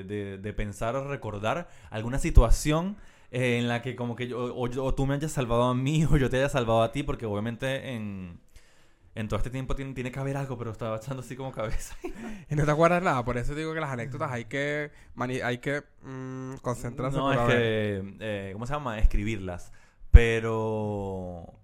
eh, 0.00 0.04
de, 0.04 0.38
de 0.38 0.52
pensar 0.52 0.96
o 0.96 1.06
recordar 1.08 1.68
alguna 1.90 2.18
situación 2.18 2.96
eh, 3.30 3.58
en 3.58 3.68
la 3.68 3.80
que 3.82 3.94
como 3.96 4.16
que 4.16 4.26
yo, 4.28 4.54
o, 4.54 4.64
o 4.82 4.94
tú 4.94 5.06
me 5.06 5.14
hayas 5.14 5.30
salvado 5.32 5.64
a 5.64 5.74
mí 5.74 6.04
o 6.10 6.16
yo 6.16 6.30
te 6.30 6.36
haya 6.38 6.48
salvado 6.48 6.82
a 6.82 6.90
ti, 6.92 7.02
porque 7.02 7.26
obviamente 7.26 7.90
en, 7.94 8.40
en 9.14 9.28
todo 9.28 9.38
este 9.38 9.50
tiempo 9.50 9.74
tiene, 9.74 9.92
tiene 9.92 10.12
que 10.12 10.18
haber 10.20 10.36
algo, 10.36 10.56
pero 10.56 10.70
estaba 10.70 10.96
echando 10.96 11.22
así 11.22 11.36
como 11.36 11.52
cabeza. 11.52 11.96
Y 12.50 12.54
no 12.56 12.64
te 12.64 12.70
acuerdas 12.70 13.02
nada. 13.02 13.24
Por 13.24 13.38
eso 13.38 13.54
digo 13.54 13.72
que 13.74 13.80
las 13.80 13.90
anécdotas 13.90 14.30
hay 14.32 14.44
que, 14.46 14.90
mani- 15.14 15.40
hay 15.42 15.58
que 15.58 15.82
mm, 16.02 16.54
concentrarse. 16.62 17.16
no, 17.18 17.32
es 17.32 17.38
que, 17.48 18.16
eh, 18.20 18.50
¿cómo 18.52 18.66
se 18.66 18.72
llama? 18.72 18.98
Escribirlas. 18.98 19.72
Pero, 20.10 21.54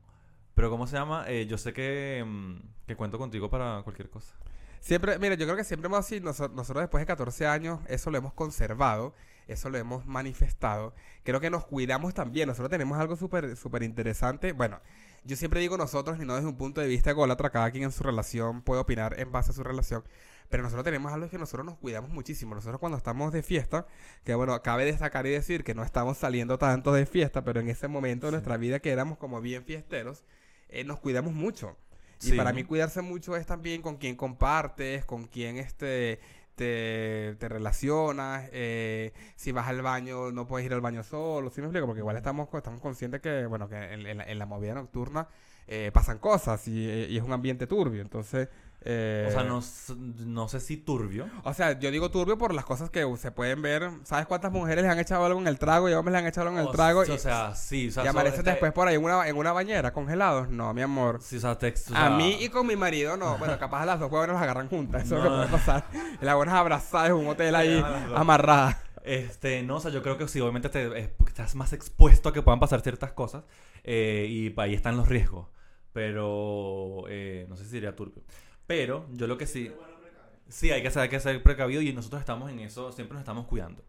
pero 0.54 0.70
¿cómo 0.70 0.86
se 0.86 0.96
llama? 0.96 1.24
Eh, 1.28 1.46
yo 1.46 1.58
sé 1.58 1.72
que, 1.72 2.24
mm, 2.26 2.56
que 2.86 2.96
cuento 2.96 3.18
contigo 3.18 3.50
para 3.50 3.80
cualquier 3.82 4.10
cosa. 4.10 4.34
Siempre, 4.80 5.18
mira, 5.18 5.34
yo 5.34 5.46
creo 5.46 5.56
que 5.56 5.64
siempre 5.64 5.86
hemos 5.88 5.98
así, 6.00 6.20
noso- 6.20 6.50
nosotros 6.52 6.82
después 6.82 7.02
de 7.02 7.06
14 7.06 7.46
años, 7.46 7.80
eso 7.88 8.10
lo 8.10 8.18
hemos 8.18 8.32
conservado, 8.32 9.14
eso 9.48 9.68
lo 9.70 9.78
hemos 9.78 10.06
manifestado. 10.06 10.94
Creo 11.24 11.40
que 11.40 11.50
nos 11.50 11.64
cuidamos 11.66 12.14
también, 12.14 12.48
nosotros 12.48 12.70
tenemos 12.70 12.98
algo 12.98 13.16
súper 13.16 13.56
súper 13.56 13.82
interesante. 13.82 14.52
Bueno, 14.52 14.80
yo 15.26 15.36
siempre 15.36 15.60
digo 15.60 15.76
nosotros, 15.76 16.18
y 16.20 16.24
no 16.24 16.34
desde 16.34 16.48
un 16.48 16.56
punto 16.56 16.80
de 16.80 16.86
vista 16.88 17.10
ególatra, 17.10 17.50
cada 17.50 17.70
quien 17.70 17.84
en 17.84 17.92
su 17.92 18.02
relación 18.02 18.62
puede 18.62 18.80
opinar 18.80 19.18
en 19.18 19.32
base 19.32 19.50
a 19.50 19.54
su 19.54 19.62
relación, 19.62 20.04
pero 20.48 20.62
nosotros 20.62 20.84
tenemos 20.84 21.12
algo 21.12 21.28
que 21.28 21.38
nosotros 21.38 21.66
nos 21.66 21.76
cuidamos 21.76 22.10
muchísimo. 22.10 22.54
Nosotros 22.54 22.78
cuando 22.78 22.96
estamos 22.96 23.32
de 23.32 23.42
fiesta, 23.42 23.86
que 24.24 24.34
bueno, 24.34 24.60
cabe 24.62 24.84
destacar 24.84 25.26
y 25.26 25.30
decir 25.30 25.64
que 25.64 25.74
no 25.74 25.82
estamos 25.82 26.18
saliendo 26.18 26.56
tanto 26.58 26.92
de 26.92 27.04
fiesta, 27.06 27.42
pero 27.44 27.60
en 27.60 27.68
ese 27.68 27.88
momento 27.88 28.26
de 28.26 28.32
nuestra 28.32 28.56
vida 28.56 28.78
que 28.78 28.90
éramos 28.90 29.18
como 29.18 29.40
bien 29.40 29.64
fiesteros, 29.64 30.24
eh, 30.68 30.84
nos 30.84 31.00
cuidamos 31.00 31.32
mucho. 31.34 31.76
Y 32.22 32.28
Sí. 32.30 32.36
para 32.36 32.52
mí 32.52 32.64
cuidarse 32.64 33.02
mucho 33.02 33.36
es 33.36 33.44
también 33.46 33.82
con 33.82 33.96
quien 33.96 34.16
compartes, 34.16 35.04
con 35.04 35.26
quien 35.26 35.58
este 35.58 36.20
te, 36.56 37.36
te 37.38 37.48
relacionas, 37.48 38.48
eh, 38.52 39.12
si 39.36 39.52
vas 39.52 39.68
al 39.68 39.82
baño 39.82 40.32
no 40.32 40.46
puedes 40.46 40.66
ir 40.66 40.74
al 40.74 40.80
baño 40.80 41.02
solo, 41.04 41.50
¿sí 41.50 41.60
me 41.60 41.68
explico? 41.68 41.86
Porque 41.86 42.00
igual 42.00 42.16
estamos, 42.16 42.48
estamos 42.52 42.80
conscientes 42.80 43.20
que, 43.20 43.46
bueno, 43.46 43.68
que 43.68 43.76
en, 43.76 44.06
en 44.06 44.18
la, 44.18 44.24
en 44.24 44.38
la 44.38 44.46
movida 44.46 44.74
nocturna 44.74 45.28
eh, 45.68 45.90
pasan 45.92 46.18
cosas 46.18 46.66
eh, 46.68 47.06
y 47.10 47.16
es 47.16 47.22
un 47.22 47.32
ambiente 47.32 47.66
turbio, 47.66 48.02
entonces 48.02 48.48
Eh, 48.88 49.26
O 49.28 49.32
sea, 49.32 49.42
no, 49.42 49.58
s- 49.58 49.94
no 49.96 50.46
sé 50.48 50.60
si 50.60 50.76
turbio. 50.76 51.28
O 51.42 51.52
sea, 51.54 51.76
yo 51.78 51.90
digo 51.90 52.10
turbio 52.12 52.38
por 52.38 52.54
las 52.54 52.64
cosas 52.64 52.88
que 52.88 53.04
se 53.18 53.32
pueden 53.32 53.60
ver. 53.60 53.90
¿Sabes 54.04 54.26
cuántas 54.26 54.52
mujeres 54.52 54.84
les 54.84 54.92
han 54.92 54.98
echado 55.00 55.24
algo 55.24 55.40
en 55.40 55.48
el 55.48 55.58
trago 55.58 55.88
y 55.88 55.92
hombres 55.94 56.12
le 56.12 56.18
han 56.18 56.26
echado 56.26 56.46
algo 56.46 56.58
en 56.60 56.62
el 56.64 56.68
O 56.68 56.72
trago? 56.72 57.02
s- 57.02 57.10
y, 57.10 57.14
O 57.16 57.18
sea, 57.18 57.54
sí. 57.56 57.88
O 57.88 57.90
sea, 57.90 58.04
y 58.04 58.06
amanecen 58.08 58.40
este- 58.40 58.50
después 58.50 58.72
por 58.72 58.86
ahí 58.86 58.94
en 58.94 59.02
una, 59.02 59.26
en 59.26 59.36
una 59.36 59.52
bañera 59.52 59.92
congelados. 59.92 60.48
No, 60.50 60.72
mi 60.72 60.82
amor. 60.82 61.18
Sí, 61.20 61.38
o 61.38 61.40
sea, 61.40 61.58
te- 61.58 61.74
o 61.92 61.96
A 61.96 62.10
mí 62.10 62.36
y 62.40 62.48
con 62.48 62.64
mi 62.66 62.76
marido 62.76 63.16
no. 63.16 63.36
Bueno, 63.38 63.58
capaz 63.58 63.82
a 63.82 63.86
las 63.86 63.98
dos 63.98 64.10
huevonas 64.12 64.34
las 64.34 64.42
agarran 64.44 64.68
juntas. 64.68 65.04
Eso 65.04 65.18
es 65.18 65.24
lo 65.24 65.30
No. 65.30 65.42
que 65.42 65.48
puede 65.48 65.58
pasar. 65.64 65.84
Y 66.22 66.24
las 66.24 66.36
buenas 66.36 66.54
abrazadas 66.54 67.08
en 67.08 67.14
un 67.16 67.26
hotel 67.26 67.54
ahí 67.56 67.84
amarradas. 68.14 68.76
Este, 69.02 69.62
no, 69.62 69.76
o 69.76 69.80
sea, 69.80 69.90
yo 69.90 70.02
creo 70.02 70.16
que 70.18 70.26
sí, 70.28 70.40
obviamente 70.40 70.68
te, 70.68 71.08
porque 71.16 71.30
estás 71.30 71.54
más 71.56 71.72
expuesto 71.72 72.28
a 72.28 72.32
que 72.32 72.42
puedan 72.42 72.58
pasar 72.60 72.80
ciertas 72.82 73.12
cosas 73.12 73.44
eh, 73.84 74.26
y 74.28 74.54
ahí 74.60 74.74
están 74.74 74.96
los 74.96 75.08
riesgos. 75.08 75.46
Pero, 75.92 77.04
eh, 77.08 77.46
no 77.48 77.56
sé 77.56 77.64
si 77.64 77.70
sería 77.70 77.96
turbio. 77.96 78.22
Pero, 78.66 79.06
yo 79.12 79.26
lo 79.26 79.36
que 79.38 79.46
sí... 79.46 79.70
Sí, 80.48 80.70
hay 80.70 80.82
que 80.82 80.90
ser, 80.90 81.02
hay 81.02 81.08
que 81.08 81.18
ser 81.20 81.42
precavido 81.42 81.82
y 81.82 81.92
nosotros 81.92 82.20
estamos 82.20 82.50
en 82.50 82.60
eso, 82.60 82.92
siempre 82.92 83.14
nos 83.14 83.22
estamos 83.22 83.46
cuidando. 83.46 83.82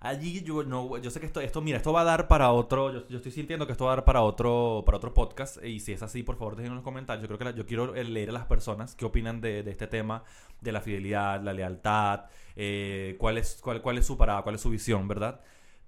Allí 0.00 0.42
yo 0.42 0.64
no, 0.64 0.96
yo 0.98 1.10
sé 1.10 1.20
que 1.20 1.26
esto, 1.26 1.40
esto, 1.40 1.60
mira, 1.60 1.76
esto 1.76 1.92
va 1.92 2.00
a 2.00 2.04
dar 2.04 2.26
para 2.26 2.50
otro, 2.52 2.92
yo, 2.92 3.06
yo 3.08 3.18
estoy 3.18 3.30
sintiendo 3.32 3.66
que 3.66 3.72
esto 3.72 3.84
va 3.84 3.92
a 3.92 3.96
dar 3.96 4.04
para 4.04 4.22
otro, 4.22 4.82
para 4.86 4.96
otro 4.96 5.12
podcast 5.14 5.62
y 5.64 5.78
si 5.80 5.92
es 5.92 6.02
así, 6.02 6.22
por 6.22 6.36
favor, 6.36 6.56
dejen 6.56 6.72
en 6.72 6.76
los 6.76 6.84
comentarios. 6.84 7.22
Yo 7.22 7.28
creo 7.28 7.38
que 7.38 7.44
la- 7.44 7.50
yo 7.54 7.66
quiero 7.66 7.94
eh, 7.94 8.04
leer 8.04 8.30
a 8.30 8.32
las 8.32 8.46
personas 8.46 8.94
qué 8.96 9.04
opinan 9.04 9.40
de, 9.40 9.62
de 9.62 9.70
este 9.70 9.86
tema, 9.86 10.24
de 10.60 10.72
la 10.72 10.80
fidelidad, 10.80 11.42
la 11.42 11.52
lealtad, 11.52 12.22
eh, 12.56 13.16
cuál 13.18 13.38
es, 13.38 13.60
cuál, 13.62 13.82
cuál 13.82 13.98
es 13.98 14.06
su 14.06 14.16
parada, 14.16 14.42
cuál 14.42 14.54
es 14.56 14.60
su 14.62 14.70
visión, 14.70 15.06
¿verdad? 15.06 15.40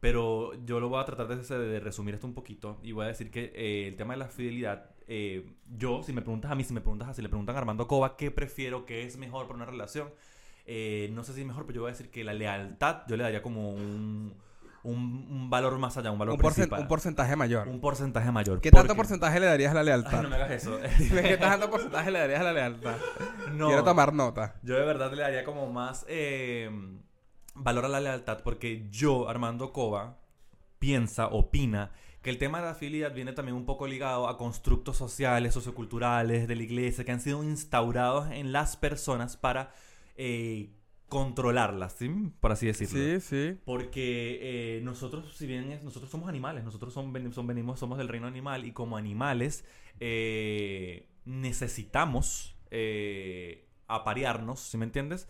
Pero 0.02 0.52
yo 0.64 0.80
lo 0.80 0.88
voy 0.88 1.00
a 1.00 1.04
tratar 1.04 1.28
de, 1.28 1.58
de 1.58 1.78
resumir 1.78 2.14
esto 2.14 2.26
un 2.26 2.34
poquito 2.34 2.80
y 2.82 2.90
voy 2.90 3.04
a 3.04 3.08
decir 3.08 3.30
que 3.30 3.52
eh, 3.54 3.86
el 3.86 3.94
tema 3.96 4.14
de 4.14 4.18
la 4.18 4.26
fidelidad, 4.26 4.90
eh, 5.06 5.46
yo, 5.78 6.02
si 6.02 6.12
me 6.12 6.22
preguntas 6.22 6.50
a 6.50 6.56
mí, 6.56 6.64
si 6.64 6.74
me 6.74 6.80
preguntas 6.80 7.08
a, 7.08 7.14
si 7.14 7.22
le 7.22 7.28
preguntan 7.28 7.54
a 7.54 7.60
Armando 7.60 7.86
Cova, 7.86 8.16
¿qué 8.16 8.32
prefiero, 8.32 8.84
qué 8.84 9.04
es 9.04 9.16
mejor 9.16 9.46
para 9.46 9.58
una 9.58 9.64
relación? 9.66 10.08
Eh, 10.66 11.08
no 11.12 11.22
sé 11.22 11.34
si 11.34 11.42
es 11.42 11.46
mejor, 11.46 11.66
pero 11.66 11.76
yo 11.76 11.80
voy 11.82 11.90
a 11.90 11.92
decir 11.92 12.10
que 12.10 12.24
la 12.24 12.34
lealtad 12.34 13.02
yo 13.06 13.16
le 13.16 13.22
daría 13.22 13.42
como 13.42 13.70
un, 13.70 14.34
un, 14.82 15.28
un 15.30 15.48
valor 15.50 15.78
más 15.78 15.96
allá, 15.96 16.10
un 16.10 16.18
valor 16.18 16.34
Un, 16.34 16.40
porcen- 16.40 16.54
principal. 16.54 16.80
un 16.80 16.88
porcentaje 16.88 17.36
mayor. 17.36 17.68
Un 17.68 17.80
porcentaje 17.80 18.32
mayor. 18.32 18.60
¿Qué 18.60 18.72
tanto 18.72 18.88
porque- 18.88 18.96
porcentaje 18.96 19.38
le 19.38 19.46
darías 19.46 19.70
a 19.70 19.74
la 19.74 19.80
Ay, 19.82 19.86
lealtad? 19.86 20.22
no 20.22 20.28
me 20.30 20.34
hagas 20.34 20.50
eso. 20.50 20.80
Qué 21.22 21.36
tanto 21.36 21.70
porcentaje 21.70 22.10
le 22.10 22.18
darías 22.18 22.40
a 22.40 22.44
la 22.44 22.52
lealtad. 22.52 22.96
No. 23.52 23.68
Quiero 23.68 23.84
tomar 23.84 24.12
nota. 24.12 24.56
Yo 24.64 24.74
de 24.76 24.84
verdad 24.84 25.12
le 25.12 25.22
daría 25.22 25.44
como 25.44 25.70
más 25.72 26.04
eh, 26.08 26.70
valor 27.54 27.84
a 27.84 27.88
la 27.88 28.00
lealtad 28.00 28.42
porque 28.42 28.86
yo, 28.90 29.28
Armando 29.28 29.72
Cova, 29.72 30.18
piensa, 30.78 31.28
opina 31.28 31.92
que 32.22 32.30
el 32.30 32.38
tema 32.38 32.60
de 32.60 32.66
la 32.66 32.74
fidelidad 32.74 33.12
viene 33.14 33.32
también 33.32 33.56
un 33.56 33.66
poco 33.66 33.86
ligado 33.88 34.28
a 34.28 34.38
constructos 34.38 34.96
sociales, 34.96 35.54
socioculturales 35.54 36.46
de 36.46 36.54
la 36.56 36.62
iglesia 36.62 37.04
que 37.04 37.10
han 37.12 37.20
sido 37.20 37.42
instaurados 37.42 38.30
en 38.30 38.52
las 38.52 38.76
personas 38.76 39.36
para 39.36 39.72
eh, 40.16 40.70
controlarlas, 41.08 41.94
¿sí? 41.94 42.08
Por 42.40 42.52
así 42.52 42.66
decirlo. 42.66 42.96
Sí, 42.96 43.20
sí. 43.20 43.58
Porque 43.64 44.38
eh, 44.78 44.80
nosotros, 44.82 45.36
si 45.36 45.46
bien 45.48 45.72
es- 45.72 45.82
nosotros 45.82 46.10
somos 46.10 46.28
animales, 46.28 46.62
nosotros 46.64 46.94
son, 46.94 47.12
ven- 47.12 47.32
son- 47.32 47.46
venimos, 47.48 47.80
somos 47.80 47.98
del 47.98 48.08
reino 48.08 48.26
animal 48.28 48.64
y 48.66 48.72
como 48.72 48.96
animales 48.96 49.64
eh, 50.00 51.08
necesitamos 51.24 52.56
aparearnos, 53.88 54.60
¿sí 54.60 54.78
me 54.78 54.84
entiendes? 54.84 55.28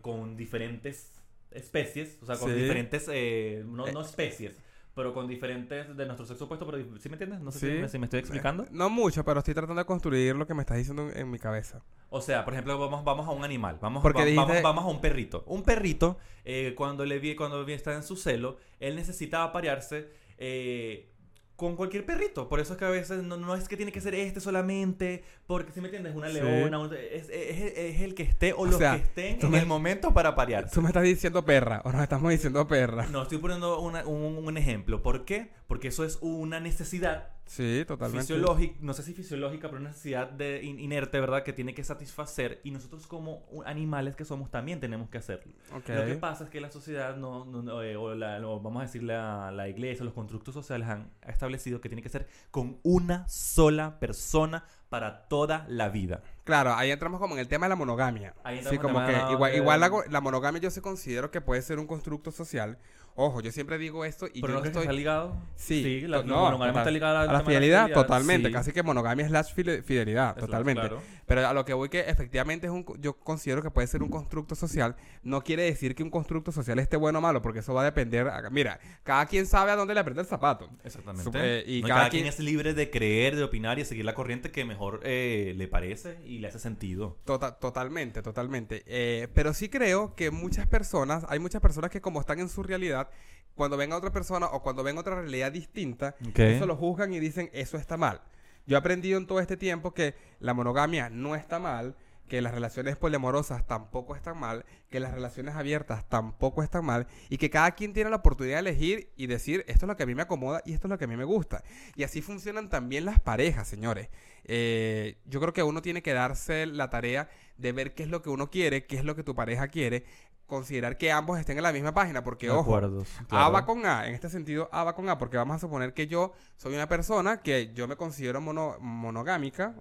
Con 0.00 0.36
diferentes 0.36 1.12
especies, 1.54 2.18
o 2.22 2.26
sea, 2.26 2.36
con 2.36 2.50
Sí. 2.50 2.56
diferentes, 2.56 3.08
eh, 3.12 3.62
no, 3.66 3.86
Eh, 3.86 3.92
no 3.92 4.00
especies, 4.02 4.56
pero 4.94 5.12
con 5.12 5.26
diferentes 5.26 5.96
de 5.96 6.06
nuestro 6.06 6.24
sexo 6.26 6.44
opuesto, 6.44 6.66
pero 6.66 6.78
¿sí 6.98 7.08
me 7.08 7.14
entiendes? 7.14 7.40
No 7.40 7.50
sé 7.50 7.58
Sí. 7.60 7.66
si, 7.66 7.72
me, 7.82 7.88
si 7.88 7.98
me 7.98 8.06
estoy 8.06 8.20
explicando. 8.20 8.64
Eh, 8.64 8.68
No 8.70 8.90
mucho, 8.90 9.24
pero 9.24 9.38
estoy 9.40 9.54
tratando 9.54 9.80
de 9.80 9.86
construir 9.86 10.36
lo 10.36 10.46
que 10.46 10.54
me 10.54 10.62
estás 10.62 10.76
diciendo 10.78 11.10
en, 11.10 11.16
en 11.18 11.30
mi 11.30 11.38
cabeza. 11.38 11.82
O 12.10 12.20
sea, 12.20 12.44
por 12.44 12.52
ejemplo, 12.54 12.78
vamos, 12.78 13.02
vamos 13.04 13.26
a 13.26 13.30
un 13.32 13.42
animal, 13.44 13.78
vamos, 13.80 14.02
Porque 14.02 14.20
va- 14.20 14.24
dijiste- 14.26 14.46
vamos, 14.46 14.62
vamos 14.62 14.84
a 14.84 14.88
un 14.88 15.00
perrito. 15.00 15.42
Un 15.46 15.62
perrito, 15.64 16.18
eh, 16.44 16.74
cuando 16.76 17.04
le 17.04 17.18
vi, 17.18 17.34
cuando 17.34 17.64
vi 17.64 17.72
está 17.72 17.94
en 17.94 18.04
su 18.04 18.16
celo, 18.16 18.58
él 18.78 18.94
necesita 18.94 19.42
aparearse 19.42 20.08
eh, 20.36 21.10
con 21.56 21.76
cualquier 21.76 22.04
perrito. 22.04 22.48
Por 22.48 22.58
eso 22.58 22.72
es 22.72 22.78
que 22.78 22.84
a 22.84 22.90
veces 22.90 23.22
no, 23.22 23.36
no 23.36 23.54
es 23.54 23.68
que 23.68 23.76
tiene 23.76 23.92
que 23.92 24.00
ser 24.00 24.14
este 24.16 24.40
solamente, 24.40 25.22
porque 25.46 25.72
si 25.72 25.80
me 25.80 25.86
entiendes, 25.86 26.14
una 26.16 26.28
Sí. 26.28 26.34
leona, 26.34 26.78
un- 26.80 26.92
es, 26.94 27.28
es- 27.28 27.72
es 27.76 28.00
el 28.00 28.14
que 28.14 28.24
esté 28.24 28.52
o, 28.52 28.66
los 28.66 28.76
sea, 28.76 28.96
que 28.96 29.02
estén 29.02 29.38
tú 29.38 29.46
en 29.46 29.52
me- 29.52 29.58
el 29.60 29.66
momento 29.66 30.12
para 30.12 30.30
aparearse. 30.30 30.74
Tú 30.74 30.82
me 30.82 30.88
estás 30.88 31.04
diciendo 31.04 31.44
perra, 31.44 31.80
o 31.84 31.92
nos 31.92 32.02
estamos 32.02 32.30
diciendo 32.30 32.66
perra. 32.66 33.06
No, 33.06 33.22
estoy 33.22 33.38
poniendo 33.38 33.78
una- 33.80 34.04
un, 34.04 34.44
un 34.44 34.56
ejemplo. 34.56 35.02
¿Por 35.02 35.24
qué? 35.24 35.50
Porque 35.68 35.88
eso 35.88 36.04
es 36.04 36.18
una 36.22 36.58
necesidad 36.58 37.28
Sí, 37.46 37.84
totalmente. 37.86 38.22
fisiológica, 38.22 38.74
no 38.80 38.94
sé 38.94 39.02
si 39.02 39.12
fisiológica, 39.12 39.68
pero 39.68 39.80
una 39.80 39.90
necesidad 39.90 40.30
de 40.30 40.62
in- 40.62 40.80
inerte, 40.80 41.20
¿verdad? 41.20 41.42
Que 41.42 41.52
tiene 41.52 41.74
que 41.74 41.84
satisfacer 41.84 42.60
y 42.64 42.70
nosotros 42.70 43.06
como 43.06 43.44
animales 43.66 44.16
que 44.16 44.24
somos 44.24 44.50
también 44.50 44.80
tenemos 44.80 45.08
que 45.10 45.18
hacerlo. 45.18 45.52
Lo 45.72 45.82
que 46.06 46.14
pasa 46.16 46.44
es 46.44 46.50
que 46.50 46.60
la 46.60 46.70
sociedad, 46.70 47.16
no, 47.16 47.44
no- 47.44 47.62
no, 47.62 47.82
eh, 47.82 47.96
o, 47.96 48.14
la, 48.14 48.38
vamos 48.40 48.78
a 48.80 48.86
decir 48.86 49.02
la, 49.02 49.50
la 49.52 49.68
iglesia, 49.68 50.04
los 50.04 50.14
constructos 50.14 50.54
sociales 50.54 50.88
han 50.88 51.10
establecido 51.26 51.80
que 51.80 51.88
tiene 51.88 52.02
que 52.02 52.08
ser 52.08 52.26
con 52.50 52.78
una 52.82 53.28
sola 53.28 53.98
persona 54.00 54.64
para 54.88 55.26
toda 55.28 55.64
la 55.68 55.88
vida. 55.88 56.22
Claro, 56.44 56.74
ahí 56.74 56.90
entramos 56.90 57.20
como 57.20 57.34
en 57.34 57.40
el 57.40 57.48
tema 57.48 57.66
de 57.66 57.70
la 57.70 57.76
monogamia. 57.76 58.34
Ahí 58.44 58.60
sí, 58.68 58.78
como 58.78 59.04
que 59.06 59.12
igual, 59.32 59.54
igual 59.54 59.80
la, 59.80 59.90
la 60.10 60.20
monogamia 60.20 60.60
yo 60.60 60.70
se 60.70 60.82
considero 60.82 61.30
que 61.30 61.40
puede 61.40 61.62
ser 61.62 61.78
un 61.78 61.86
constructo 61.86 62.30
social. 62.30 62.78
Ojo, 63.16 63.40
yo 63.40 63.52
siempre 63.52 63.78
digo 63.78 64.04
esto 64.04 64.26
y 64.26 64.40
¿Pero 64.40 64.54
yo 64.54 64.58
no 64.60 64.66
estoy... 64.66 64.82
está 64.82 64.92
ligado? 64.92 65.36
Sí, 65.54 66.00
la, 66.00 66.16
to- 66.18 66.24
la 66.24 66.28
no, 66.28 66.34
monogamia 66.42 66.66
total. 66.72 66.80
está 66.82 66.90
ligada 66.90 67.20
A 67.22 67.26
la 67.32 67.38
de 67.38 67.44
fidelidad, 67.44 67.90
totalmente. 67.92 68.48
sí. 68.48 68.52
Casi 68.52 68.72
que 68.72 68.82
monogamia 68.82 69.28
slash 69.28 69.54
fide- 69.54 69.82
fidelidad, 69.84 70.36
Eso, 70.36 70.46
totalmente. 70.46 70.80
claro. 70.80 71.00
Pero 71.24 71.46
a 71.46 71.54
lo 71.54 71.64
que 71.64 71.72
voy 71.74 71.88
que 71.88 72.00
efectivamente 72.00 72.66
es 72.66 72.72
un, 72.72 72.84
yo 72.98 73.14
considero 73.16 73.62
que 73.62 73.70
puede 73.70 73.86
ser 73.86 74.02
un 74.02 74.08
constructo 74.10 74.56
social. 74.56 74.96
No 75.22 75.42
quiere 75.44 75.62
decir 75.62 75.94
que 75.94 76.02
un 76.02 76.10
constructo 76.10 76.50
social 76.50 76.76
esté 76.80 76.96
bueno 76.96 77.20
o 77.20 77.22
malo, 77.22 77.40
porque 77.40 77.60
eso 77.60 77.72
va 77.72 77.82
a 77.82 77.84
depender. 77.84 78.26
a- 78.26 78.50
mira, 78.50 78.80
cada 79.04 79.26
quien 79.26 79.46
sabe 79.46 79.70
a 79.70 79.76
dónde 79.76 79.94
le 79.94 80.00
aprieta 80.00 80.20
el 80.20 80.26
zapato. 80.26 80.68
Exactamente. 80.82 81.30
Sup- 81.30 81.36
eh, 81.40 81.62
y 81.68 81.82
No, 81.82 81.88
cada 81.88 82.00
cada, 82.00 82.10
quien... 82.10 82.24
quien- 82.24 82.34
es 82.34 82.40
libre 82.40 82.74
de 82.74 82.90
creer, 82.90 83.36
de 83.36 83.44
opinar 83.44 83.78
y 83.78 83.82
de 83.82 83.86
seguir 83.86 84.04
la 84.04 84.14
corriente 84.14 84.50
que 84.50 84.64
mejor 84.74 85.00
eh, 85.04 85.54
le 85.56 85.68
parece 85.68 86.18
y 86.24 86.38
le 86.38 86.48
hace 86.48 86.58
sentido. 86.58 87.16
Tota- 87.24 87.58
totalmente, 87.58 88.22
totalmente. 88.22 88.82
Eh, 88.86 89.28
pero 89.34 89.54
sí 89.54 89.68
creo 89.68 90.14
que 90.14 90.30
muchas 90.30 90.66
personas, 90.66 91.24
hay 91.28 91.38
muchas 91.38 91.60
personas 91.62 91.90
que 91.90 92.00
como 92.00 92.20
están 92.20 92.40
en 92.40 92.48
su 92.48 92.62
realidad, 92.62 93.08
cuando 93.54 93.76
ven 93.76 93.92
a 93.92 93.96
otra 93.96 94.10
persona 94.12 94.46
o 94.46 94.62
cuando 94.62 94.82
ven 94.82 94.98
otra 94.98 95.14
realidad 95.20 95.52
distinta, 95.52 96.16
Ok. 96.28 96.38
eso 96.40 96.66
lo 96.66 96.76
juzgan 96.76 97.12
y 97.12 97.20
dicen, 97.20 97.50
eso 97.52 97.76
está 97.78 97.96
mal. 97.96 98.20
Yo 98.66 98.76
he 98.76 98.78
aprendido 98.78 99.18
en 99.18 99.26
todo 99.26 99.40
este 99.40 99.56
tiempo 99.56 99.94
que 99.94 100.14
la 100.40 100.54
monogamia 100.54 101.08
no 101.10 101.34
está 101.36 101.58
mal, 101.58 101.94
que 102.28 102.40
las 102.40 102.54
relaciones 102.54 102.96
poliamorosas 102.96 103.66
tampoco 103.66 104.16
están 104.16 104.38
mal, 104.38 104.64
que 104.90 105.00
las 105.00 105.12
relaciones 105.12 105.54
abiertas 105.54 106.08
tampoco 106.08 106.62
están 106.62 106.84
mal, 106.84 107.06
y 107.28 107.38
que 107.38 107.50
cada 107.50 107.72
quien 107.72 107.92
tiene 107.92 108.10
la 108.10 108.16
oportunidad 108.16 108.56
de 108.56 108.70
elegir 108.70 109.10
y 109.16 109.26
decir, 109.26 109.64
esto 109.68 109.86
es 109.86 109.88
lo 109.88 109.96
que 109.96 110.04
a 110.04 110.06
mí 110.06 110.14
me 110.14 110.22
acomoda 110.22 110.62
y 110.64 110.72
esto 110.72 110.86
es 110.86 110.90
lo 110.90 110.98
que 110.98 111.04
a 111.04 111.08
mí 111.08 111.16
me 111.16 111.24
gusta. 111.24 111.62
Y 111.96 112.02
así 112.02 112.22
funcionan 112.22 112.70
también 112.70 113.04
las 113.04 113.20
parejas, 113.20 113.68
señores. 113.68 114.08
Eh, 114.44 115.18
yo 115.26 115.40
creo 115.40 115.52
que 115.52 115.62
uno 115.62 115.82
tiene 115.82 116.02
que 116.02 116.12
darse 116.12 116.66
la 116.66 116.90
tarea 116.90 117.28
de 117.56 117.72
ver 117.72 117.94
qué 117.94 118.02
es 118.02 118.08
lo 118.08 118.22
que 118.22 118.30
uno 118.30 118.50
quiere, 118.50 118.86
qué 118.86 118.96
es 118.96 119.04
lo 119.04 119.16
que 119.16 119.22
tu 119.22 119.34
pareja 119.34 119.68
quiere, 119.68 120.04
considerar 120.46 120.98
que 120.98 121.10
ambos 121.10 121.38
estén 121.38 121.56
en 121.56 121.62
la 121.62 121.72
misma 121.72 121.92
página, 121.92 122.22
porque 122.22 122.46
De 122.46 122.52
ojo, 122.52 122.76
acuerdo, 122.76 123.04
A 123.30 123.48
va 123.48 123.64
con 123.64 123.84
A, 123.86 124.06
en 124.06 124.14
este 124.14 124.28
sentido 124.28 124.68
A 124.72 124.84
va 124.84 124.94
con 124.94 125.08
A, 125.08 125.16
porque 125.18 125.36
vamos 125.36 125.56
a 125.56 125.58
suponer 125.58 125.94
que 125.94 126.06
yo 126.06 126.32
soy 126.56 126.74
una 126.74 126.86
persona 126.88 127.40
que 127.42 127.72
yo 127.74 127.88
me 127.88 127.96
considero 127.96 128.40
mono- 128.40 128.76
monogámica. 128.80 129.74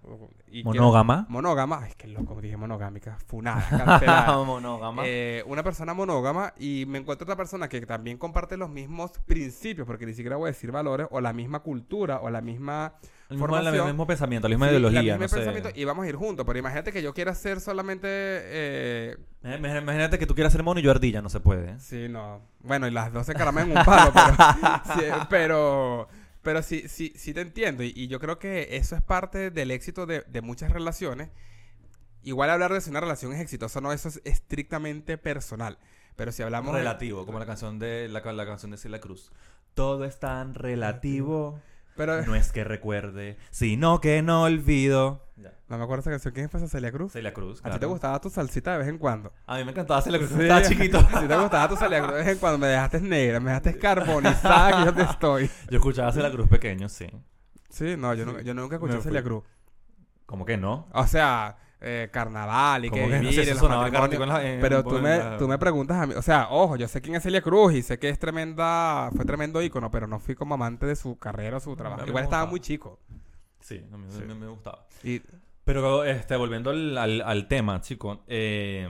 Y 0.47 0.63
Monógama. 0.63 1.25
monógama, 1.29 1.79
ay, 1.83 1.93
qué 1.97 2.07
loco, 2.07 2.39
dije 2.39 2.55
monogámica, 2.57 3.17
funada, 3.27 3.65
cancelada. 3.69 4.43
Monógama. 4.43 5.03
Eh, 5.05 5.43
una 5.47 5.63
persona 5.63 5.93
monógama 5.93 6.53
y 6.57 6.85
me 6.87 6.99
encuentro 6.99 7.23
otra 7.25 7.35
persona 7.35 7.67
que 7.67 7.81
también 7.85 8.17
comparte 8.17 8.55
los 8.57 8.69
mismos 8.69 9.11
principios, 9.25 9.85
porque 9.87 10.05
ni 10.05 10.13
siquiera 10.13 10.35
voy 10.37 10.45
a 10.47 10.51
decir 10.51 10.71
valores, 10.71 11.07
o 11.11 11.19
la 11.21 11.33
misma 11.33 11.59
cultura, 11.59 12.19
o 12.21 12.29
la 12.29 12.41
misma 12.41 12.93
el, 13.29 13.37
mismo, 13.37 13.47
formación. 13.47 13.75
el 13.75 13.93
mismo 13.93 14.05
pensamiento, 14.07 14.47
la 14.47 14.55
misma 14.55 14.67
Sí, 14.67 14.71
ideología. 14.71 15.17
no 15.17 15.27
sé. 15.27 15.35
pensamiento, 15.37 15.69
y 15.73 15.83
vamos 15.85 16.05
a 16.05 16.09
ir 16.09 16.15
juntos. 16.15 16.45
Pero 16.45 16.59
imagínate 16.59 16.91
que 16.91 17.01
yo 17.01 17.13
quiera 17.13 17.33
ser 17.35 17.59
solamente. 17.61 18.07
eh, 18.09 19.17
Imag- 19.43 19.59
imag- 19.59 19.81
Imagínate 19.81 20.19
que 20.19 20.25
tú 20.27 20.35
quieras 20.35 20.53
ser 20.53 20.63
mono 20.63 20.79
y 20.79 20.83
yo 20.83 20.91
ardilla, 20.91 21.21
no 21.21 21.29
se 21.29 21.39
puede. 21.39 21.71
¿eh? 21.71 21.75
sí, 21.79 22.07
no. 22.09 22.41
Bueno, 22.59 22.87
y 22.87 22.91
las 22.91 23.11
dos 23.13 23.25
se 23.25 23.33
caraman 23.33 23.71
en 23.71 23.77
un 23.77 23.83
palo, 23.85 24.11
pero. 24.13 24.35
sí, 24.95 25.05
pero. 25.29 26.07
Pero 26.41 26.61
sí, 26.61 26.89
sí, 26.89 27.13
sí 27.15 27.33
te 27.33 27.39
entiendo. 27.41 27.83
Y, 27.83 27.93
y 27.95 28.07
yo 28.09 28.19
creo 28.19 28.37
que 28.37 28.75
eso 28.75 28.95
es 28.97 29.01
parte 29.01 29.49
del 29.49 29.71
éxito 29.71 30.05
de, 30.05 30.21
de 30.27 30.41
muchas 30.41 30.71
relaciones. 30.71 31.29
Igual 32.21 32.49
hablar 32.49 32.71
de 32.73 32.81
si 32.81 32.89
una 32.89 32.99
relación 33.01 33.33
es 33.33 33.39
exitosa 33.41 33.81
no, 33.81 33.91
eso 33.93 34.09
es 34.09 34.21
estrictamente 34.25 35.17
personal. 35.17 35.77
Pero 36.15 36.31
si 36.31 36.43
hablamos. 36.43 36.73
de- 36.73 36.79
relativo, 36.79 37.25
como 37.25 37.39
la 37.39 37.45
canción 37.45 37.79
de 37.79 38.07
la, 38.09 38.19
la 38.33 38.45
canción 38.45 38.71
de 38.71 38.77
Celia 38.77 38.99
Cruz. 39.01 39.31
Todo 39.73 40.05
es 40.05 40.19
tan 40.19 40.53
relativo. 40.53 41.59
Pero. 41.95 42.25
No 42.25 42.35
es 42.35 42.51
que 42.51 42.63
recuerde, 42.63 43.37
sino 43.51 44.01
que 44.01 44.21
no 44.21 44.43
olvido. 44.43 45.21
Ya. 45.35 45.51
No 45.67 45.77
me 45.77 45.83
acuerdo 45.83 46.01
esa 46.01 46.11
canción. 46.11 46.33
¿Quién 46.33 46.49
fue 46.49 46.59
esa 46.59 46.69
Celia 46.69 46.91
Cruz? 46.91 47.11
Celia 47.13 47.33
Cruz. 47.33 47.59
¿A 47.63 47.71
ti 47.71 47.79
te 47.79 47.85
gustaba 47.85 48.19
tu 48.21 48.29
salsita 48.29 48.73
de 48.73 48.77
vez 48.79 48.87
en 48.87 48.97
cuando? 48.97 49.31
A 49.47 49.57
mí 49.57 49.63
me 49.63 49.71
encantaba 49.71 50.01
Celia 50.01 50.19
Cruz. 50.19 50.31
Sí, 50.31 50.41
Estaba 50.41 50.61
chiquito. 50.61 50.97
A 51.13 51.19
ti 51.21 51.27
te 51.27 51.37
gustaba 51.37 51.69
tu 51.69 51.75
Celia 51.75 51.99
Cruz 52.01 52.11
de 52.13 52.17
vez 52.19 52.27
en 52.27 52.37
cuando. 52.37 52.57
Me 52.59 52.67
dejaste 52.67 53.01
negra, 53.01 53.39
me 53.39 53.47
dejaste 53.51 53.77
carbonizada 53.79 54.77
que 54.79 54.85
yo 54.85 54.93
te 54.93 55.01
estoy. 55.03 55.49
Yo 55.69 55.77
escuchaba 55.77 56.11
Celia 56.11 56.31
Cruz 56.31 56.47
pequeño, 56.47 56.87
sí. 56.89 57.07
Sí, 57.69 57.95
no, 57.97 58.13
yo, 58.13 58.25
nunca- 58.25 58.41
yo 58.43 58.53
nunca 58.53 58.75
escuché 58.75 59.01
Celia. 59.01 59.23
Cruz. 59.23 59.43
¿Cómo 60.27 60.45
que 60.45 60.57
no? 60.57 60.87
O 60.93 61.07
sea, 61.07 61.57
eh, 61.83 62.09
carnaval 62.11 62.85
y 62.85 62.89
que 62.89 63.01
no 63.01 63.07
vivir 63.19 63.33
sé, 63.33 63.41
en 63.43 63.49
eso 63.49 63.51
los 63.51 63.59
sonaba 63.59 63.81
matrimonios. 63.83 64.09
cártico 64.09 64.23
en 64.23 64.29
la- 64.29 64.53
en- 64.55 64.61
Pero 64.61 64.83
tú 64.83 64.99
me, 64.99 65.17
la- 65.17 65.37
tú 65.37 65.47
me 65.47 65.57
preguntas 65.57 66.01
a 66.01 66.07
mí, 66.07 66.13
o 66.15 66.21
sea, 66.21 66.47
ojo, 66.49 66.75
yo 66.77 66.87
sé 66.87 67.01
quién 67.01 67.15
es 67.15 67.23
Celia 67.23 67.41
Cruz 67.41 67.73
y 67.73 67.81
sé 67.83 67.99
que 67.99 68.09
es 68.09 68.17
tremenda, 68.17 69.09
fue 69.15 69.25
tremendo 69.25 69.61
ícono, 69.61 69.91
pero 69.91 70.07
no 70.07 70.19
fui 70.19 70.33
como 70.35 70.55
amante 70.55 70.85
de 70.85 70.95
su 70.95 71.17
carrera 71.19 71.57
o 71.57 71.59
su 71.59 71.75
trabajo. 71.75 72.01
me 72.03 72.07
Igual 72.07 72.23
estaba 72.23 72.43
gustaba. 72.43 72.51
muy 72.51 72.59
chico. 72.59 72.99
Sí, 73.59 73.85
a 73.91 73.97
mí 73.97 74.05
Sí. 74.09 74.21
me, 74.25 74.33
me 74.35 74.47
gustaba. 74.47 74.87
Y 75.03 75.21
Pero 75.65 76.03
este, 76.03 76.35
volviendo 76.35 76.69
al, 76.71 76.97
al- 76.97 77.21
al 77.21 77.47
tema, 77.47 77.79
chico, 77.81 78.23
eh, 78.27 78.87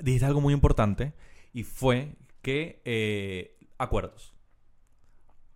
dijiste 0.00 0.26
algo 0.26 0.40
muy 0.40 0.54
importante 0.54 1.12
y 1.52 1.62
fue 1.64 2.14
que 2.42 2.80
eh, 2.84 3.56
acuerdos. 3.78 4.34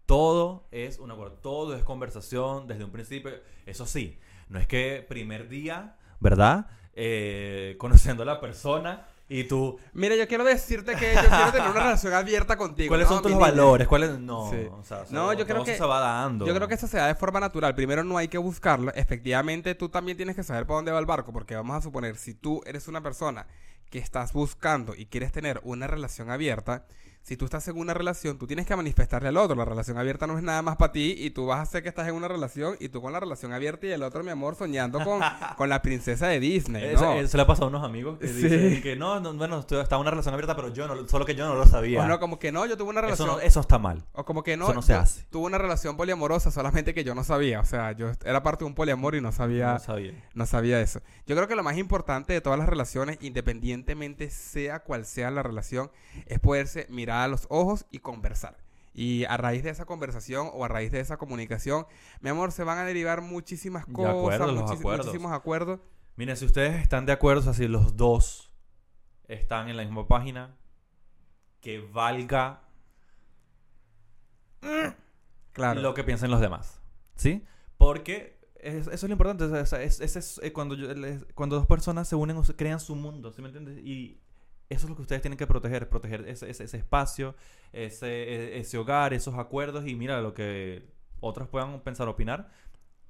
Todo 0.06 0.66
es 0.72 0.98
un 0.98 1.10
acuerdo, 1.10 1.34
todo 1.38 1.74
es 1.76 1.84
conversación 1.84 2.66
desde 2.66 2.84
un 2.84 2.90
principio. 2.90 3.30
Eso 3.66 3.86
sí, 3.86 4.18
no 4.48 4.58
es 4.58 4.66
que 4.66 5.04
primer 5.08 5.48
día, 5.48 5.96
¿verdad? 6.20 6.66
Eh, 6.94 7.76
conociendo 7.78 8.22
a 8.22 8.26
la 8.26 8.40
persona 8.40 9.06
y 9.28 9.44
tú, 9.44 9.78
mira, 9.94 10.14
yo 10.14 10.28
quiero 10.28 10.44
decirte 10.44 10.94
que 10.94 11.14
yo 11.14 11.20
quiero 11.28 11.52
tener 11.52 11.70
una 11.70 11.80
relación 11.80 12.12
abierta 12.12 12.56
contigo. 12.58 12.88
¿cuáles 12.88 13.08
¿no, 13.08 13.14
son 13.14 13.22
tus 13.22 13.32
mi 13.32 13.38
valores? 13.38 13.88
¿Cuáles? 13.88 14.18
No, 14.18 14.50
Sí. 14.50 14.66
o 14.70 14.84
sea, 14.84 15.04
No, 15.08 15.32
yo 15.32 15.46
creo 15.46 15.64
que- 15.64 15.74
se 15.74 15.84
va 15.84 16.00
dando. 16.00 16.46
Yo 16.46 16.54
creo 16.54 16.68
que 16.68 16.74
eso 16.74 16.86
se 16.86 16.98
da 16.98 17.06
de 17.06 17.14
forma 17.14 17.40
natural. 17.40 17.74
Primero 17.74 18.04
no 18.04 18.18
hay 18.18 18.28
que 18.28 18.36
buscarlo. 18.36 18.92
Efectivamente, 18.94 19.74
tú 19.74 19.88
también 19.88 20.18
tienes 20.18 20.36
que 20.36 20.42
saber 20.42 20.66
para 20.66 20.76
dónde 20.76 20.92
va 20.92 20.98
el 20.98 21.06
barco, 21.06 21.32
porque 21.32 21.56
vamos 21.56 21.76
a 21.76 21.80
suponer, 21.80 22.16
si 22.16 22.34
tú 22.34 22.60
eres 22.66 22.88
una 22.88 23.02
persona 23.02 23.46
que 23.88 23.98
estás 23.98 24.34
buscando 24.34 24.94
y 24.94 25.06
quieres 25.06 25.32
tener 25.32 25.60
una 25.64 25.86
relación 25.86 26.30
abierta, 26.30 26.84
si 27.22 27.36
tú 27.36 27.44
estás 27.44 27.66
en 27.68 27.78
una 27.78 27.94
relación, 27.94 28.36
tú 28.38 28.46
tienes 28.46 28.66
que 28.66 28.74
manifestarle 28.74 29.28
al 29.28 29.36
otro. 29.36 29.54
La 29.56 29.64
relación 29.64 29.96
abierta 29.96 30.26
no 30.26 30.36
es 30.36 30.42
nada 30.42 30.60
más 30.62 30.76
para 30.76 30.92
ti 30.92 31.14
y 31.18 31.30
tú 31.30 31.46
vas 31.46 31.58
a 31.60 31.62
hacer 31.62 31.82
que 31.82 31.88
estás 31.88 32.08
en 32.08 32.14
una 32.14 32.26
relación 32.28 32.76
y 32.80 32.88
tú 32.88 33.00
con 33.00 33.12
la 33.12 33.20
relación 33.20 33.52
abierta 33.52 33.86
y 33.86 33.92
el 33.92 34.02
otro, 34.02 34.24
mi 34.24 34.30
amor, 34.30 34.56
soñando 34.56 35.02
con, 35.04 35.20
con 35.56 35.68
la 35.68 35.82
princesa 35.82 36.26
de 36.26 36.40
Disney. 36.40 36.84
Eso, 36.84 37.04
¿no? 37.04 37.12
eso 37.20 37.36
le 37.36 37.42
ha 37.44 37.46
pasado 37.46 37.66
a 37.66 37.68
unos 37.68 37.84
amigos 37.84 38.18
que 38.18 38.26
Sí. 38.28 38.42
dicen 38.48 38.82
que 38.82 38.96
no, 38.96 39.20
no, 39.20 39.32
bueno, 39.34 39.60
estoy- 39.60 39.80
está 39.80 39.98
una 39.98 40.10
relación 40.10 40.34
abierta, 40.34 40.56
pero 40.56 40.72
yo 40.72 40.88
no, 40.88 41.08
solo 41.08 41.24
que 41.24 41.34
yo 41.34 41.46
no 41.46 41.54
lo 41.54 41.66
sabía. 41.66 42.02
O 42.02 42.06
no, 42.08 42.18
como 42.18 42.38
que 42.38 42.50
no, 42.50 42.66
yo 42.66 42.76
tuve 42.76 42.90
una 42.90 43.00
eso, 43.00 43.06
relación. 43.06 43.28
no- 43.28 43.38
eso 43.40 43.60
está 43.60 43.78
mal. 43.78 44.02
O 44.12 44.24
como 44.24 44.42
que 44.42 44.56
no, 44.56 44.64
Eso 44.64 44.74
no 44.74 44.82
se 44.82 44.94
hace. 44.94 45.24
tuve 45.30 45.46
una 45.46 45.58
relación 45.58 45.96
poliamorosa 45.96 46.50
solamente 46.50 46.92
que 46.94 47.04
yo 47.04 47.14
no 47.14 47.22
sabía. 47.24 47.60
O 47.60 47.64
sea, 47.64 47.92
yo 47.92 48.10
era 48.24 48.42
parte 48.42 48.64
de 48.64 48.68
un 48.68 48.74
poliamor 48.74 49.14
y 49.14 49.20
no 49.20 49.30
sabía, 49.32 49.74
No 49.74 49.78
sabía. 49.78 50.12
no 50.34 50.46
sabía 50.46 50.80
eso. 50.80 51.00
Yo 51.26 51.36
creo 51.36 51.46
que 51.46 51.54
lo 51.54 51.62
más 51.62 51.76
importante 51.78 52.32
de 52.32 52.40
todas 52.40 52.58
las 52.58 52.68
relaciones, 52.68 53.18
independientemente 53.20 54.28
sea 54.30 54.80
cual 54.80 55.04
sea 55.06 55.30
la 55.30 55.42
relación, 55.42 55.90
es 56.26 56.38
poderse 56.40 56.86
mirar 56.90 57.11
a 57.12 57.28
los 57.28 57.46
ojos 57.50 57.86
y 57.90 57.98
conversar. 57.98 58.56
Y 58.94 59.24
a 59.24 59.36
raíz 59.38 59.62
de 59.62 59.70
esa 59.70 59.84
conversación 59.86 60.50
o 60.52 60.64
a 60.64 60.68
raíz 60.68 60.92
de 60.92 61.00
esa 61.00 61.16
comunicación, 61.16 61.86
mi 62.20 62.28
amor, 62.30 62.52
se 62.52 62.62
van 62.64 62.78
a 62.78 62.84
derivar 62.84 63.22
muchísimas 63.22 63.86
cosas, 63.86 64.40
muchis- 64.40 64.78
acuerdos. 64.78 65.06
muchísimos 65.06 65.32
acuerdos. 65.32 65.80
Miren, 66.16 66.36
si 66.36 66.44
ustedes 66.44 66.80
están 66.82 67.06
de 67.06 67.12
acuerdo, 67.12 67.40
o 67.40 67.44
sea, 67.44 67.54
si 67.54 67.68
los 67.68 67.96
dos 67.96 68.52
están 69.28 69.68
en 69.68 69.76
la 69.78 69.84
misma 69.84 70.06
página, 70.06 70.56
que 71.60 71.78
valga 71.80 72.64
Claro. 75.52 75.80
lo 75.80 75.94
que 75.94 76.04
piensen 76.04 76.30
los 76.30 76.40
demás. 76.40 76.80
¿Sí? 77.16 77.44
Porque 77.78 78.38
es- 78.56 78.86
eso 78.86 78.90
es 78.90 79.02
lo 79.04 79.12
importante. 79.12 79.44
o 79.44 79.66
sea, 79.66 79.82
es, 79.82 80.38
eh, 80.42 80.52
cuando, 80.52 80.74
yo- 80.74 80.92
les- 80.94 81.24
cuando 81.34 81.56
dos 81.56 81.66
personas 81.66 82.08
se 82.08 82.16
unen 82.16 82.40
crean 82.56 82.80
su 82.80 82.94
mundo, 82.94 83.32
¿sí 83.32 83.42
me 83.42 83.48
entiendes? 83.48 83.78
Y 83.84 84.20
eso 84.72 84.86
es 84.86 84.90
lo 84.90 84.96
que 84.96 85.02
ustedes 85.02 85.22
tienen 85.22 85.38
que 85.38 85.46
proteger, 85.46 85.88
proteger 85.88 86.26
ese, 86.28 86.50
ese- 86.50 86.64
ese 86.64 86.76
espacio, 86.78 87.34
ese, 87.72 88.06
e- 88.08 88.58
ese 88.60 88.78
hogar, 88.78 89.14
esos 89.14 89.34
acuerdos 89.36 89.86
y 89.86 89.94
mira 89.94 90.20
lo 90.20 90.34
que 90.34 90.84
otros 91.20 91.48
puedan 91.48 91.80
pensar, 91.80 92.08
opinar, 92.08 92.50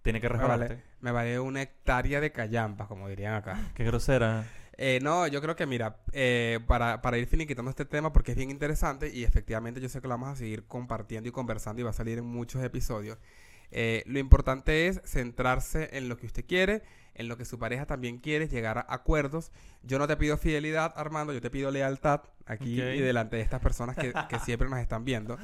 tiene 0.02 0.20
que 0.20 0.28
me 0.28 0.34
resbalarte. 0.34 0.74
vale, 0.74 0.84
me 1.00 1.12
vale 1.12 1.40
una 1.40 1.62
hectárea 1.62 2.20
de 2.20 2.32
callampas, 2.32 2.86
como 2.88 3.08
dirían 3.08 3.34
acá. 3.34 3.70
Qué 3.74 3.84
grosera. 3.84 4.44
Eh, 4.78 4.98
no, 5.02 5.26
yo 5.26 5.40
creo 5.42 5.54
que 5.54 5.66
mira, 5.66 5.98
eh, 6.12 6.58
para, 6.66 7.02
para 7.02 7.18
ir 7.18 7.26
finiquitando 7.26 7.70
este 7.70 7.84
tema, 7.84 8.12
porque 8.12 8.32
es 8.32 8.36
bien 8.36 8.50
interesante 8.50 9.10
y 9.14 9.22
efectivamente 9.22 9.80
yo 9.80 9.88
sé 9.88 10.00
que 10.00 10.08
lo 10.08 10.14
vamos 10.14 10.30
a 10.30 10.36
seguir 10.36 10.66
compartiendo 10.66 11.28
y 11.28 11.32
conversando 11.32 11.80
y 11.80 11.84
va 11.84 11.90
a 11.90 11.92
salir 11.94 12.18
en 12.18 12.24
muchos 12.24 12.62
episodios. 12.64 13.18
Eh, 13.72 14.02
lo 14.06 14.18
importante 14.18 14.86
es 14.86 15.00
centrarse 15.04 15.88
en 15.92 16.08
lo 16.08 16.16
que 16.16 16.26
usted 16.26 16.44
quiere, 16.46 16.82
en 17.14 17.28
lo 17.28 17.36
que 17.36 17.44
su 17.44 17.58
pareja 17.58 17.86
también 17.86 18.18
quiere, 18.18 18.48
llegar 18.48 18.78
a 18.78 18.86
acuerdos. 18.88 19.50
Yo 19.82 19.98
no 19.98 20.06
te 20.06 20.16
pido 20.16 20.36
fidelidad, 20.36 20.92
Armando, 20.96 21.32
yo 21.32 21.40
te 21.40 21.50
pido 21.50 21.70
lealtad 21.70 22.20
aquí 22.46 22.80
y 22.80 23.00
delante 23.00 23.36
de 23.36 23.42
estas 23.42 23.60
personas 23.60 23.96
que, 23.96 24.12
que 24.28 24.38
siempre 24.38 24.68
nos 24.68 24.78
están 24.78 25.04
viendo. 25.04 25.38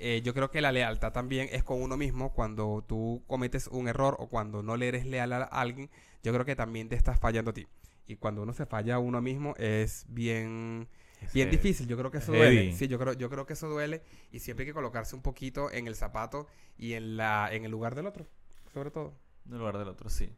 Eh, 0.00 0.22
yo 0.22 0.32
creo 0.32 0.50
que 0.50 0.60
la 0.60 0.70
lealtad 0.70 1.12
también 1.12 1.48
es 1.50 1.64
con 1.64 1.82
uno 1.82 1.96
mismo 1.96 2.32
cuando 2.32 2.84
tú 2.86 3.24
cometes 3.26 3.66
un 3.66 3.88
error 3.88 4.16
o 4.18 4.28
cuando 4.28 4.62
no 4.62 4.76
le 4.76 4.88
eres 4.88 5.06
leal 5.06 5.32
a 5.32 5.42
alguien, 5.42 5.90
yo 6.22 6.32
creo 6.32 6.44
que 6.44 6.54
también 6.54 6.88
te 6.88 6.96
estás 6.96 7.18
fallando 7.18 7.50
a 7.50 7.54
ti. 7.54 7.66
Y 8.06 8.16
cuando 8.16 8.42
uno 8.42 8.52
se 8.52 8.64
falla 8.64 8.96
a 8.96 8.98
uno 8.98 9.20
mismo 9.20 9.54
es 9.58 10.06
bien, 10.08 10.88
bien 11.32 11.50
Sí. 11.50 11.56
difícil. 11.56 11.86
Yo 11.86 11.96
creo 11.96 12.10
que 12.10 12.18
eso 12.18 12.32
Heavy. 12.32 12.54
duele. 12.56 12.72
Sí, 12.76 12.88
yo 12.88 12.98
creo, 12.98 13.12
yo 13.14 13.28
creo 13.30 13.46
que 13.46 13.52
eso 13.54 13.68
duele 13.68 14.02
y 14.32 14.38
siempre 14.40 14.64
hay 14.64 14.68
que 14.68 14.74
colocarse 14.74 15.14
un 15.16 15.22
poquito 15.22 15.70
en 15.72 15.86
el 15.86 15.94
zapato 15.94 16.46
y 16.76 16.92
en 16.94 17.16
la 17.16 17.48
en 17.52 17.64
el 17.64 17.70
lugar 17.70 17.94
del 17.94 18.06
otro, 18.06 18.26
sobre 18.72 18.90
todo. 18.90 19.14
En 19.50 19.58
lugar 19.58 19.78
del 19.78 19.88
otro, 19.88 20.08
sí. 20.10 20.30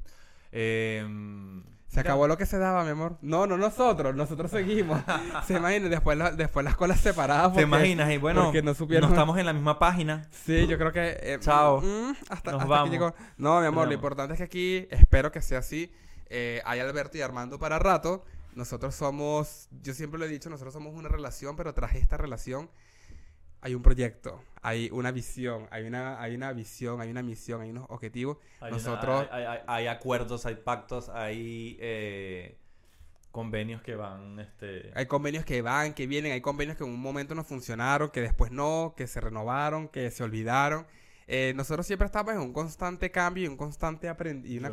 Em, 0.53 1.63
Se 1.87 1.99
acabó 2.01 2.29
lo 2.29 2.37
que 2.39 2.47
se 2.47 2.57
daba, 2.59 2.85
mi 2.85 2.91
amor. 2.91 3.19
No, 3.21 3.47
no 3.49 3.57
nosotros, 3.57 4.15
nosotros 4.15 4.51
seguimos. 4.51 5.01
se 5.47 5.55
imaginen, 5.57 5.91
después, 5.91 6.17
la- 6.17 6.31
después 6.31 6.63
las 6.65 6.77
colas 6.77 7.01
separadas. 7.01 7.49
¿Te 7.49 7.49
porque- 7.49 7.63
imaginas? 7.63 8.11
Y 8.13 8.17
bueno, 8.19 8.53
no 8.53 8.63
no, 8.63 8.75
supieron- 8.75 9.11
estamos 9.11 9.37
en 9.39 9.47
la 9.47 9.53
misma 9.53 9.79
página. 9.81 10.29
Sí, 10.31 10.67
yo 10.69 10.79
creo 10.79 10.93
que... 10.93 11.17
eh, 11.21 11.39
Chao. 11.41 11.81
mm, 11.81 12.11
hasta, 12.29 12.53
Nos 12.53 12.61
hasta 12.63 12.71
vamos. 12.71 12.81
aquí 12.81 12.91
llegó. 12.91 13.15
No, 13.39 13.61
mi 13.61 13.67
amor, 13.67 13.89
lo 13.89 13.95
importante 13.95 14.35
es 14.35 14.39
que 14.39 14.45
aquí, 14.45 14.89
espero 14.91 15.33
que 15.33 15.43
sea 15.43 15.59
así, 15.59 15.93
eh, 16.27 16.63
hay 16.65 16.79
Alberto 16.79 17.19
y 17.19 17.23
Armando 17.23 17.59
para 17.59 17.79
rato. 17.81 18.25
Nosotros 18.61 18.95
somos, 18.95 19.69
yo 19.83 19.95
siempre 19.95 20.19
lo 20.21 20.27
he 20.27 20.29
dicho, 20.29 20.51
nosotros 20.51 20.75
somos 20.75 20.95
una 20.95 21.09
relación, 21.09 21.57
pero 21.57 21.73
tras 21.73 21.95
esta 21.95 22.19
relación 22.19 22.69
hay 23.63 23.75
un 23.75 23.81
proyecto, 23.81 24.45
hay 24.61 24.91
una 24.93 25.11
visión, 25.13 25.67
hay 25.71 25.85
una, 25.87 26.21
hay 26.21 26.35
una 26.35 26.53
visión, 26.53 27.01
hay 27.01 27.11
una 27.11 27.23
misión, 27.23 27.63
hay 27.63 27.71
unos 27.71 27.87
objetivos. 27.89 28.37
Hay, 28.61 28.71
Nosotros- 28.71 29.27
una- 29.29 29.35
hay, 29.35 29.45
hay- 29.47 29.61
hay 29.67 29.87
acuerdos, 29.87 30.45
hay 30.45 30.57
pactos, 30.57 31.09
hay 31.09 31.79
eh, 31.81 32.59
convenios 33.31 33.81
que 33.81 33.95
van. 33.95 34.39
Este, 34.41 34.93
Hay 34.95 35.07
convenios 35.07 35.47
que 35.47 35.63
van, 35.63 35.95
que 35.95 36.07
vienen, 36.07 36.33
hay 36.33 36.43
convenios 36.43 36.77
que 36.77 36.85
en 36.85 36.91
un 36.91 37.01
momento 37.01 37.35
no 37.35 37.45
funcionaron, 37.45 38.11
que 38.11 38.21
después 38.21 38.51
no, 38.53 38.93
que 38.95 39.07
se 39.07 39.23
renovaron, 39.23 39.89
que 39.89 40.11
se 40.11 40.23
olvidaron. 40.23 40.87
Eh, 41.33 41.53
nosotros 41.55 41.87
siempre 41.87 42.07
estamos 42.07 42.35
en 42.35 42.41
un 42.41 42.53
constante 42.53 43.09
cambio 43.13 43.45
y 43.45 43.47
un 43.47 43.57
constante 43.57 44.11
aprendi- 44.11 44.47
y 44.47 44.59
una 44.59 44.71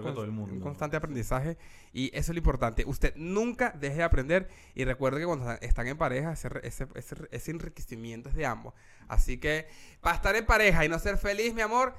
un 0.56 0.60
constante 0.60 0.98
aprendizaje 0.98 1.56
y 1.94 2.08
eso 2.14 2.32
es 2.32 2.36
lo 2.36 2.38
importante. 2.40 2.84
Usted 2.88 3.14
nunca 3.16 3.70
deje 3.80 3.98
de 3.98 4.04
aprender 4.04 4.50
y 4.74 4.84
recuerde 4.84 5.20
que 5.20 5.28
cuando 5.28 5.52
están 5.62 5.86
en 5.86 5.98
pareja 6.00 6.32
ese, 6.32 6.50
ese, 6.64 6.88
ese, 6.96 7.16
ese 7.30 7.52
enriquecimiento 7.52 8.30
es 8.30 8.36
de 8.36 8.48
ambos. 8.48 8.74
Así 9.08 9.38
que 9.38 9.68
para 10.02 10.16
estar 10.16 10.36
en 10.36 10.48
pareja 10.48 10.84
y 10.84 10.90
no 10.90 10.98
ser 10.98 11.20
feliz, 11.20 11.54
mi 11.54 11.62
amor, 11.62 11.94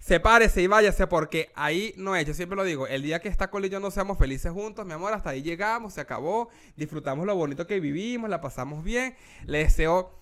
sepárese 0.00 0.62
y 0.62 0.68
váyase 0.68 1.06
porque 1.06 1.50
ahí 1.54 1.92
no 1.98 2.16
es. 2.16 2.24
Yo 2.26 2.32
siempre 2.32 2.56
lo 2.56 2.64
digo, 2.64 2.86
el 2.86 3.02
día 3.02 3.20
que 3.20 3.28
esta 3.28 3.50
Cole 3.50 3.66
y 3.66 3.70
yo 3.70 3.78
no 3.78 3.90
seamos 3.90 4.16
felices 4.16 4.52
juntos, 4.52 4.86
mi 4.86 4.94
amor, 4.94 5.12
hasta 5.12 5.28
ahí 5.28 5.42
llegamos, 5.42 5.92
se 5.92 6.00
acabó, 6.00 6.48
disfrutamos 6.76 7.26
lo 7.26 7.34
bonito 7.36 7.66
que 7.66 7.78
vivimos, 7.78 8.30
la 8.30 8.40
pasamos 8.40 8.82
bien. 8.82 9.14
Le 9.44 9.58
deseo 9.58 10.18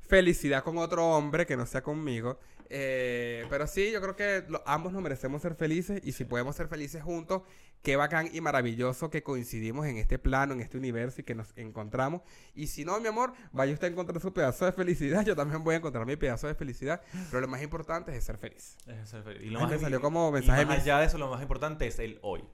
felicidad 0.00 0.64
con 0.64 0.78
otro 0.78 1.06
hombre 1.06 1.44
que 1.44 1.54
no 1.54 1.66
sea 1.66 1.82
conmigo. 1.82 2.38
Eh, 2.70 3.46
pero 3.50 3.66
sí, 3.66 3.90
yo 3.90 4.00
creo 4.00 4.14
que 4.16 4.44
lo- 4.48 4.62
ambos 4.66 4.92
nos 4.92 5.02
merecemos 5.02 5.40
ser 5.42 5.54
felices 5.54 6.00
y 6.04 6.12
si 6.12 6.24
podemos 6.24 6.54
ser 6.56 6.68
felices 6.68 7.02
juntos, 7.02 7.42
qué 7.82 7.96
bacán 7.96 8.28
y 8.32 8.40
maravilloso 8.40 9.08
que 9.10 9.22
coincidimos 9.22 9.86
en 9.86 9.96
este 9.96 10.18
plano, 10.18 10.52
en 10.52 10.60
este 10.60 10.76
universo 10.76 11.20
y 11.20 11.24
que 11.24 11.34
nos 11.34 11.56
encontramos. 11.56 12.22
Y 12.54 12.66
si 12.66 12.84
no, 12.84 13.00
mi 13.00 13.08
amor, 13.08 13.32
vaya 13.52 13.72
usted 13.72 13.86
a 13.88 13.90
encontrar 13.90 14.20
su 14.20 14.32
pedazo 14.32 14.64
de 14.66 14.72
felicidad, 14.72 15.22
yo 15.26 15.34
también 15.36 15.64
voy 15.64 15.74
a 15.74 15.78
encontrar 15.78 16.04
mi 16.06 16.16
pedazo 16.16 16.46
de 16.46 16.54
felicidad, 16.54 17.00
pero 17.30 17.40
lo 17.40 17.48
más 17.48 17.62
importante 17.62 18.14
es 18.16 18.24
ser 18.24 18.36
feliz. 18.38 18.76
es 18.86 19.08
ser 19.08 19.22
feliz. 19.22 19.42
Y 19.50 19.54
Ay, 19.56 19.66
me 19.66 19.78
salió 19.78 19.98
y- 19.98 20.02
como 20.02 20.28
y 20.28 20.32
mensaje 20.32 20.66
más 20.66 20.80
allá 20.80 20.98
de 21.00 21.06
eso, 21.06 21.18
lo 21.18 21.30
más 21.30 21.40
importante 21.40 21.86
es 21.86 21.98
el 21.98 22.18
hoy. 22.22 22.44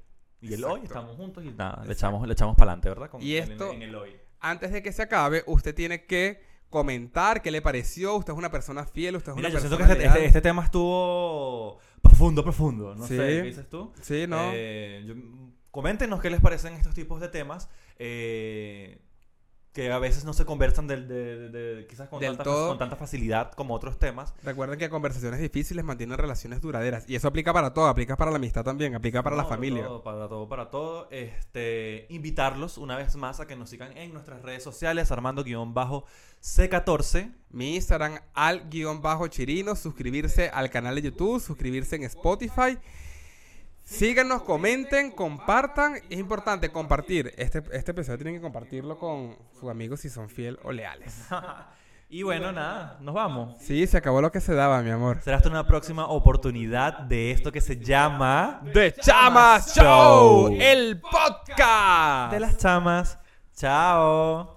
Y 0.41 0.53
el 0.53 0.63
hoy 0.65 0.83
estamos 0.85 1.17
juntos 1.17 1.43
y 1.43 1.51
nada, 1.53 1.83
le 1.87 1.93
echamos, 1.95 2.27
le 2.27 2.35
echamos 2.35 2.55
para 2.55 2.73
adelante, 2.73 2.89
¿verdad? 2.91 3.09
Con- 3.11 3.23
Y 3.23 3.37
en 3.37 3.51
esto- 3.53 3.73
en 3.73 3.81
el 3.83 3.95
hoy. 3.95 4.15
Antes 4.41 4.73
de 4.73 4.83
que 4.83 4.93
se 4.93 5.01
acabe, 5.03 5.43
usted 5.47 5.75
tiene 5.75 6.05
que 6.05 6.43
comentar 6.75 7.41
qué 7.41 7.51
le 7.51 7.63
pareció, 7.63 8.17
usted 8.17 8.33
es 8.35 8.39
una 8.39 8.51
persona 8.51 8.85
fiel, 8.85 9.17
usted 9.17 9.31
es 9.33 9.37
Mira, 9.37 9.49
una 9.49 9.55
yo 9.55 9.61
siento 9.61 9.79
persona 9.79 9.97
que 9.99 10.05
este, 10.05 10.19
este- 10.19 10.27
este 10.27 10.41
tema 10.43 10.65
estuvo 10.65 11.79
profundo, 12.03 12.43
profundo. 12.43 12.95
No 12.95 13.07
Sí. 13.07 13.17
sé, 13.17 13.27
¿qué 13.27 13.43
dices 13.43 13.69
tú? 13.71 13.93
Sí, 14.03 14.27
¿no? 14.29 14.51
Eh, 14.53 15.05
yo- 15.07 15.15
coméntenos 15.71 16.21
qué 16.21 16.31
les 16.31 16.41
parecen 16.41 16.75
estos 16.75 16.95
tipos 16.95 17.21
de 17.21 17.29
temas 17.29 17.69
eh, 17.99 18.99
que 19.75 19.91
a 19.93 19.99
veces 19.99 20.25
no 20.25 20.33
se 20.33 20.47
conversan 20.47 20.87
del- 20.87 21.07
de, 21.09 21.49
de- 21.51 21.75
de- 21.75 21.87
quizás 21.87 22.09
con 22.09 22.21
Del 22.21 22.31
tanta, 22.37 22.45
todo. 22.45 22.69
con 22.69 22.79
tanta 22.79 22.95
facilidad 22.97 23.53
como 23.53 23.75
otros 23.75 23.99
temas. 23.99 24.33
Recuerden 24.45 24.79
que 24.79 24.89
conversaciones 24.89 25.41
difíciles 25.41 25.85
mantienen 25.85 26.17
relaciones 26.17 26.61
duraderas. 26.63 27.05
Y 27.09 27.17
eso 27.17 27.27
aplica 27.29 27.53
para 27.53 27.75
todo, 27.75 27.89
aplica 27.89 28.17
para 28.17 28.31
la 28.31 28.37
amistad 28.37 28.63
también, 28.65 28.95
aplica 28.95 29.23
para 29.23 29.35
la 29.37 29.45
familia. 29.45 29.85
todo, 29.85 30.03
para 30.05 30.29
todo, 30.29 30.49
para 30.49 30.71
todo. 30.71 31.09
Este, 31.11 32.07
invitarlos 32.09 32.79
una 32.79 32.97
vez 32.97 33.15
más 33.17 33.41
a 33.41 33.47
que 33.49 33.57
nos 33.57 33.69
sigan 33.69 33.95
en 33.97 34.13
nuestras 34.15 34.41
redes 34.43 34.63
sociales, 34.63 35.11
Armando-C14. 35.11 37.33
Mi 37.51 37.75
Instagram 37.77 38.19
al 38.35 38.69
guion 38.69 39.01
bajo 39.03 39.27
chirino, 39.29 39.77
suscribirse 39.77 40.49
al 40.51 40.71
canal 40.71 40.95
de 40.97 41.03
YouTube, 41.03 41.41
suscribirse 41.41 41.97
en 41.97 42.03
Spotify. 42.05 42.79
Síganos, 43.85 44.43
comenten, 44.43 45.11
compartan. 45.11 45.97
Es 46.09 46.19
importante 46.19 46.71
compartir. 46.73 47.33
Este, 47.37 47.63
este 47.73 47.91
episodio 47.91 48.19
tienen 48.19 48.35
que 48.37 48.41
compartirlo 48.41 48.99
con 48.99 49.37
sus 49.53 49.71
amigos 49.71 50.01
si 50.01 50.09
son 50.09 50.29
fiel 50.29 50.59
o 50.63 50.73
leales. 50.73 51.27
Y 52.07 52.23
bueno, 52.23 52.53
nada, 52.53 52.99
nos 53.01 53.13
vamos. 53.13 53.57
Sí, 53.61 53.89
se 53.89 53.97
acabó 53.97 54.21
lo 54.21 54.31
que 54.31 54.41
se 54.41 54.55
daba, 54.55 54.81
mi 54.83 54.91
amor. 54.91 55.21
Será 55.21 55.39
hasta 55.39 55.49
una 55.49 55.67
próxima 55.67 56.07
oportunidad 56.07 56.99
de 57.01 57.33
esto 57.33 57.51
que 57.51 57.61
se 57.61 57.77
llama 57.79 58.63
The 58.73 58.93
Chamas 58.93 59.75
Show, 59.75 60.57
el 60.61 61.01
podcast. 61.01 62.33
De 62.33 62.39
las 62.39 62.57
chamas. 62.57 63.19
Chao. 63.57 64.54